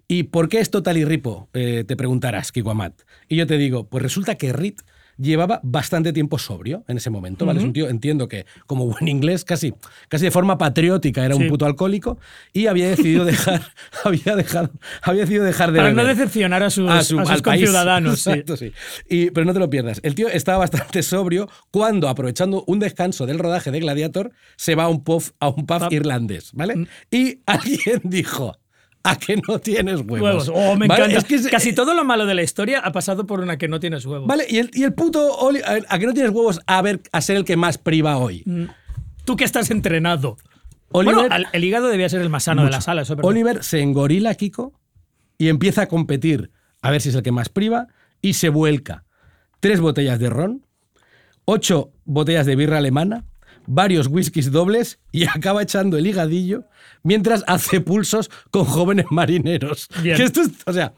[0.08, 1.50] ¿Y por qué es total y ripo?
[1.54, 3.00] Eh, te preguntarás, Kiko Amat.
[3.28, 4.74] Y yo te digo, pues resulta que Reed
[5.20, 7.60] llevaba bastante tiempo sobrio en ese momento, ¿vale?
[7.60, 9.74] Es un tío, entiendo que como buen inglés, casi,
[10.08, 11.50] casi de forma patriótica era un Sí.
[11.50, 12.18] puto alcohólico
[12.54, 13.62] y había decidido dejar,
[14.06, 16.16] había dejado, había decidido dejar de Para no beber.
[16.16, 17.44] decepcionar a sus, a sus al país.
[17.64, 18.20] conciudadanos.
[18.22, 18.30] sí.
[18.30, 18.72] Exacto, sí.
[19.10, 20.00] Y, pero no te lo pierdas.
[20.04, 24.84] El tío estaba bastante sobrio cuando, aprovechando un descanso del rodaje de Gladiator, se va
[24.86, 25.92] a un pub, a un pub Pub.
[25.94, 26.76] irlandés, ¿vale?
[26.76, 26.88] Mm.
[27.12, 28.56] Y alguien dijo,
[29.04, 30.48] ¿a que no tienes huevos?
[30.48, 30.52] Huevos.
[30.54, 31.04] Oh, me ¿Vale?
[31.06, 31.20] encanta.
[31.20, 33.68] Es que es- Casi todo lo malo de la historia ha pasado por una que
[33.68, 34.28] no tienes huevos.
[34.28, 37.02] Vale, y el, y el puto Oli- a, ¿a que no tienes huevos a ver
[37.12, 38.44] a ser el que más priva hoy?
[39.26, 40.38] Tú que estás entrenado.
[40.92, 43.04] Oliver- bueno, al- el hígado debía ser el más sano de la sala.
[43.04, 43.16] Eso.
[43.22, 44.74] Oliver se engorila, Kiko,
[45.38, 47.88] y empieza a competir a ver si es el que más priva
[48.22, 49.06] y se vuelca
[49.60, 50.66] tres botellas de ron,
[51.46, 53.26] ocho botellas de birra alemana,
[53.68, 56.66] varios whiskies dobles y acaba echando el higadillo
[57.04, 59.88] mientras hace pulsos con jóvenes marineros.
[60.02, 60.18] Bien.
[60.18, 60.94] Que esto es- o sea,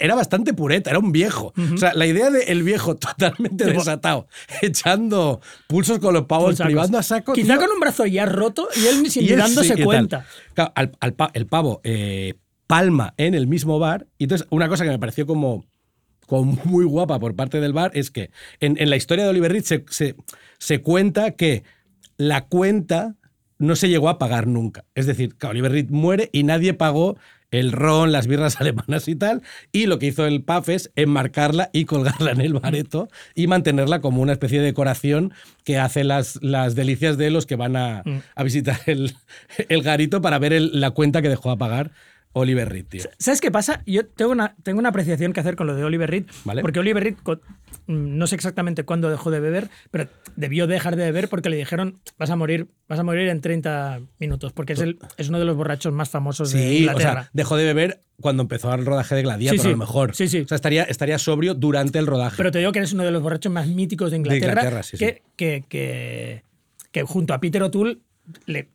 [0.00, 1.52] era bastante pureta, era un viejo.
[1.74, 4.26] O sea, la idea del viejo totalmente desatado,
[4.62, 7.32] echando pulsos con los pavos, Con privando a saco.
[7.34, 7.60] Quizá tío.
[7.66, 10.26] con un brazo ya roto y él ni él dándose cuenta.
[10.54, 12.34] Claro, al- al pa- el pavo eh,
[12.66, 14.06] palma en el mismo bar.
[14.18, 15.66] Y entonces, una cosa que me pareció como,
[16.32, 18.30] como muy guapa por parte del bar es que
[18.60, 20.14] en, en la historia de Oliver Reed se, se-
[20.58, 21.62] se cuenta que
[22.16, 23.16] la cuenta
[23.58, 24.84] no se llegó a pagar nunca.
[24.94, 27.16] Es decir, que Oliver Reed muere y nadie pagó
[27.50, 29.42] el ron, las birras alemanas y tal.
[29.72, 34.00] Y lo que hizo el PAF es enmarcarla y colgarla en el bareto y mantenerla
[34.00, 38.02] como una especie de decoración que hace las, las delicias de los que van a,
[38.06, 38.18] Mm.
[38.34, 39.14] a visitar el,
[39.68, 41.90] el garito para ver el- la cuenta que dejó a pagar
[42.34, 43.02] Oliver Reed, tío.
[43.18, 43.82] ¿Sabes qué pasa?
[43.86, 46.24] Yo tengo una, tengo una apreciación que hacer con lo de Oliver Reed.
[46.44, 46.62] Vale.
[46.62, 47.36] Porque Oliver Reed, mm,
[48.16, 52.00] no sé exactamente cuándo dejó de beber, pero debió dejar de beber porque le dijeron
[52.18, 55.44] vas a morir, vas a morir en 30 minutos, porque es, el, es uno de
[55.44, 57.12] los borrachos más famosos de Sí, o Inglaterra.
[57.24, 59.68] sea, dejó de beber cuando empezó el rodaje de Gladiator, Sí, sí.
[59.68, 60.14] a lo mejor.
[60.14, 60.40] Sí, sí.
[60.40, 62.36] O sea, estaría, estaría sobrio durante el rodaje.
[62.36, 64.52] Pero te digo que eres uno de los borrachos más míticos de Inglaterra.
[64.52, 65.04] Inglaterra, sí, sí.
[65.04, 65.22] que,
[65.68, 66.42] Que,
[66.92, 67.98] que, junto a Peter O'Toole, le-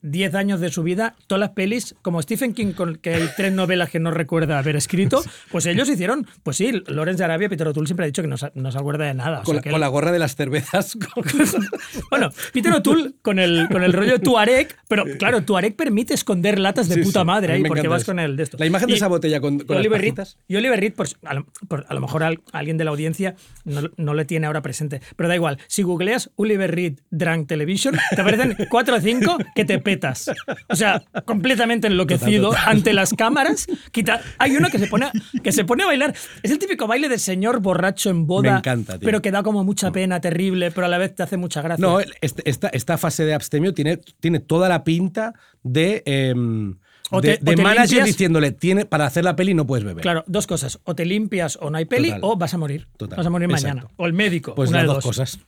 [0.01, 3.53] 10 años de su vida, todas las pelis, como Stephen King, con que hay tres
[3.53, 7.67] novelas que no recuerda haber escrito, pues ellos hicieron, pues sí, Lawrence de Arabia, Peter
[7.67, 9.39] O'Toole siempre ha dicho que no, se- no se acuerda de nada.
[9.39, 10.97] o con, sea la, que con él- la gorra de las cervezas.
[12.09, 16.89] bueno, Peter O'Toole con el, con el rollo Tuareg, pero claro, Tuareg permite esconder latas
[16.89, 18.11] de Sí, puta sí, madre ahí porque vas eso.
[18.11, 18.57] con el de esto.
[18.59, 21.33] La imagen de esa botella con, con Oliver las Reed, y Oliver Reed, por, a,
[21.33, 23.35] lo, por- a lo mejor al- alguien de la audiencia
[23.65, 25.57] no, no le tiene ahora presente, pero da igual.
[25.67, 30.29] Si googleas Oliver Reed Drunk Television, te aparecen cuatro o que te petas.
[30.69, 32.77] O sea, completamente enloquecido Total, total.
[32.77, 33.67] ante las cámaras.
[33.91, 35.11] Quita, hay uno que se, pone, a-
[35.43, 36.13] que se pone a bailar.
[36.43, 39.05] Es el típico baile de señor borracho en boda, Me encanta, tío.
[39.05, 41.85] pero que da como mucha pena, terrible, pero a la vez te hace mucha gracia.
[41.85, 45.33] No, este- esta, esta fase de abstemio tiene, tiene toda la pinta
[45.63, 46.77] de, em,
[47.11, 49.65] O de, te- de o te manager limpias- diciéndole, tiene, para hacer la peli no
[49.65, 50.01] puedes beber.
[50.01, 50.79] Claro, dos cosas.
[50.83, 52.21] O te limpias o no hay peli, Total.
[52.23, 52.87] o vas a morir.
[52.97, 53.17] Total.
[53.17, 53.67] Vas a morir Exacto.
[53.75, 53.89] mañana.
[53.97, 54.55] O el médico.
[54.55, 55.39] Pues una las de dos, cosas.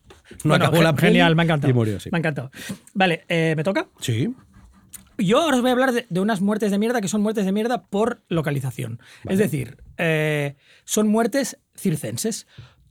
[0.43, 1.71] No Bueno, acabó la peli Genial, me ha encantado.
[1.71, 2.09] Y murió, sí.
[2.11, 2.51] Me ha encantado.
[2.93, 3.87] Vale, eh, ¿me toca?
[3.99, 4.33] Sí.
[5.17, 7.43] Yo ahora os voy a hablar de, de unas muertes de mierda que son muertes
[7.45, 9.01] de mierda por localización.
[9.27, 10.55] Es decir, eh,
[10.85, 12.47] son muertes circenses.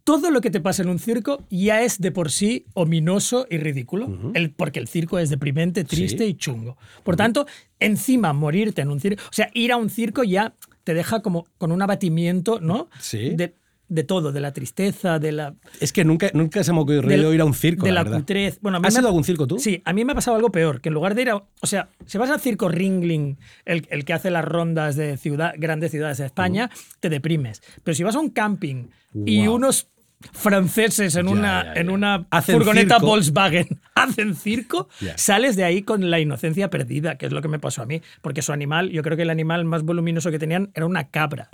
[0.09, 3.59] Todo lo que te pasa en un circo ya es de por sí ominoso y
[3.59, 6.31] ridículo, el, porque el circo es deprimente, triste Sí.
[6.31, 6.79] y chungo.
[7.05, 7.47] Por tanto,
[7.79, 10.55] encima morirte en un circo, o sea, ir a un circo ya
[10.85, 12.89] te deja como con un abatimiento, ¿no?
[12.99, 13.35] Sí.
[13.35, 13.53] De,
[13.91, 17.35] de todo, de la tristeza, de la, Es que nunca, nunca se me ocurrió del-
[17.35, 17.85] ir a un circo.
[17.85, 18.59] De la, la, cutrez.
[18.63, 19.59] Bueno, a mí ¿Has me- ido a algún circo tú?
[19.59, 21.37] Sí, a mí me ha pasado algo peor, que en lugar de ir a...
[21.37, 23.37] O sea, si vas al circo Ringling,
[23.67, 27.61] el, el que hace las rondas de ciudad, grandes ciudades de España, te deprimes.
[27.85, 28.87] Pero si vas a un camping
[29.27, 29.89] y unos
[30.33, 31.81] franceses en Ya, una, ya, ya.
[31.81, 33.07] en una furgoneta circo.
[33.07, 37.59] Volkswagen hacen circo, sales de ahí con la inocencia perdida, que es lo que me
[37.59, 38.03] pasó a mí.
[38.23, 41.49] Porque su animal, yo creo que el animal más voluminoso que tenían era una cabra.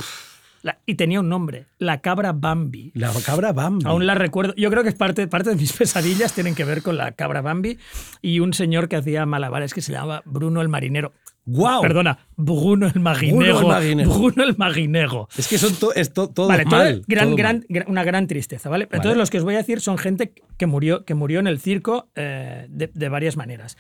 [0.62, 2.91] La- y tenía un nombre, la cabra Bambi.
[2.95, 3.85] La cabra Bambi.
[3.87, 4.55] Aún la recuerdo.
[4.57, 7.43] Yo creo que es parte, parte de mis pesadillas tienen que ver con la cabra
[7.43, 7.79] Bambi
[8.23, 11.12] y un señor que hacía malabares que se llamaba Bruno el Marinero.
[11.47, 11.83] ¡Guau!
[11.83, 13.37] Perdona, Bruno el Maginego.
[13.39, 14.15] Bruno el Maginego.
[14.19, 15.29] Bruno el Maginego.
[15.37, 17.05] Es que son to- es to- todo Vale, todo- mal.
[17.07, 17.67] gran, todo gran, mal.
[17.69, 18.85] gran- una gran tristeza, ¿vale?
[18.85, 19.19] Entonces Vale.
[19.19, 22.09] los que os voy a decir son gente que murió, que murió en el circo
[22.15, 23.77] eh, de, de varias maneras.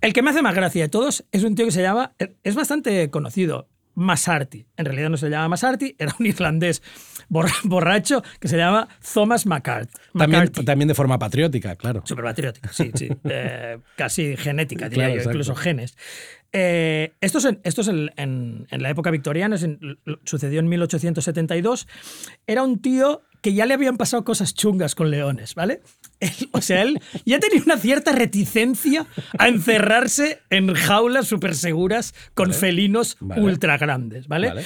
[0.00, 2.12] El que me hace más gracia de todos es un tío que se llama,
[2.42, 4.66] es bastante conocido, Massarti.
[4.76, 6.82] En realidad no se llama Massarti, era un irlandés
[7.30, 9.88] bor- borracho que se llama Thomas McCart.
[10.64, 12.02] También, de forma patriótica, claro.
[12.04, 13.08] Súper patriótico, sí, sí.
[13.24, 15.30] Eh, casi genética, diría Claro, yo, exacto.
[15.36, 15.96] incluso genes.
[16.56, 19.66] Eh, esto es, en, esto es en, en- en la época victoriana, es
[20.24, 21.88] sucedió en 1872.
[22.46, 25.82] Era un tío que ya le habían pasado cosas chungas con leones, ¿vale?
[26.20, 32.14] Él- o sea, él ya tenía una cierta reticencia a encerrarse en jaulas súper seguras
[32.34, 33.42] con felinos Vale.
[33.42, 34.48] ultra grandes, ¿vale?
[34.48, 34.62] Vale.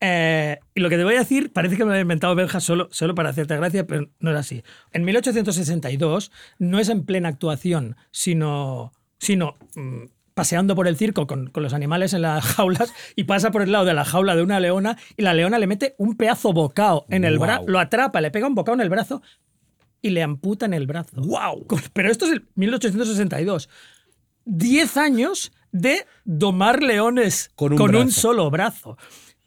[0.00, 2.60] Eh, y lo que te voy a decir, parece que me lo he inventado Benja
[2.60, 4.62] solo, solo para hacerte gracia, pero no es así.
[4.92, 10.02] En 1862 no es en plena actuación, sino, sino mm,
[10.34, 13.72] paseando por el circo con, con los animales en las jaulas y pasa por el
[13.72, 17.06] lado de la jaula de una leona y la leona le mete un pedazo bocado
[17.08, 19.22] en el brazo, lo atrapa, le pega un bocado en el brazo
[20.02, 21.12] y le amputan el brazo.
[21.16, 21.66] ¡Guau!
[21.94, 23.70] Pero esto es el 1862.
[24.44, 28.98] 10 años de domar leones Con un solo brazo.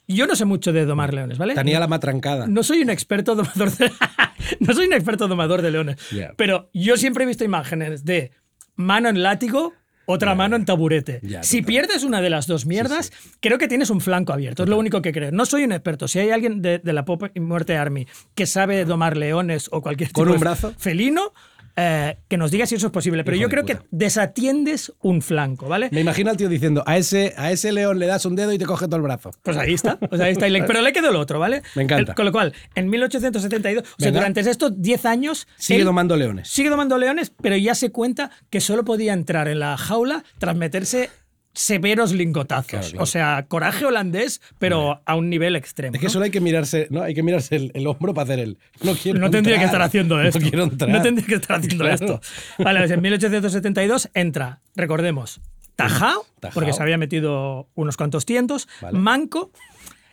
[0.07, 1.53] Yo no sé mucho de domar leones, ¿vale?
[1.53, 2.47] Tenía la matrancada.
[2.47, 3.91] No soy un experto domador de,
[4.59, 5.97] no soy un experto domador de leones,
[6.38, 8.31] pero yo siempre he visto imágenes de
[8.75, 9.73] mano en látigo,
[10.08, 11.20] otra mano en taburete.
[11.22, 11.68] Ya, si total.
[11.68, 14.64] pierdes una de las dos mierdas, creo que tienes un flanco abierto.
[14.64, 15.32] Es lo único que creo.
[15.32, 16.08] No soy un experto.
[16.08, 19.82] Si hay alguien de, de la Pop y Muerte Army que sabe domar leones o
[19.82, 20.74] cualquier ¿Con tipo un brazo?
[20.78, 21.34] felino,
[21.80, 23.23] eh, que nos diga si eso es posible.
[23.23, 25.89] Pero Hijo yo creo que desatiendes un flanco, ¿vale?
[25.91, 28.57] Me imagino al tío diciendo, a ese, a ese león le das un dedo y
[28.57, 29.32] te coge todo el brazo.
[29.43, 30.47] Pues ahí está, pues ahí está.
[30.47, 31.61] Y le- pero le quedó el otro, ¿vale?
[31.75, 32.11] Me encanta.
[32.11, 35.47] El- con lo cual, en 1872, o sea, durante estos 10 años.
[35.57, 36.49] Sigue domando leones.
[36.49, 40.55] Sigue domando leones, pero ya se cuenta que solo podía entrar en la jaula tras
[40.55, 41.09] meterse
[41.58, 42.68] severos lingotazos.
[42.70, 43.03] Claro, claro.
[43.03, 45.95] O sea, coraje holandés, pero a un nivel extremo.
[45.95, 46.12] Es que ¿no?
[46.12, 47.01] solo hay que mirarse, ¿no?
[47.01, 48.58] Hay que mirarse el, el hombro para hacer el.
[48.84, 50.39] No quiero No tendría que estar haciendo esto.
[50.39, 50.89] No quiero entrar.
[50.89, 51.95] No tendría que estar haciendo Claro.
[51.95, 52.22] esto.
[52.64, 55.41] Vale, pues en 1872 entra, recordemos,
[55.76, 56.53] Tajao, Tajao.
[56.53, 58.97] porque se había metido unos cuantos tientos, Vale.
[58.99, 59.51] Manco,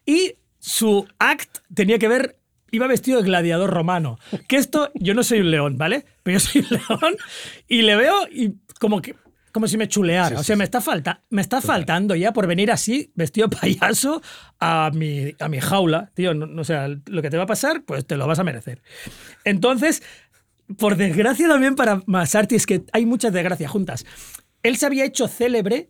[0.07, 2.39] y su act tenía que ver.
[2.71, 4.19] Iba vestido de gladiador romano.
[4.49, 6.07] Que esto, yo no soy un león, ¿vale?
[6.25, 7.17] Pero yo soy un león
[7.69, 9.15] y le veo y como que.
[9.55, 10.31] Como si me chuleara.
[10.31, 10.59] Sí, o sea, sí.
[10.59, 14.21] me está, falta, me está faltando ya por venir así, vestido payaso,
[14.59, 16.11] a mi, a mi jaula.
[16.15, 18.41] Tío, no, no, o sea, lo que te va a pasar, pues te lo vas
[18.41, 18.83] a merecer.
[19.45, 20.03] Entonces,
[20.77, 24.05] por desgracia también para Masarti, es que hay muchas desgracias juntas.
[24.65, 25.89] Él se había hecho célebre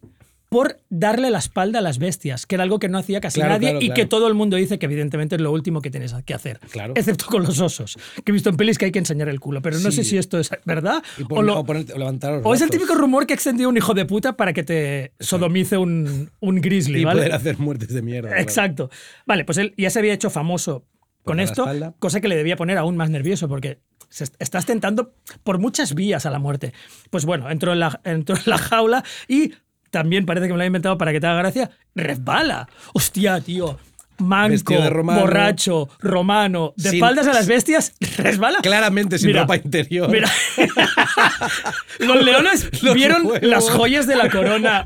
[0.55, 3.55] por darle la espalda a las bestias, que era algo que no hacía casi Claro,
[3.55, 3.95] nadie claro, y claro.
[4.01, 6.61] que todo el mundo dice que evidentemente es lo último que tienes que hacer.
[6.71, 6.95] Claro.
[6.97, 9.61] Excepto con los osos, que he visto en pelis que hay que enseñar el culo,
[9.63, 9.97] pero no Sí.
[9.97, 12.61] sé si esto es verdad o, pon- lo- o ponerte- o levantar los o es
[12.63, 16.31] el típico rumor que ha extendido un hijo de puta para que te sodomice un,
[16.41, 17.19] un grizzly, Y ¿vale?
[17.21, 18.39] poder hacer muertes de mierda.
[18.41, 18.91] Exacto.
[19.27, 20.87] Vale, pues él ya se había hecho famoso
[21.25, 21.67] con esto,
[21.99, 23.81] cosa que le debía poner aún más nervioso porque
[24.11, 26.73] se est- estás tentando por muchas vías a la muerte.
[27.11, 29.53] Pues bueno, entró en la, entró en la jaula y
[29.95, 32.69] también parece que me lo ha inventado para que te haga gracia, resbala.
[32.93, 33.79] Hostia, tío.
[34.19, 35.23] Manco, romano.
[35.23, 38.61] borracho, romano, de Sin- espaldas a las bestias, resbala.
[38.63, 40.09] Claramente sin Mira, ropa interior.
[40.09, 40.31] Mira,
[41.99, 43.43] los leones Los vieron huevos.
[43.43, 44.85] las joyas de la corona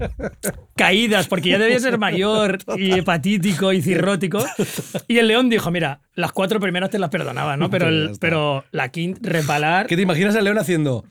[0.77, 4.43] caídas porque ya debía ser mayor y hepatítico y cirrótico.
[5.09, 7.69] Y el león dijo, mira, las cuatro primeras te las perdonaba, ¿no?
[7.69, 11.05] Pero, el- pero la quinta, resbalar, ¿Qué te imaginas al león haciendo?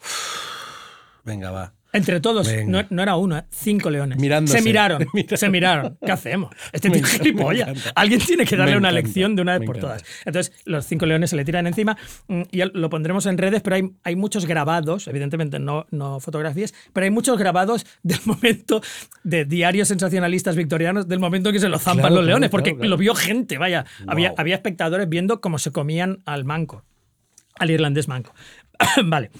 [1.24, 1.72] Venga, va.
[1.92, 3.44] Entre todos, no, no era uno, ¿eh?
[3.50, 4.18] cinco leones.
[4.18, 4.58] Mirándose.
[4.58, 5.98] Se miraron, se miraron.
[6.04, 6.54] ¿Qué hacemos?
[6.72, 7.92] Este Me tío es gilipollas.
[7.94, 9.96] Alguien tiene que darle Me una encanta, lección de una vez por encanta.
[9.98, 10.22] todas.
[10.24, 11.96] Entonces, los cinco leones se le tiran encima
[12.28, 16.74] mm, y lo pondremos en redes, pero hay, hay muchos grabados, evidentemente no, no fotografías,
[16.92, 18.82] pero hay muchos grabados del momento
[19.24, 22.62] de diarios sensacionalistas victorianos, del momento en que se lo zampan Claro, los leones, claro,
[22.62, 22.88] porque claro.
[22.88, 23.84] lo vio gente, vaya.
[24.06, 26.84] Había, había espectadores viendo cómo se comían al manco,
[27.58, 28.32] al irlandés manco.
[29.04, 29.30] vale.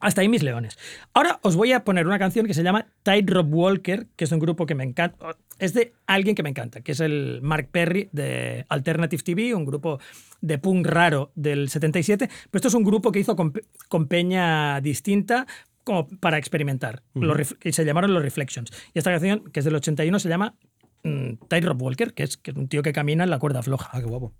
[0.00, 0.78] Hasta ahí mis leones.
[1.12, 4.38] Ahora os voy a poner una canción que se llama Tightrope Walker, que es un
[4.40, 5.16] grupo que me encanta.
[5.58, 9.66] Es de alguien que me encanta, que es el Mark Perry de Alternative TV, un
[9.66, 10.00] grupo
[10.40, 12.26] de punk raro del 77.
[12.50, 15.46] Pero esto es un grupo que hizo con, pe- con peña distinta
[15.84, 17.02] como para experimentar.
[17.14, 18.70] Los ref- y se llamaron los Reflections.
[18.94, 20.54] Y esta canción, que es del 81, se llama
[21.02, 23.90] mm, Tightrope Walker, que es, que es un tío que camina en la cuerda floja.
[23.92, 24.32] Ah, qué guapo.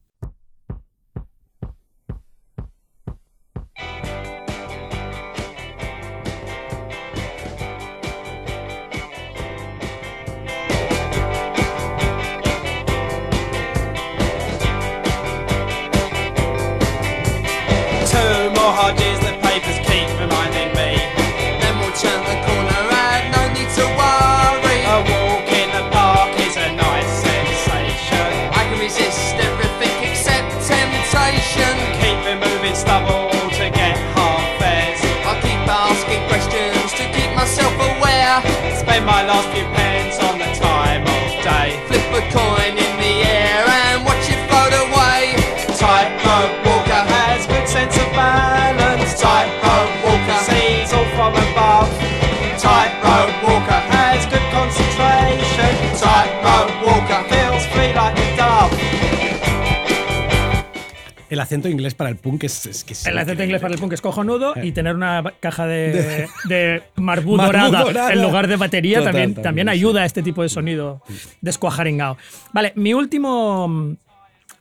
[61.30, 63.80] El acento inglés para el punk es, es que es El acento inglés para el
[63.80, 68.12] punk es cojonudo y tener una caja de, de marbú Marbú dorada, dorada.
[68.12, 69.72] en lugar de batería Total, también, también, también sí.
[69.72, 71.02] ayuda a este tipo de sonido
[71.40, 72.16] descuajaringao.
[72.52, 73.96] Vale, mi último.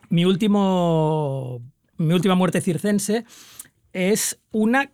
[0.10, 1.62] Mi último.
[1.98, 3.26] Mi última muerte circense
[3.92, 4.92] es una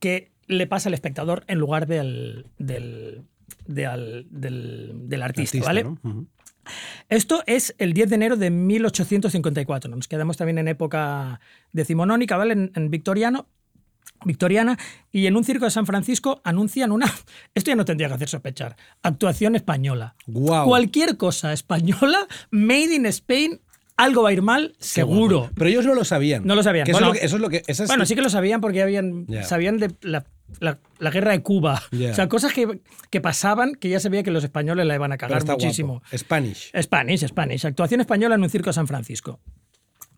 [0.00, 2.46] que le pasa al espectador en lugar del.
[2.58, 3.22] del
[3.66, 6.26] del, del- del artista, Artista, ¿vale?
[7.08, 9.94] Esto es el 10 de enero de 1854.
[9.94, 11.40] Nos quedamos también en época
[11.72, 12.52] decimonónica, ¿vale?
[12.54, 13.46] En, en victoriano.
[14.26, 14.78] Victoriana
[15.10, 17.06] y en un circo de San Francisco anuncian una,
[17.54, 20.14] esto ya no tendría que hacer sospechar, actuación española.
[20.66, 23.60] Cualquier cosa española, made in Spain,
[23.96, 25.50] algo va a ir mal, seguro.
[25.54, 26.44] Pero ellos no lo sabían.
[26.46, 26.84] No lo sabían.
[26.86, 27.62] Que eso, Bueno, es lo que, eso es lo que.
[27.66, 30.24] esa es- Bueno, sí que lo sabían porque habían, sabían de la,
[30.60, 31.82] la- la guerra de Cuba.
[31.90, 32.12] Ya.
[32.12, 32.80] O sea, cosas que,
[33.10, 35.60] que pasaban que ya se veía que los españoles la iban a cagar guapo.
[35.60, 36.02] muchísimo.
[36.16, 36.70] Spanish.
[36.80, 37.64] Spanish, Spanish.
[37.64, 39.40] Actuación española en un circo de San Francisco.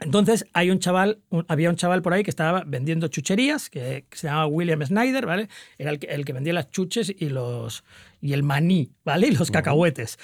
[0.01, 4.05] Entonces hay un chaval, un- había un chaval por ahí que estaba vendiendo chucherías, que,
[4.11, 5.49] que se llamaba William Snyder, ¿vale?
[5.79, 7.83] Era el que, el que vendía las chuches y los
[8.21, 9.29] y el maní, ¿vale?
[9.29, 10.19] Y los cacahuetes.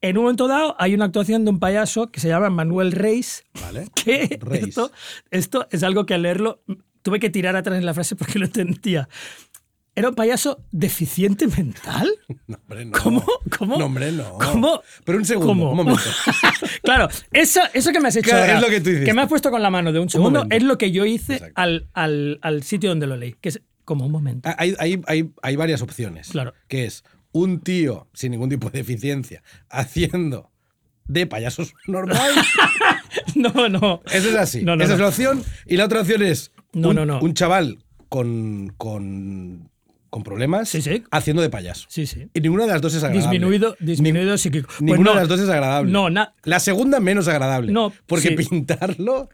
[0.00, 3.44] En un momento dado hay una actuación de un payaso que se llama Manuel Reis,
[3.60, 3.88] Vale.
[4.04, 4.68] que Reis.
[4.68, 4.92] esto,
[5.32, 6.62] esto es algo que al leerlo
[7.08, 9.08] tuve que tirar atrás en la frase porque no entendía.
[9.94, 12.08] ¿Era un payaso deficiente mental?
[12.46, 12.92] No, hombre, no.
[13.02, 13.24] ¿Cómo?
[13.58, 13.78] ¿Cómo?
[13.78, 14.38] No, hombre, no.
[14.38, 14.82] ¿Cómo?
[15.04, 15.70] Pero un segundo, ¿Cómo?
[15.70, 16.02] un momento.
[16.82, 19.12] claro, eso, eso que me has hecho Claro, ahora, es lo que tú hiciste.
[19.14, 20.56] me has puesto con la mano de un segundo, momento.
[20.56, 24.04] es lo que yo hice al, al- al sitio donde lo leí, que es como
[24.06, 24.48] un momento.
[24.48, 26.28] Ah, Hay, hay, hay, hay varias opciones.
[26.28, 26.52] Claro.
[26.68, 30.50] Que es un tío sin ningún tipo de deficiencia haciendo
[31.06, 32.30] de payasos normal.
[33.34, 34.02] No, no.
[34.10, 34.62] Eso es así.
[34.62, 35.04] No, no, Esa es no.
[35.04, 35.44] la opción.
[35.66, 37.20] Y la otra opción es No, un, no, no.
[37.20, 39.70] un chaval con, con,
[40.10, 41.02] con problemas Sí, sí.
[41.10, 41.86] haciendo de payaso.
[41.88, 42.28] Sí, sí.
[42.34, 43.30] Y ninguna de las dos es agradable.
[43.30, 44.68] Disminuido, disminuido psíquico.
[44.68, 45.90] Pues Ninguna no, de las dos es agradable.
[45.92, 47.72] No, na- La segunda menos agradable.
[47.72, 48.34] No, Porque sí.
[48.36, 49.28] pintarlo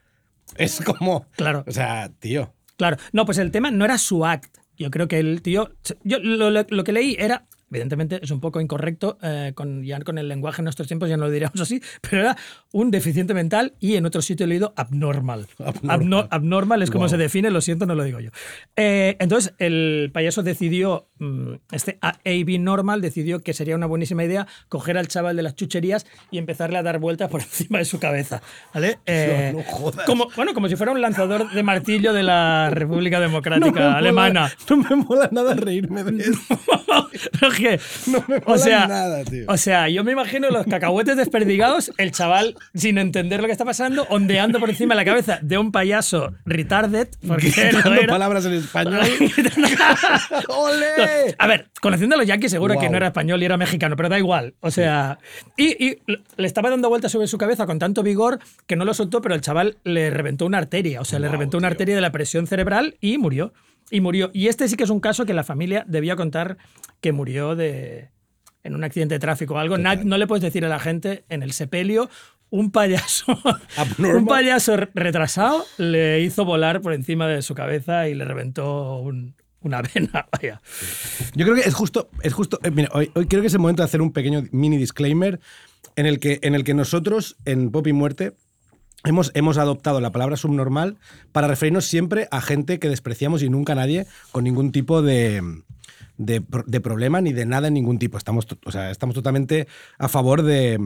[0.56, 1.26] es como.
[1.36, 1.64] Claro.
[1.66, 2.54] O sea, tío.
[2.76, 4.56] Claro, no, pues el tema no era su act.
[4.76, 5.72] Yo creo que el tío.
[6.02, 7.46] Yo lo, lo- lo que leí era.
[7.74, 11.16] Evidentemente es un poco incorrecto, eh, con, ya con el lenguaje en nuestros tiempos ya
[11.16, 12.36] no lo diríamos así, pero era
[12.72, 15.46] un deficiente mental y en otro sitio he leído abnormal.
[15.58, 16.00] Abnormal.
[16.00, 18.30] Abno- abnormal es como se define, lo siento, no lo digo yo.
[18.76, 24.22] Eh, entonces el payaso decidió, mm, este A- AB Normal decidió que sería una buenísima
[24.22, 27.84] idea coger al chaval de las chucherías y empezarle a dar vueltas por encima de
[27.86, 28.40] su cabeza.
[28.72, 28.98] ¿vale?
[29.06, 30.06] Eh, no jodas.
[30.06, 34.52] como, bueno, como si fuera un lanzador de martillo de la República Democrática Alemana.
[34.70, 36.40] no me mola nada reírme de eso.
[37.64, 39.46] Que, No me o sea, nada, tío.
[39.48, 43.64] O sea, yo me imagino los cacahuetes desperdigados, el chaval sin entender lo que está
[43.64, 47.82] pasando, ondeando por encima de la cabeza de un payaso retarded, porque era.
[48.06, 49.00] palabras en español.
[50.48, 51.34] ¡Ole!
[51.38, 54.10] A ver, conociendo a los yankees seguro que no era español y era mexicano, pero
[54.10, 54.54] da igual.
[54.60, 55.18] O sea,
[55.56, 55.98] y, y
[56.36, 59.34] le estaba dando vueltas sobre su cabeza con tanto vigor que no lo soltó, pero
[59.34, 61.00] el chaval le reventó una arteria.
[61.00, 61.72] O sea, le reventó una tío.
[61.72, 63.54] arteria de la presión cerebral y murió.
[63.90, 64.30] Y murió.
[64.32, 66.56] Y este sí que es un caso que la familia debía contar
[67.00, 68.08] que murió de
[68.62, 69.76] en un accidente de tráfico o algo.
[69.76, 72.08] Na- no le puedes decir a la gente en el sepelio
[72.50, 73.38] un payaso,
[73.76, 74.16] Abnormal.
[74.22, 79.34] un payaso retrasado le hizo volar por encima de su cabeza y le reventó un-
[79.60, 80.26] una vena.
[80.32, 80.62] Vaya.
[81.34, 82.58] Yo creo que es justo, es justo.
[82.62, 85.40] eh, mira, hoy, hoy creo que es el momento de hacer un pequeño mini disclaimer
[85.96, 88.32] en el que, en el que nosotros, en Pop y Muerte,
[89.04, 90.96] hemos, hemos adoptado la palabra subnormal
[91.32, 95.42] para referirnos siempre a gente que despreciamos y nunca a nadie con ningún tipo de.
[96.16, 98.16] De, pro- de problema ni de nada en ningún tipo.
[98.18, 99.66] Estamos, o sea, estamos totalmente
[99.98, 100.78] a favor de,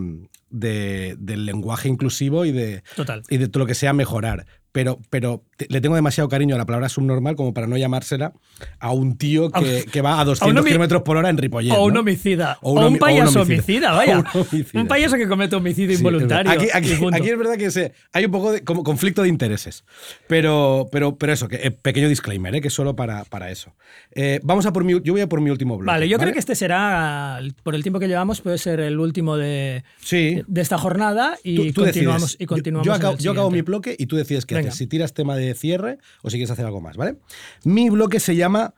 [0.48, 3.22] de- del lenguaje inclusivo y de, Total.
[3.28, 4.46] y de todo lo que sea mejorar.
[4.72, 8.32] Pero, pero le tengo demasiado cariño a la palabra subnormal como para no llamársela
[8.78, 11.72] a un tío que, que va a 200 homi- kilómetros por hora en Ripollet.
[11.72, 12.58] O un homicida.
[12.62, 13.92] O O un un, homi- o un payaso homicida.
[13.92, 14.18] homicida, vaya.
[14.18, 16.52] Un homicida, Un payaso que comete homicidio Sí, involuntario.
[16.52, 19.84] Aquí, es verdad que se- hay un poco de como conflicto de intereses.
[20.26, 23.74] Pero, pero, pero eso, que, eh, pequeño disclaimer, eh, que solo para, para eso.
[24.14, 25.86] Eh, vamos a por mi, yo voy a por mi último bloque.
[25.90, 29.36] Vale, yo creo que este será, por el tiempo que llevamos, puede ser el último
[29.36, 30.42] de, Sí.
[30.46, 32.22] de esta jornada y Tú- tú continuamos.
[32.22, 32.40] decides.
[32.40, 34.68] Y continuamos yo, yo acabo, el yo acabo mi bloque y tú decides qué Venga.
[34.68, 34.78] haces.
[34.78, 37.16] Si tiras tema de cierre o si quieres hacer algo más, ¿vale?
[37.64, 38.74] Mi bloque se llama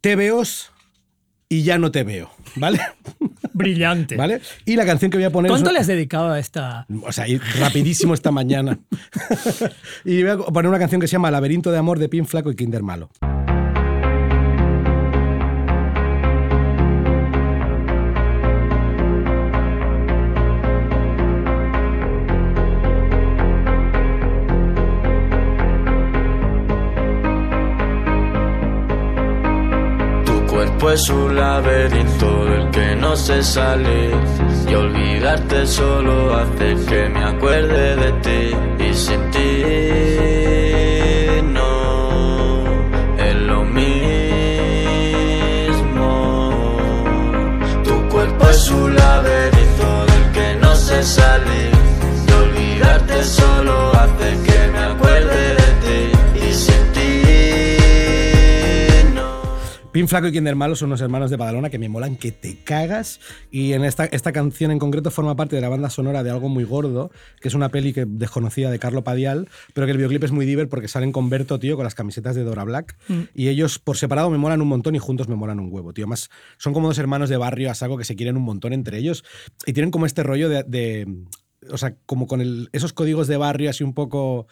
[0.00, 0.72] TVOs
[1.48, 2.80] y ya no te veo, ¿vale?
[3.52, 4.16] Brillante.
[4.16, 4.40] ¿Vale?
[4.64, 6.86] Y la canción que voy a poner ¿Cuánto es- le has dedicado a esta?
[7.02, 8.78] O sea, ir rapidísimo esta mañana.
[10.04, 12.50] y voy a poner una canción que se llama Laberinto de Amor de Pin Flaco
[12.50, 13.10] y Kinder Malo.
[30.66, 34.14] Cuerpo es un laberinto del que no sé salir.
[34.68, 38.54] Y olvidarte solo hace que me acuerde de ti.
[38.84, 39.64] Y sin ti
[41.52, 42.64] no.
[43.18, 43.90] Es lo mismo.
[47.84, 51.70] Tu cuerpo es un laberinto del que no sé salir.
[52.28, 53.95] Y olvidarte solo
[60.08, 63.20] Flaco y Kinder Malo son unos hermanos de Badalona que me molan que te cagas.
[63.50, 66.48] Y en esta, esta canción en concreto forma parte de la banda sonora de Algo
[66.48, 70.24] Muy Gordo, que es una peli que desconocida de Carlo Padial, pero que el videoclip
[70.24, 72.96] es muy diver porque salen con Berto, tío, con las camisetas de Dora Black.
[73.34, 76.06] Y ellos por separado me molan un montón y juntos me molan un huevo, tío.
[76.06, 78.98] Más, son como dos hermanos de barrio a saco que se quieren un montón entre
[78.98, 79.24] ellos
[79.66, 80.62] y tienen como este rollo de.
[80.64, 81.06] de-
[81.70, 84.46] o sea, como con el- esos códigos de barrio así un poco.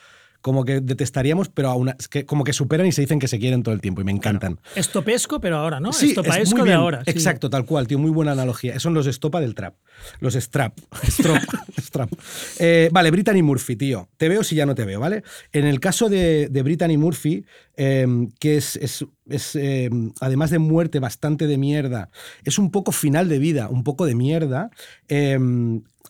[0.45, 3.39] Como que detestaríamos, pero aún, as- que, como que superan y se dicen que se
[3.39, 4.61] quieren todo el tiempo y me encantan.
[4.77, 5.91] Estopesco, pero ahora, ¿no?
[5.95, 7.03] Sí, Estopaesco de ahora.
[7.03, 7.11] sí.
[7.13, 7.99] Exacto, tal cual, tío.
[7.99, 8.79] Muy buena analogía.
[8.79, 9.75] Son los estopa del trap.
[10.21, 10.79] Los strap.
[11.09, 11.39] Strop.
[11.81, 12.13] strap.
[12.59, 14.11] Eh, vale, Brittany Murphy, tío.
[14.19, 15.23] Te veo si ya no te veo, ¿vale?
[15.53, 17.47] En el caso de, de Brittany Murphy,
[17.79, 18.07] eh,
[18.39, 19.89] que es, es- es, eh,
[20.21, 22.11] además de muerte bastante de mierda,
[22.45, 24.69] es un poco final de vida, un poco de mierda.
[25.09, 25.39] eh,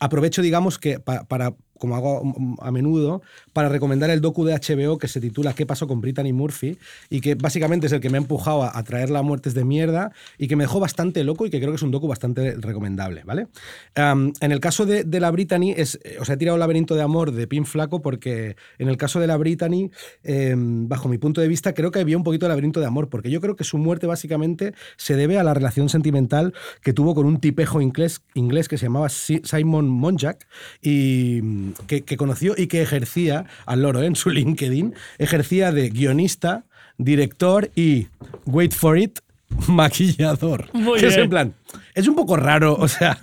[0.01, 3.23] aprovecho, digamos, que pa- para, como hago mm, a menudo,
[3.55, 6.77] para recomendar el docu de HBO que se titula ¿Qué pasó con Brittany Murphy?
[7.09, 10.13] y que básicamente es el que me ha empujado a, traerla a muertes de mierda
[10.37, 13.23] y que me dejó bastante loco y que creo que es un docu bastante recomendable,
[13.25, 13.47] ¿vale?
[13.95, 17.47] En el caso de, la Brittany, es, eh, os he tirado Laberinto de Amor de
[17.47, 19.91] Pin Flaco porque en el caso de la Brittany,
[20.25, 23.09] eh, bajo mi punto de vista, creo que había un poquito de Laberinto de Amor,
[23.09, 26.53] porque yo creo que su muerte básicamente se debe a la relación sentimental
[26.83, 30.47] que tuvo con un tipejo inglés, inglés que se llamaba Si- Simon Monjack
[30.83, 34.07] y mm, que conoció y que ejercía, al loro ¿eh?
[34.07, 36.65] en su LinkedIn, ejercía de guionista,
[36.99, 38.09] director y,
[38.47, 39.21] wait for it,
[39.69, 40.69] maquillador.
[40.73, 41.55] Muy Que es en plan,
[41.95, 43.19] es un poco raro, o sea...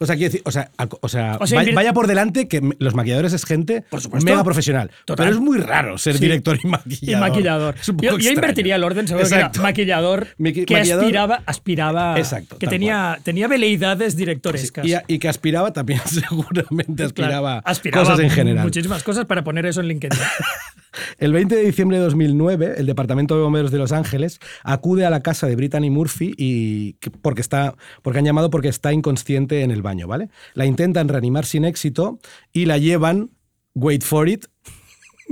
[0.00, 2.60] O sea, quiero decir, o sea, al- o sea, O sea, vaya, por delante que
[2.78, 4.30] los maquilladores es gente Por supuesto.
[4.30, 4.90] mega profesional.
[5.04, 5.26] Total.
[5.26, 6.20] Pero es muy raro ser Sí.
[6.20, 7.28] director y Y maquillador.
[7.28, 7.74] maquillador.
[7.80, 8.34] Es un poco Yo, yo extraño.
[8.36, 9.58] invertiría el orden, seguro que Exacto.
[9.60, 14.86] era maquillador que maquillador- aspiraba, aspiraba Exacto, que tal tenía, tenía veleidades Sí, directorescas.
[14.86, 18.64] y, a- y que aspiraba también, seguramente Claro, aspiraba, aspiraba cosas en general.
[18.64, 20.18] Muchísimas cosas para poner eso en LinkedIn.
[21.18, 25.10] El 20 de diciembre de 2009, el Departamento de Bomberos de Los Ángeles acude a
[25.10, 29.62] la casa de Brittany Murphy y que- porque, está, porque han llamado porque está inconsciente
[29.62, 30.28] en el baño, ¿vale?
[30.54, 32.18] La intentan reanimar sin éxito
[32.52, 33.30] y la llevan,
[33.74, 34.44] wait for it,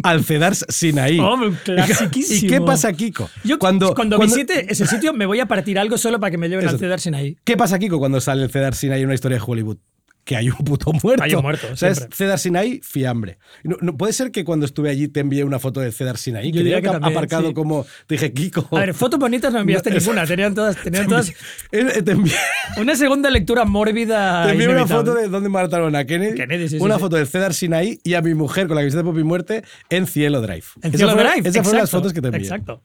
[0.03, 1.19] al Cedar Sinaí.
[1.19, 2.51] Un ¿Y clasiquísimo.
[2.51, 3.31] qué pasa, Kiko?
[3.45, 6.39] Yo cuando, cuando, cuando- visite ese sitio me voy a partir algo solo para que
[6.39, 6.75] me lleven Eso.
[6.75, 7.37] al Cedar Sinai.
[7.45, 9.79] ¿Qué pasa, Kiko, cuando sale el Cedar Sinai en una historia de Hollywood?
[10.27, 11.23] Que hay un puto muerto.
[11.23, 12.09] Hay un muerto, O sea, es.
[12.13, 13.39] Cedar Sinai, fiambre.
[13.63, 16.47] No, no- puede ser que cuando estuve allí te envié una foto de Cedar Sinai.
[16.49, 17.55] Yo que diría que, que también, aparcado sí.
[17.55, 17.87] como.
[18.09, 18.69] Te dije, Kiko.
[18.77, 20.27] A ver, fotos bonitas no enviaste No, ninguna.
[20.27, 21.33] Tenían todas, tenían todas
[21.71, 22.35] Eh, Te envié,
[22.77, 24.43] una segunda lectura mórbida.
[24.47, 25.11] te envié una inevitable.
[25.13, 26.35] foto de dónde mataron a Kennedy.
[26.35, 29.05] Kennedy, sí, sí, una foto del Cedar Sinai y a mi mujer con la camiseta
[29.05, 30.65] de Pop y Muerte en Cielo Drive.
[30.83, 31.49] En Cielo fueron- Drive.
[31.49, 32.43] Esas fueron las fotos que te envié.
[32.43, 32.83] Exacto.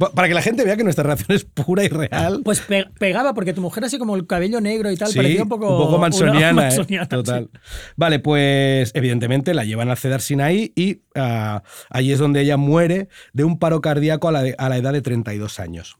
[0.00, 2.40] Pa- Para que la gente vea que nuestra relación es pura y real.
[2.42, 5.42] Pues pe- pegaba, porque tu mujer así como el cabello negro y tal, Sí, parecía
[5.42, 5.88] un poco.
[5.88, 6.52] una mansoniana, ¿eh?
[6.54, 7.50] mansoniana, Total.
[7.52, 7.58] sí.
[7.96, 13.08] Vale, pues evidentemente la llevan al Cedar Sinai y ah, allí es donde ella muere
[13.34, 15.98] de un paro cardíaco a la, de- a la edad de 32 años.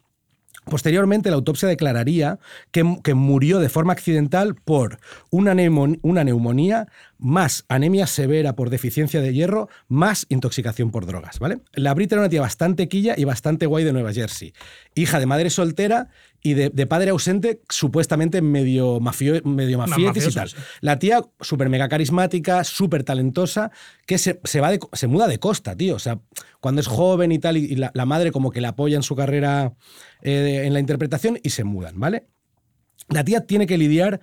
[0.64, 2.38] Posteriormente, la autopsia declararía
[2.70, 4.98] que, que murió de forma accidental por
[5.30, 6.88] una, neumon- una neumonía,
[7.18, 11.38] más anemia severa por deficiencia de hierro, más intoxicación por drogas.
[11.38, 11.60] ¿vale?
[11.72, 14.52] La Brit era una tía bastante quilla y bastante guay de Nueva Jersey.
[14.94, 16.08] Hija de madre soltera
[16.42, 20.48] y de, de padre ausente, supuestamente medio, mafio, medio mafietis y tal.
[20.48, 20.56] sí.
[20.80, 23.70] La tía súper mega carismática, súper talentosa,
[24.06, 25.96] que se, se va de- se muda de costa, tío.
[25.96, 26.18] O sea,
[26.60, 29.02] cuando es joven y tal, y, y la, la madre como que le apoya en
[29.02, 29.74] su carrera
[30.22, 32.26] eh, en la interpretación y se mudan, ¿vale?
[33.08, 34.20] La tía tiene que lidiar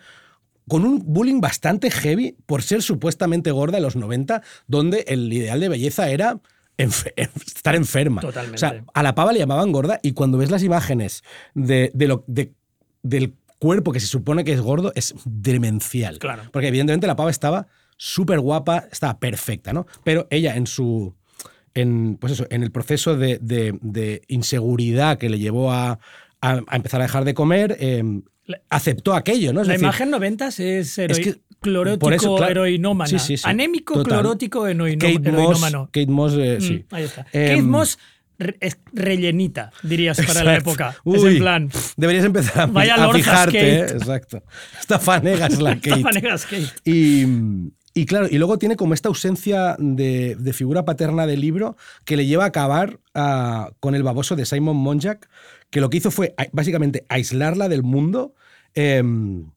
[0.68, 5.60] con un bullying bastante heavy por ser supuestamente gorda en los 90, donde el ideal
[5.60, 6.40] de belleza era
[6.78, 7.14] enfe-
[7.46, 8.22] estar enferma.
[8.22, 8.56] Totalmente.
[8.56, 11.24] O sea, a la pava le llamaban gorda y cuando ves las imágenes
[11.54, 12.54] de, de lo, de-
[13.04, 16.20] del cuerpo que se supone que es gordo, es demencial.
[16.20, 16.44] Claro.
[16.52, 17.68] Porque evidentemente la pava estaba
[17.98, 19.88] súper guapa, estaba perfecta, ¿no?
[20.04, 21.16] Pero ella en su...
[21.74, 26.00] En, pues eso, en el proceso de, de- de inseguridad que le llevó a,
[26.42, 28.04] a- a empezar a dejar de comer, eh,
[28.70, 29.62] aceptó aquello, ¿no?
[29.62, 32.52] Es La decir, imagen noventas es, heroi- es que- clorótico, por eso, claro.
[32.52, 33.10] heroinómana.
[33.10, 33.44] Sí, sí, sí.
[33.46, 34.20] Anémico, Total.
[34.20, 35.86] clorótico, heroino- Kate Moss, heroinómano.
[35.92, 36.86] Kate Moss, eh, Mm, sí.
[36.92, 37.26] ahí está.
[37.32, 38.00] Em, Kate Moss
[38.40, 38.58] re-
[38.94, 40.96] rellenita, dirías, para la época.
[41.04, 41.70] Uy, es en plan.
[41.98, 43.76] Deberías empezar a, Vaya a fijarte, Kate.
[43.80, 43.98] ¿eh?
[43.98, 44.44] Exacto.
[44.80, 46.02] Esta fanega es la Kate.
[46.02, 46.68] Esta Kate.
[46.86, 47.26] Y,
[47.94, 52.16] y claro, y luego tiene como esta ausencia de, de figura paterna del libro que
[52.16, 55.28] le lleva a acabar ah, con el baboso de Simon Monjack,
[55.72, 58.36] que lo que hizo fue básicamente aislarla del mundo
[58.76, 59.50] em,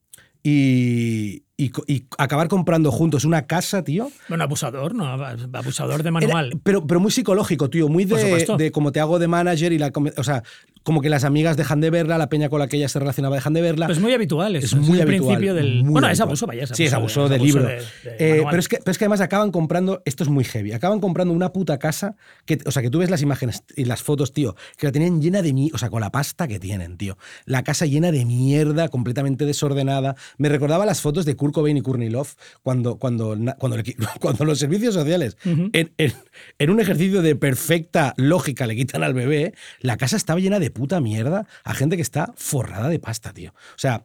[0.43, 4.09] y, y y acabar comprando juntos una casa, tío.
[4.29, 5.05] Bueno, abusador, ¿no?
[5.05, 6.59] Abusador de Era- manual.
[6.63, 7.87] pero, pero muy psicológico, tío.
[7.89, 9.91] Muy de, de como te hago de manager y la.
[10.17, 10.43] O sea,
[10.83, 13.35] como que las amigas dejan de verla, la peña con la que ella se relacionaba
[13.35, 13.85] dejan de verla.
[13.85, 14.55] Pues es muy habitual.
[14.55, 15.35] Es muy el habitual.
[15.37, 15.83] principio del.
[15.83, 16.29] muy bueno, es habitual.
[16.29, 16.67] abuso, vaya.
[16.67, 17.67] Sí, es abuso del abuso libro.
[17.69, 20.43] de- de Eh, pero, es que, pero es que además acaban comprando, esto es muy
[20.43, 23.85] heavy, acaban comprando una puta casa, que, o sea, que tú ves las imágenes y
[23.85, 26.59] las fotos, tío, que la tenían llena de mierda, o sea, con la pasta que
[26.59, 27.15] tienen, tío.
[27.45, 30.15] La casa llena de mierda, completamente desordenada.
[30.37, 33.83] Me recordaba las fotos de Kurt Cobain y Courtney Love cuando, cuando, cuando, le
[34.19, 36.13] cuando los servicios sociales, en, en-
[36.59, 40.71] en un ejercicio de perfecta lógica, le quitan al bebé, la casa estaba llena de
[40.71, 43.51] puta mierda a gente que está forrada de pasta, tío.
[43.51, 44.03] O sea,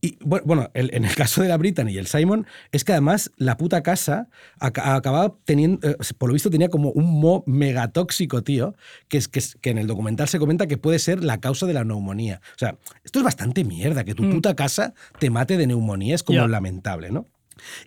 [0.00, 2.92] y bu- bueno, el- en el caso de la Brittany y el Simon, es que
[2.92, 4.28] además la puta casa
[4.60, 8.74] aca- acababa teniendo, eh, por lo visto tenía como un mo megatóxico, tío,
[9.08, 11.66] que, es, que, es- que en el documental se comenta que puede ser la causa
[11.66, 12.40] de la neumonía.
[12.54, 16.22] O sea, esto es bastante mierda, que tu puta casa te mate de neumonía, es
[16.22, 17.26] como lamentable, ¿no?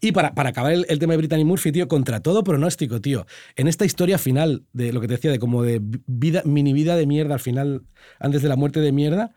[0.01, 3.25] Y para, para acabar el, el tema de Brittany Murphy, tío, contra todo pronóstico, tío,
[3.55, 6.97] en esta historia final de lo que te decía, de como de vida, mini vida
[6.97, 7.83] de mierda al final,
[8.19, 9.31] antes de la muerte de mierda,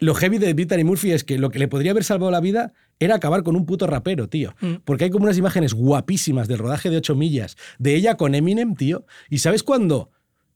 [0.00, 2.72] lo heavy de Brittany Murphy es que lo que le podría haber salvado la vida
[2.98, 4.54] era acabar con un puto rapero, tío.
[4.60, 4.76] Mm.
[4.84, 8.74] Porque hay como unas imágenes guapísimas del rodaje de 8 millas de ella con Eminem,
[8.74, 9.04] tío.
[9.28, 10.10] ¿Y sabes cuándo?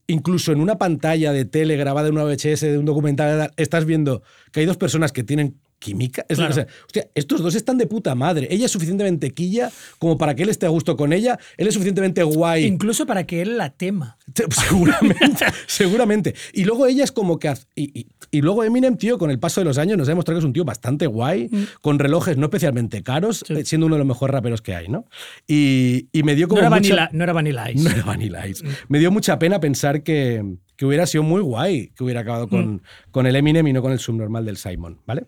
[0.07, 4.23] Incluso en una pantalla de tele grabada en una VHS de un documental, estás viendo
[4.51, 6.25] que hay dos personas que tienen química.
[6.29, 6.53] Es Claro.
[6.53, 8.49] o sea, hostia, estos dos están de puta madre.
[8.51, 11.39] Ella es suficientemente quilla como para que él esté a gusto con ella.
[11.59, 12.65] Él es suficientemente guay.
[12.65, 14.17] Incluso para que él la tema.
[14.51, 16.35] Seguramente, seguramente.
[16.53, 17.53] Y luego ella es como que...
[17.75, 20.39] Y, y- y luego Eminem, tío, con el paso de los años nos ha demostrado
[20.39, 21.49] que es un tío bastante guay,
[21.81, 23.47] con relojes no especialmente caros, Mm.
[23.55, 23.61] Sí.
[23.61, 25.05] eh, siendo uno de los mejores raperos que hay, ¿no?
[25.47, 27.85] Y, y me dio No como era, mucha- vanilla, no era Vanilla Ice.
[27.85, 28.65] No era Vanilla Ice.
[28.89, 30.43] Me dio mucha pena pensar que,
[30.77, 32.83] que hubiera sido muy guay que hubiera acabado con,
[33.13, 35.27] con el Eminem y no con el subnormal del Simon, ¿vale?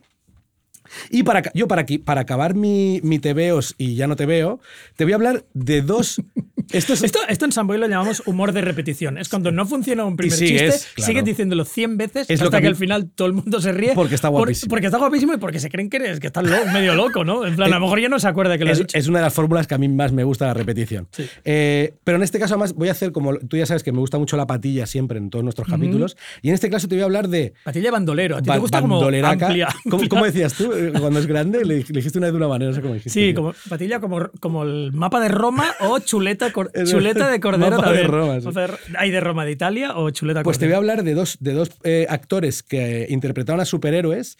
[1.11, 4.27] Y para, yo, para, aquí- para acabar mi, mi te veos y ya no te
[4.27, 4.61] veo,
[4.97, 6.21] te voy a hablar de dos...
[6.73, 9.19] Esto es, Esto, esto en Samboy lo llamamos humor de repetición.
[9.19, 11.07] Es cuando no funciona un primer sigues, chiste, claro.
[11.07, 13.35] sigues diciéndolo 100 veces Es lo hasta que que, a mí- al final todo el
[13.35, 13.93] mundo se ríe.
[13.95, 14.71] Porque está por- guapísimo.
[14.71, 17.47] porque está guapísimo y porque se creen que eres que estás medio loco, ¿no?
[17.47, 18.99] En plan, a lo mejor ya no se acuerda que lo has es, dicho.
[18.99, 21.07] es una de las fórmulas que a mí más me gusta la repetición.
[21.13, 21.25] Sí.
[21.45, 23.37] Eh, pero en este caso, además, voy a hacer como.
[23.39, 26.17] Tú ya sabes que me gusta mucho la patilla siempre en todos nuestros capítulos.
[26.43, 27.55] Y en este caso te voy a hablar de.
[27.63, 28.39] Patilla bandolero.
[28.39, 29.69] A ti ba- te gusta como amplia.
[29.89, 30.73] ¿Cómo, cómo decías tú?
[31.01, 33.11] Cuando es grande, le, le dijiste una vez de una manera, no sé cómo dijiste.
[33.19, 37.71] Sí, como patilla como, como el mapa de Roma o chuleta, cor- chuleta de cordero
[37.77, 38.11] mapa de también.
[38.13, 38.51] Roma, sí.
[38.53, 40.93] De Ro- ¿Hay de Roma de Italia o chuleta Pues te voy a cordero?
[40.93, 44.39] hablar de dos, de dos eh, actores que interpretaron a superhéroes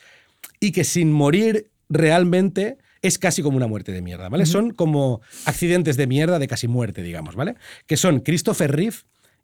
[0.61, 4.47] y que sin morir realmente es casi como una muerte de mierda, ¿vale?
[4.47, 7.55] Son como accidentes de mierda de casi muerte, digamos, ¿vale?
[7.87, 8.97] Que son Christopher Reeve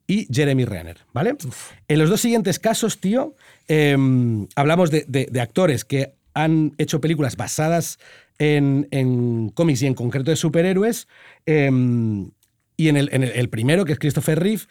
[0.08, 1.36] y Jeremy Renner, ¿vale?
[1.86, 3.36] En los dos siguientes casos, tío,
[3.68, 3.96] eh,
[4.56, 7.98] hablamos de, de- de actores que han hecho películas basadas
[8.38, 11.08] en, en cómics y en concreto de superhéroes.
[11.46, 11.70] eh,
[12.76, 14.62] y en el, en el- el primero, que es Christopher Reeve,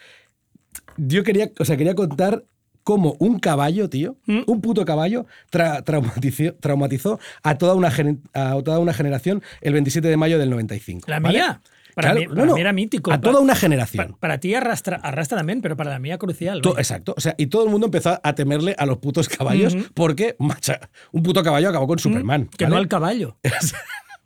[0.97, 2.43] yo quería, o sea, quería contar
[2.83, 4.41] cómo un caballo, tío, ¿Mm?
[4.47, 7.89] un puto caballo, tra- traumatizó, traumatizó a, toda una
[8.33, 11.05] a toda una generación el 27 de mayo del 95.
[11.09, 11.37] La ¿vale?
[11.37, 11.61] mía.
[11.95, 13.11] Para, Claro, mí, no, para no, mí era mítico.
[13.11, 14.15] A toda una generación.
[14.19, 16.61] Para, ti arrastra, arrastra también, pero para la mía crucial.
[16.61, 17.13] To- exacto.
[17.17, 20.89] O sea, y todo el mundo empezó a temerle a los putos caballos porque, macha,
[21.11, 22.49] un puto caballo acabó con Superman.
[22.57, 22.75] Que ¿vale?
[22.75, 23.37] no al caballo.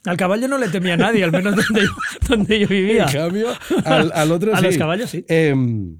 [0.04, 1.90] Al caballo no le temía a nadie, al menos donde yo,
[2.28, 3.06] donde yo vivía.
[3.06, 3.48] En cambio,
[3.84, 4.66] al, al otro A sí.
[4.66, 5.24] los caballos, sí.
[5.26, 5.98] Em,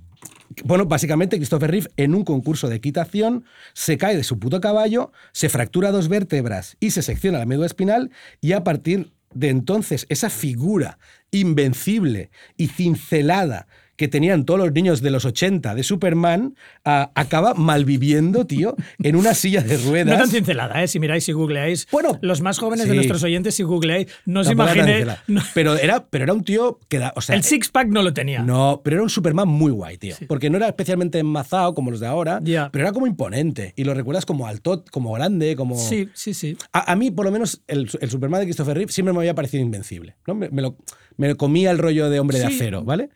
[0.65, 3.45] bueno, básicamente Christopher Reeve en un concurso de equitación
[3.75, 7.67] se cae de su puto caballo, se fractura dos vértebras y se secciona la médula
[7.67, 10.99] espinal y a partir de entonces esa figura
[11.31, 18.47] invencible y cincelada que tenían todos los niños de los 80 de Superman acaba malviviendo,
[18.47, 20.15] tío, en una silla de ruedas.
[20.17, 20.89] No tan cincelada, ¿eh?
[20.89, 21.87] Si miráis y googleáis.
[21.91, 22.91] Bueno, los más jóvenes sí.
[22.91, 25.07] de nuestros oyentes, si googleáis, no os imaginéis.
[25.27, 28.13] no- pero, era, pero era un tío que da, o sea, el six-pack no lo
[28.13, 28.43] tenía.
[28.43, 30.15] No, pero era un Superman muy guay, tío.
[30.29, 32.71] Porque no era especialmente enmazado como los de ahora, Ya.
[32.73, 33.73] pero era como imponente.
[33.77, 35.77] Y lo recuerdas como alto, como grande, como.
[35.79, 36.57] Sí, sí, sí.
[36.73, 39.35] A, a mí, por lo menos, el, el Superman de Christopher Reeve siempre me había
[39.35, 40.17] parecido invencible.
[40.27, 40.35] ¿no?
[40.35, 40.77] Me, me lo,
[41.17, 43.09] me comía el rollo de hombre de acero, ¿vale?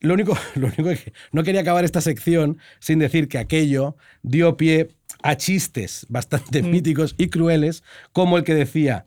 [0.00, 3.96] Lo único, lo único es que no quería acabar esta sección sin decir que aquello
[4.22, 4.88] dio pie
[5.22, 6.70] a chistes bastante Mm.
[6.70, 7.82] míticos y crueles,
[8.12, 9.06] como el que decía.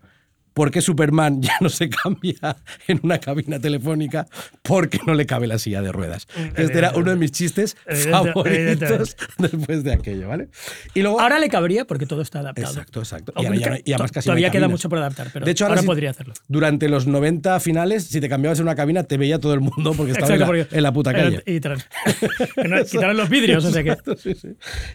[0.59, 2.57] ¿Por qué Superman ya no se cambia
[2.89, 4.27] en una cabina telefónica?
[4.61, 6.27] Porque no le cabe la silla de ruedas.
[6.57, 7.77] Este era uno de mis chistes
[8.11, 10.49] favoritos después de aquello, ¿vale?
[10.93, 12.67] Y luego, Ahora le cabría porque todo está adaptado.
[12.67, 13.31] Exacto, exacto.
[13.37, 15.45] Y Hombre, ahora ya no hay- y además no todavía queda mucho por adaptar, pero
[15.45, 16.33] de hecho, ahora, podría hacerlo.
[16.49, 19.93] Durante los 90 finales, si te cambiabas en una cabina, te veía todo el mundo
[19.95, 21.41] porque estaba en, la, porque- en la puta calle.
[21.45, 21.61] Y
[22.91, 23.95] quitaron los vidrios, o sea que.
[24.17, 24.49] Sí, sí.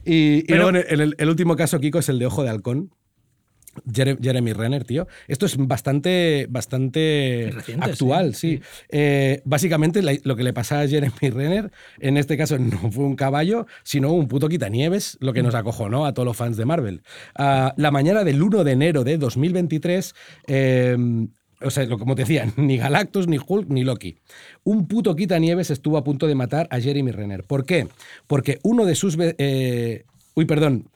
[0.05, 2.91] Y, luego en el, el último caso, Kiko, es el de Ojo de Halcón.
[3.93, 5.07] Jere- Jeremy Renner, tío.
[5.29, 8.59] Esto es bastante, bastante Reciente, actual, sí.
[8.59, 11.71] sí, Eh, básicamente lo que le pasaba a Jeremy Renner,
[12.01, 16.07] en este caso no fue un caballo, sino un puto quitanieves, lo que nos acojonó
[16.07, 17.03] a todos los fans de Marvel.
[17.37, 20.15] Ah, la mañana del 1 de enero de 2023,
[20.47, 20.97] eh,
[21.61, 24.17] o sea, lo- como te decía, ni Galactus, ni Hulk, ni Loki.
[24.65, 27.45] Un puto quitanieves estuvo a punto de matar a Jeremy Renner.
[27.45, 27.89] ¿Por qué?
[28.27, 29.17] Porque uno de sus...
[29.21, 30.89] eh, uy, perdón.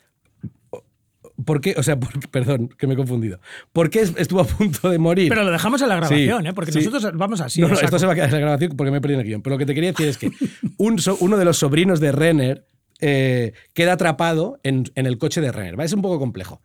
[1.45, 1.75] ¿Por qué?
[1.77, 3.41] O sea, por- perdón, que me he confundido.
[3.73, 5.29] ¿Por qué es- estuvo a punto de morir?
[5.29, 6.53] Pero lo dejamos en la grabación, Sí, ¿eh?
[6.53, 6.79] Porque sí.
[6.85, 7.61] nosotros vamos así.
[7.61, 9.27] no, no, esto se va a quedar en la grabación porque me he perdido en
[9.27, 9.43] el guion.
[9.43, 10.31] Pero lo que te quería decir es que
[10.79, 12.67] un uno de los sobrinos de Renner
[13.01, 15.77] eh, queda atrapado en, en el coche de Renner.
[15.77, 15.87] ¿vale?
[15.87, 16.61] Es un poco complejo.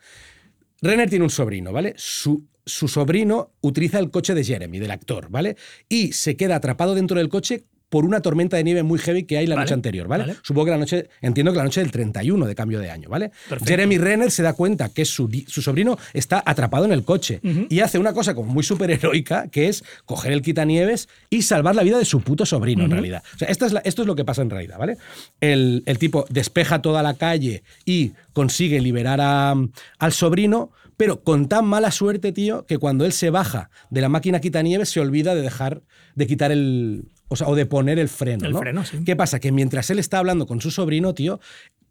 [0.82, 1.94] Renner tiene un sobrino, ¿vale?
[1.98, 5.56] Su, su sobrino utiliza el coche de Jeremy, del actor, ¿vale?
[5.88, 9.38] Y se queda atrapado dentro del coche por una tormenta de nieve muy heavy que
[9.38, 10.24] hay la Vale, noche anterior, ¿vale?
[10.24, 10.36] vale.
[10.42, 13.30] Supongo que la noche, entiendo que la noche del 31 de cambio de año, ¿vale?
[13.48, 13.66] Perfecto.
[13.66, 17.40] Jeremy Renner se da cuenta que su, su sobrino está atrapado en el coche
[17.70, 21.84] y hace una cosa como muy superheroica, que es coger el quitanieves y salvar la
[21.84, 23.22] vida de su puto sobrino, en realidad.
[23.36, 24.98] O sea, esta es la- esto es lo que pasa en realidad, ¿vale?
[25.40, 29.54] El, el tipo despeja toda la calle y consigue liberar a-
[30.00, 34.10] al sobrino, pero con tan mala suerte, tío, que cuando él se baja de la
[34.10, 35.82] máquina quitanieves se olvida de dejar,
[36.16, 38.46] de quitar el, o sea, o de poner el freno.
[38.46, 38.60] El ¿no?
[38.60, 39.04] freno, sí.
[39.06, 39.40] ¿Qué pasa?
[39.40, 41.40] Que mientras él está hablando con su sobrino, tío,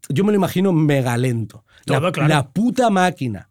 [0.09, 1.65] yo me lo imagino mega lento.
[1.87, 2.29] La, claro.
[2.29, 3.51] la puta máquina,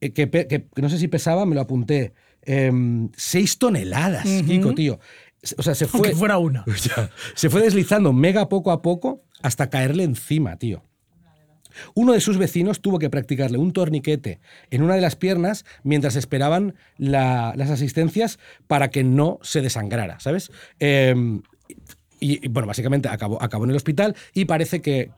[0.00, 4.24] eh, que, pe- que- que no sé si pesaba, me lo apunté, em, seis toneladas,
[4.46, 4.98] Kiko, tío.
[5.58, 5.98] O sea, se fue...
[6.00, 6.64] Aunque fuera una.
[7.34, 10.84] Se fue deslizando mega poco a poco hasta caerle encima, tío.
[11.94, 14.40] Uno de sus vecinos tuvo que practicarle un torniquete
[14.70, 20.20] en una de las piernas mientras esperaban la- las asistencias para que no se desangrara,
[20.20, 20.50] ¿sabes?
[20.80, 21.14] Eh,
[22.20, 25.10] y, bueno, básicamente acabó, acabó en el hospital y parece que,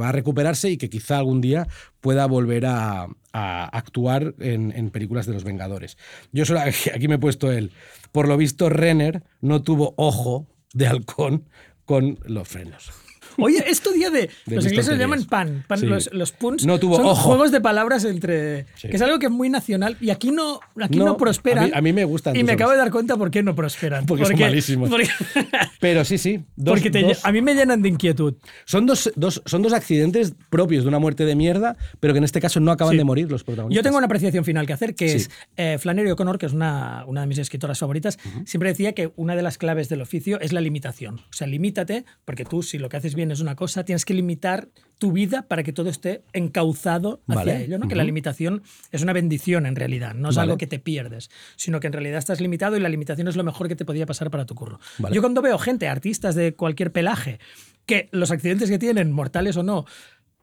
[0.00, 1.68] va a recuperarse y que quizá algún día
[2.00, 5.98] pueda volver a, a actuar en, en películas de los Vengadores.
[6.32, 6.60] Yo solo
[6.94, 7.72] aquí me he puesto él.
[8.10, 11.44] Por lo visto, Renner no tuvo ojo de halcón
[11.84, 12.90] con los frenos.
[13.38, 14.30] Oye, esto día de.
[14.46, 15.64] De los ingleses lo llaman pan.
[15.66, 15.86] pan Sí.
[15.86, 17.14] los, los puns No tuvo son ojo.
[17.22, 18.66] juegos de palabras entre.
[18.76, 18.88] Sí.
[18.88, 19.96] Que es algo que es muy nacional.
[20.00, 21.64] Y aquí no, aquí no, No, prosperan.
[21.64, 23.54] a mí- a mí me gustan Y me acabo de dar cuenta por qué no
[23.54, 24.06] prosperan.
[24.06, 24.90] Porque son malísimos.
[24.90, 25.08] porque-
[25.80, 26.40] Pero sí, sí.
[26.56, 28.34] dos- porque te- dos- a mí me llenan de inquietud.
[28.64, 32.24] son, dos, dos- son dos accidentes propios de una muerte de mierda, pero que en
[32.24, 32.98] este caso no acaban Sí.
[32.98, 33.76] de morir los protagonistas.
[33.76, 37.04] Yo tengo una apreciación final que hacer, que es eh, Flannery O'Connor, que es una,
[37.06, 40.52] una de mis escritoras favoritas, siempre decía que una de las claves del oficio es
[40.52, 41.16] la limitación.
[41.20, 44.14] O sea, limítate, porque tú, si lo que haces bien es una cosa, tienes que
[44.14, 44.68] limitar
[44.98, 47.64] tu vida para que todo esté encauzado hacia Vale.
[47.64, 47.78] ello.
[47.78, 47.88] ¿no?
[47.88, 50.46] Que la limitación es una bendición en realidad, no es Vale.
[50.46, 53.44] algo que te pierdes, sino que en realidad estás limitado y la limitación es lo
[53.44, 54.80] mejor que te podía pasar para tu curro.
[54.98, 55.14] Vale.
[55.14, 57.38] Yo cuando veo gente, artistas de cualquier pelaje,
[57.86, 59.86] que los accidentes que tienen, mortales o no,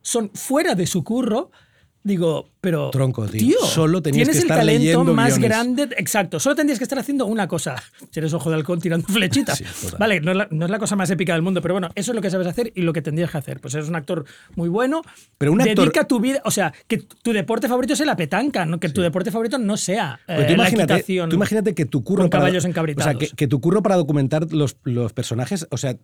[0.02, 1.52] son fuera de su curro,
[2.06, 2.90] digo, pero.
[2.92, 3.58] Tronco, tío.
[3.66, 5.50] Solo tenías tienes que el estar talento leyendo más guiones.
[5.50, 5.84] grande.
[5.98, 7.76] Exacto, solo tendrías que estar haciendo una cosa.
[8.12, 9.58] Si eres ojo de halcón tirando flechitas.
[9.58, 9.66] Sí,
[10.00, 12.12] vale, no es, la, no es la cosa más épica del mundo, pero bueno, eso
[12.12, 13.60] es lo que sabes hacer y lo que tendrías que hacer.
[13.60, 14.24] Pues eres un actor
[14.56, 15.02] muy bueno.
[15.38, 16.42] Pero un actor- Dedica tu vida.
[16.46, 18.80] O sea, que tu deporte favorito sea la petanca, ¿no?
[18.80, 21.30] que tu deporte favorito no sea Pero eh, tú, la imagínate, equitación.
[21.30, 23.18] tú imagínate que tu curro con para- caballos o sea, encabritados.
[23.18, 25.96] que, que tu curro para documentar los, los personajes, o sea,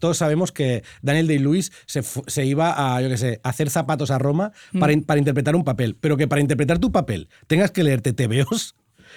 [0.00, 4.18] todos sabemos que Daniel Day-Lewis se, se iba a, yo qué sé, hacer zapatos a
[4.18, 4.78] Roma Mm.
[5.04, 8.76] para interpretar un papel, pero que para interpretar tu papel tengas que leerte TVOs.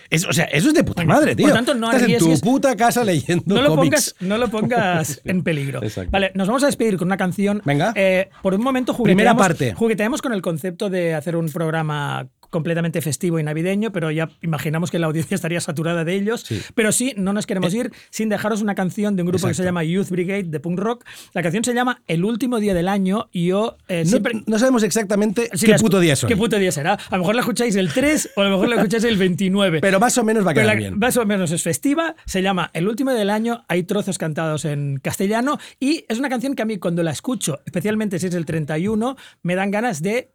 [0.10, 1.54] Es, o sea, eso es de puta madre, por tío.
[1.54, 4.14] tanto, no Estás en tu puta casa leyendo no lo, cómics.
[4.14, 5.82] pongas, no lo pongas en peligro.
[5.82, 6.12] Exacto.
[6.12, 7.62] Vale, nos vamos a despedir con una canción.
[7.66, 7.94] Venga.
[7.96, 9.74] Eh, por un momento Primera jugueteamos, parte.
[9.74, 14.92] jugueteamos con el concepto de hacer un programa completamente festivo y navideño, pero ya imaginamos
[14.92, 16.42] que la audiencia estaría saturada de ellos.
[16.42, 16.62] Sí.
[16.76, 19.64] Pero sí, no nos queremos ir sin dejaros una canción de un grupo que se
[19.64, 21.06] llama Youth Brigade de punk rock.
[21.34, 24.42] La canción se llama El último día del año y yo eh, No, siempre...
[24.46, 26.28] no sabemos exactamente qué puto día es hoy.
[26.30, 26.94] ¿Qué puto día será?
[27.10, 29.82] A lo mejor la escucháis el 3 o a lo mejor la escucháis el 29.
[29.82, 30.98] Pero más o menos va a quedar la- bien.
[31.00, 35.00] Más o menos es festiva, se llama El último del año, hay trozos cantados en
[35.02, 38.46] castellano y es una canción que a mí cuando la escucho, especialmente si es el
[38.46, 40.32] 31, me dan ganas de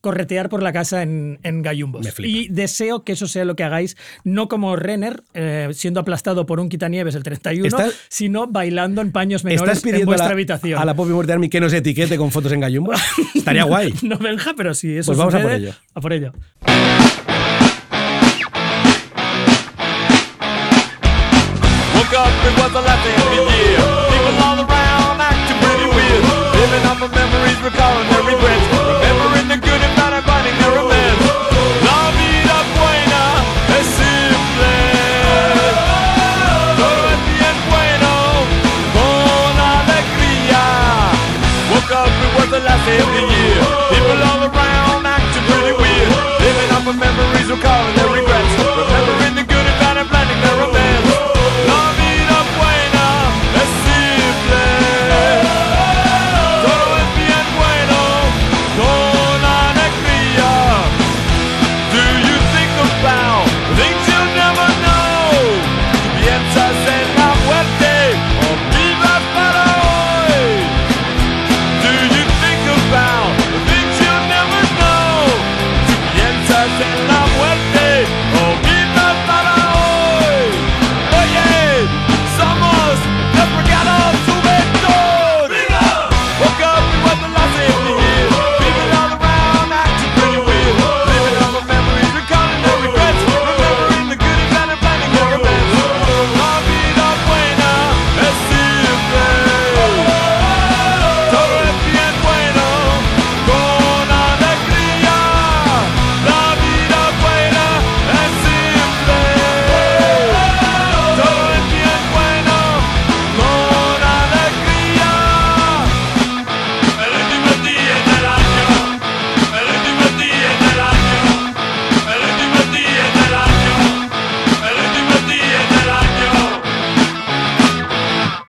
[0.00, 2.04] corretear por la casa en, en gallumbos.
[2.04, 2.38] Me flipa.
[2.38, 6.58] Y deseo que eso sea lo que hagáis, no como Renner, eh, siendo aplastado por
[6.60, 10.28] un quitanieves el 31, Estás- sino bailando en paños menores ¿Estás en pidiendo a vuestra
[10.28, 10.80] la, habitación.
[10.80, 12.92] a la Poppy Muerte Army que nos etiquete con fotos en Gallumbo?
[13.34, 13.94] Estaría guay.
[14.02, 15.72] No, Benja, pero si eso Pues vamos a por ello.
[15.94, 16.32] A por ello.
[47.50, 47.99] will call it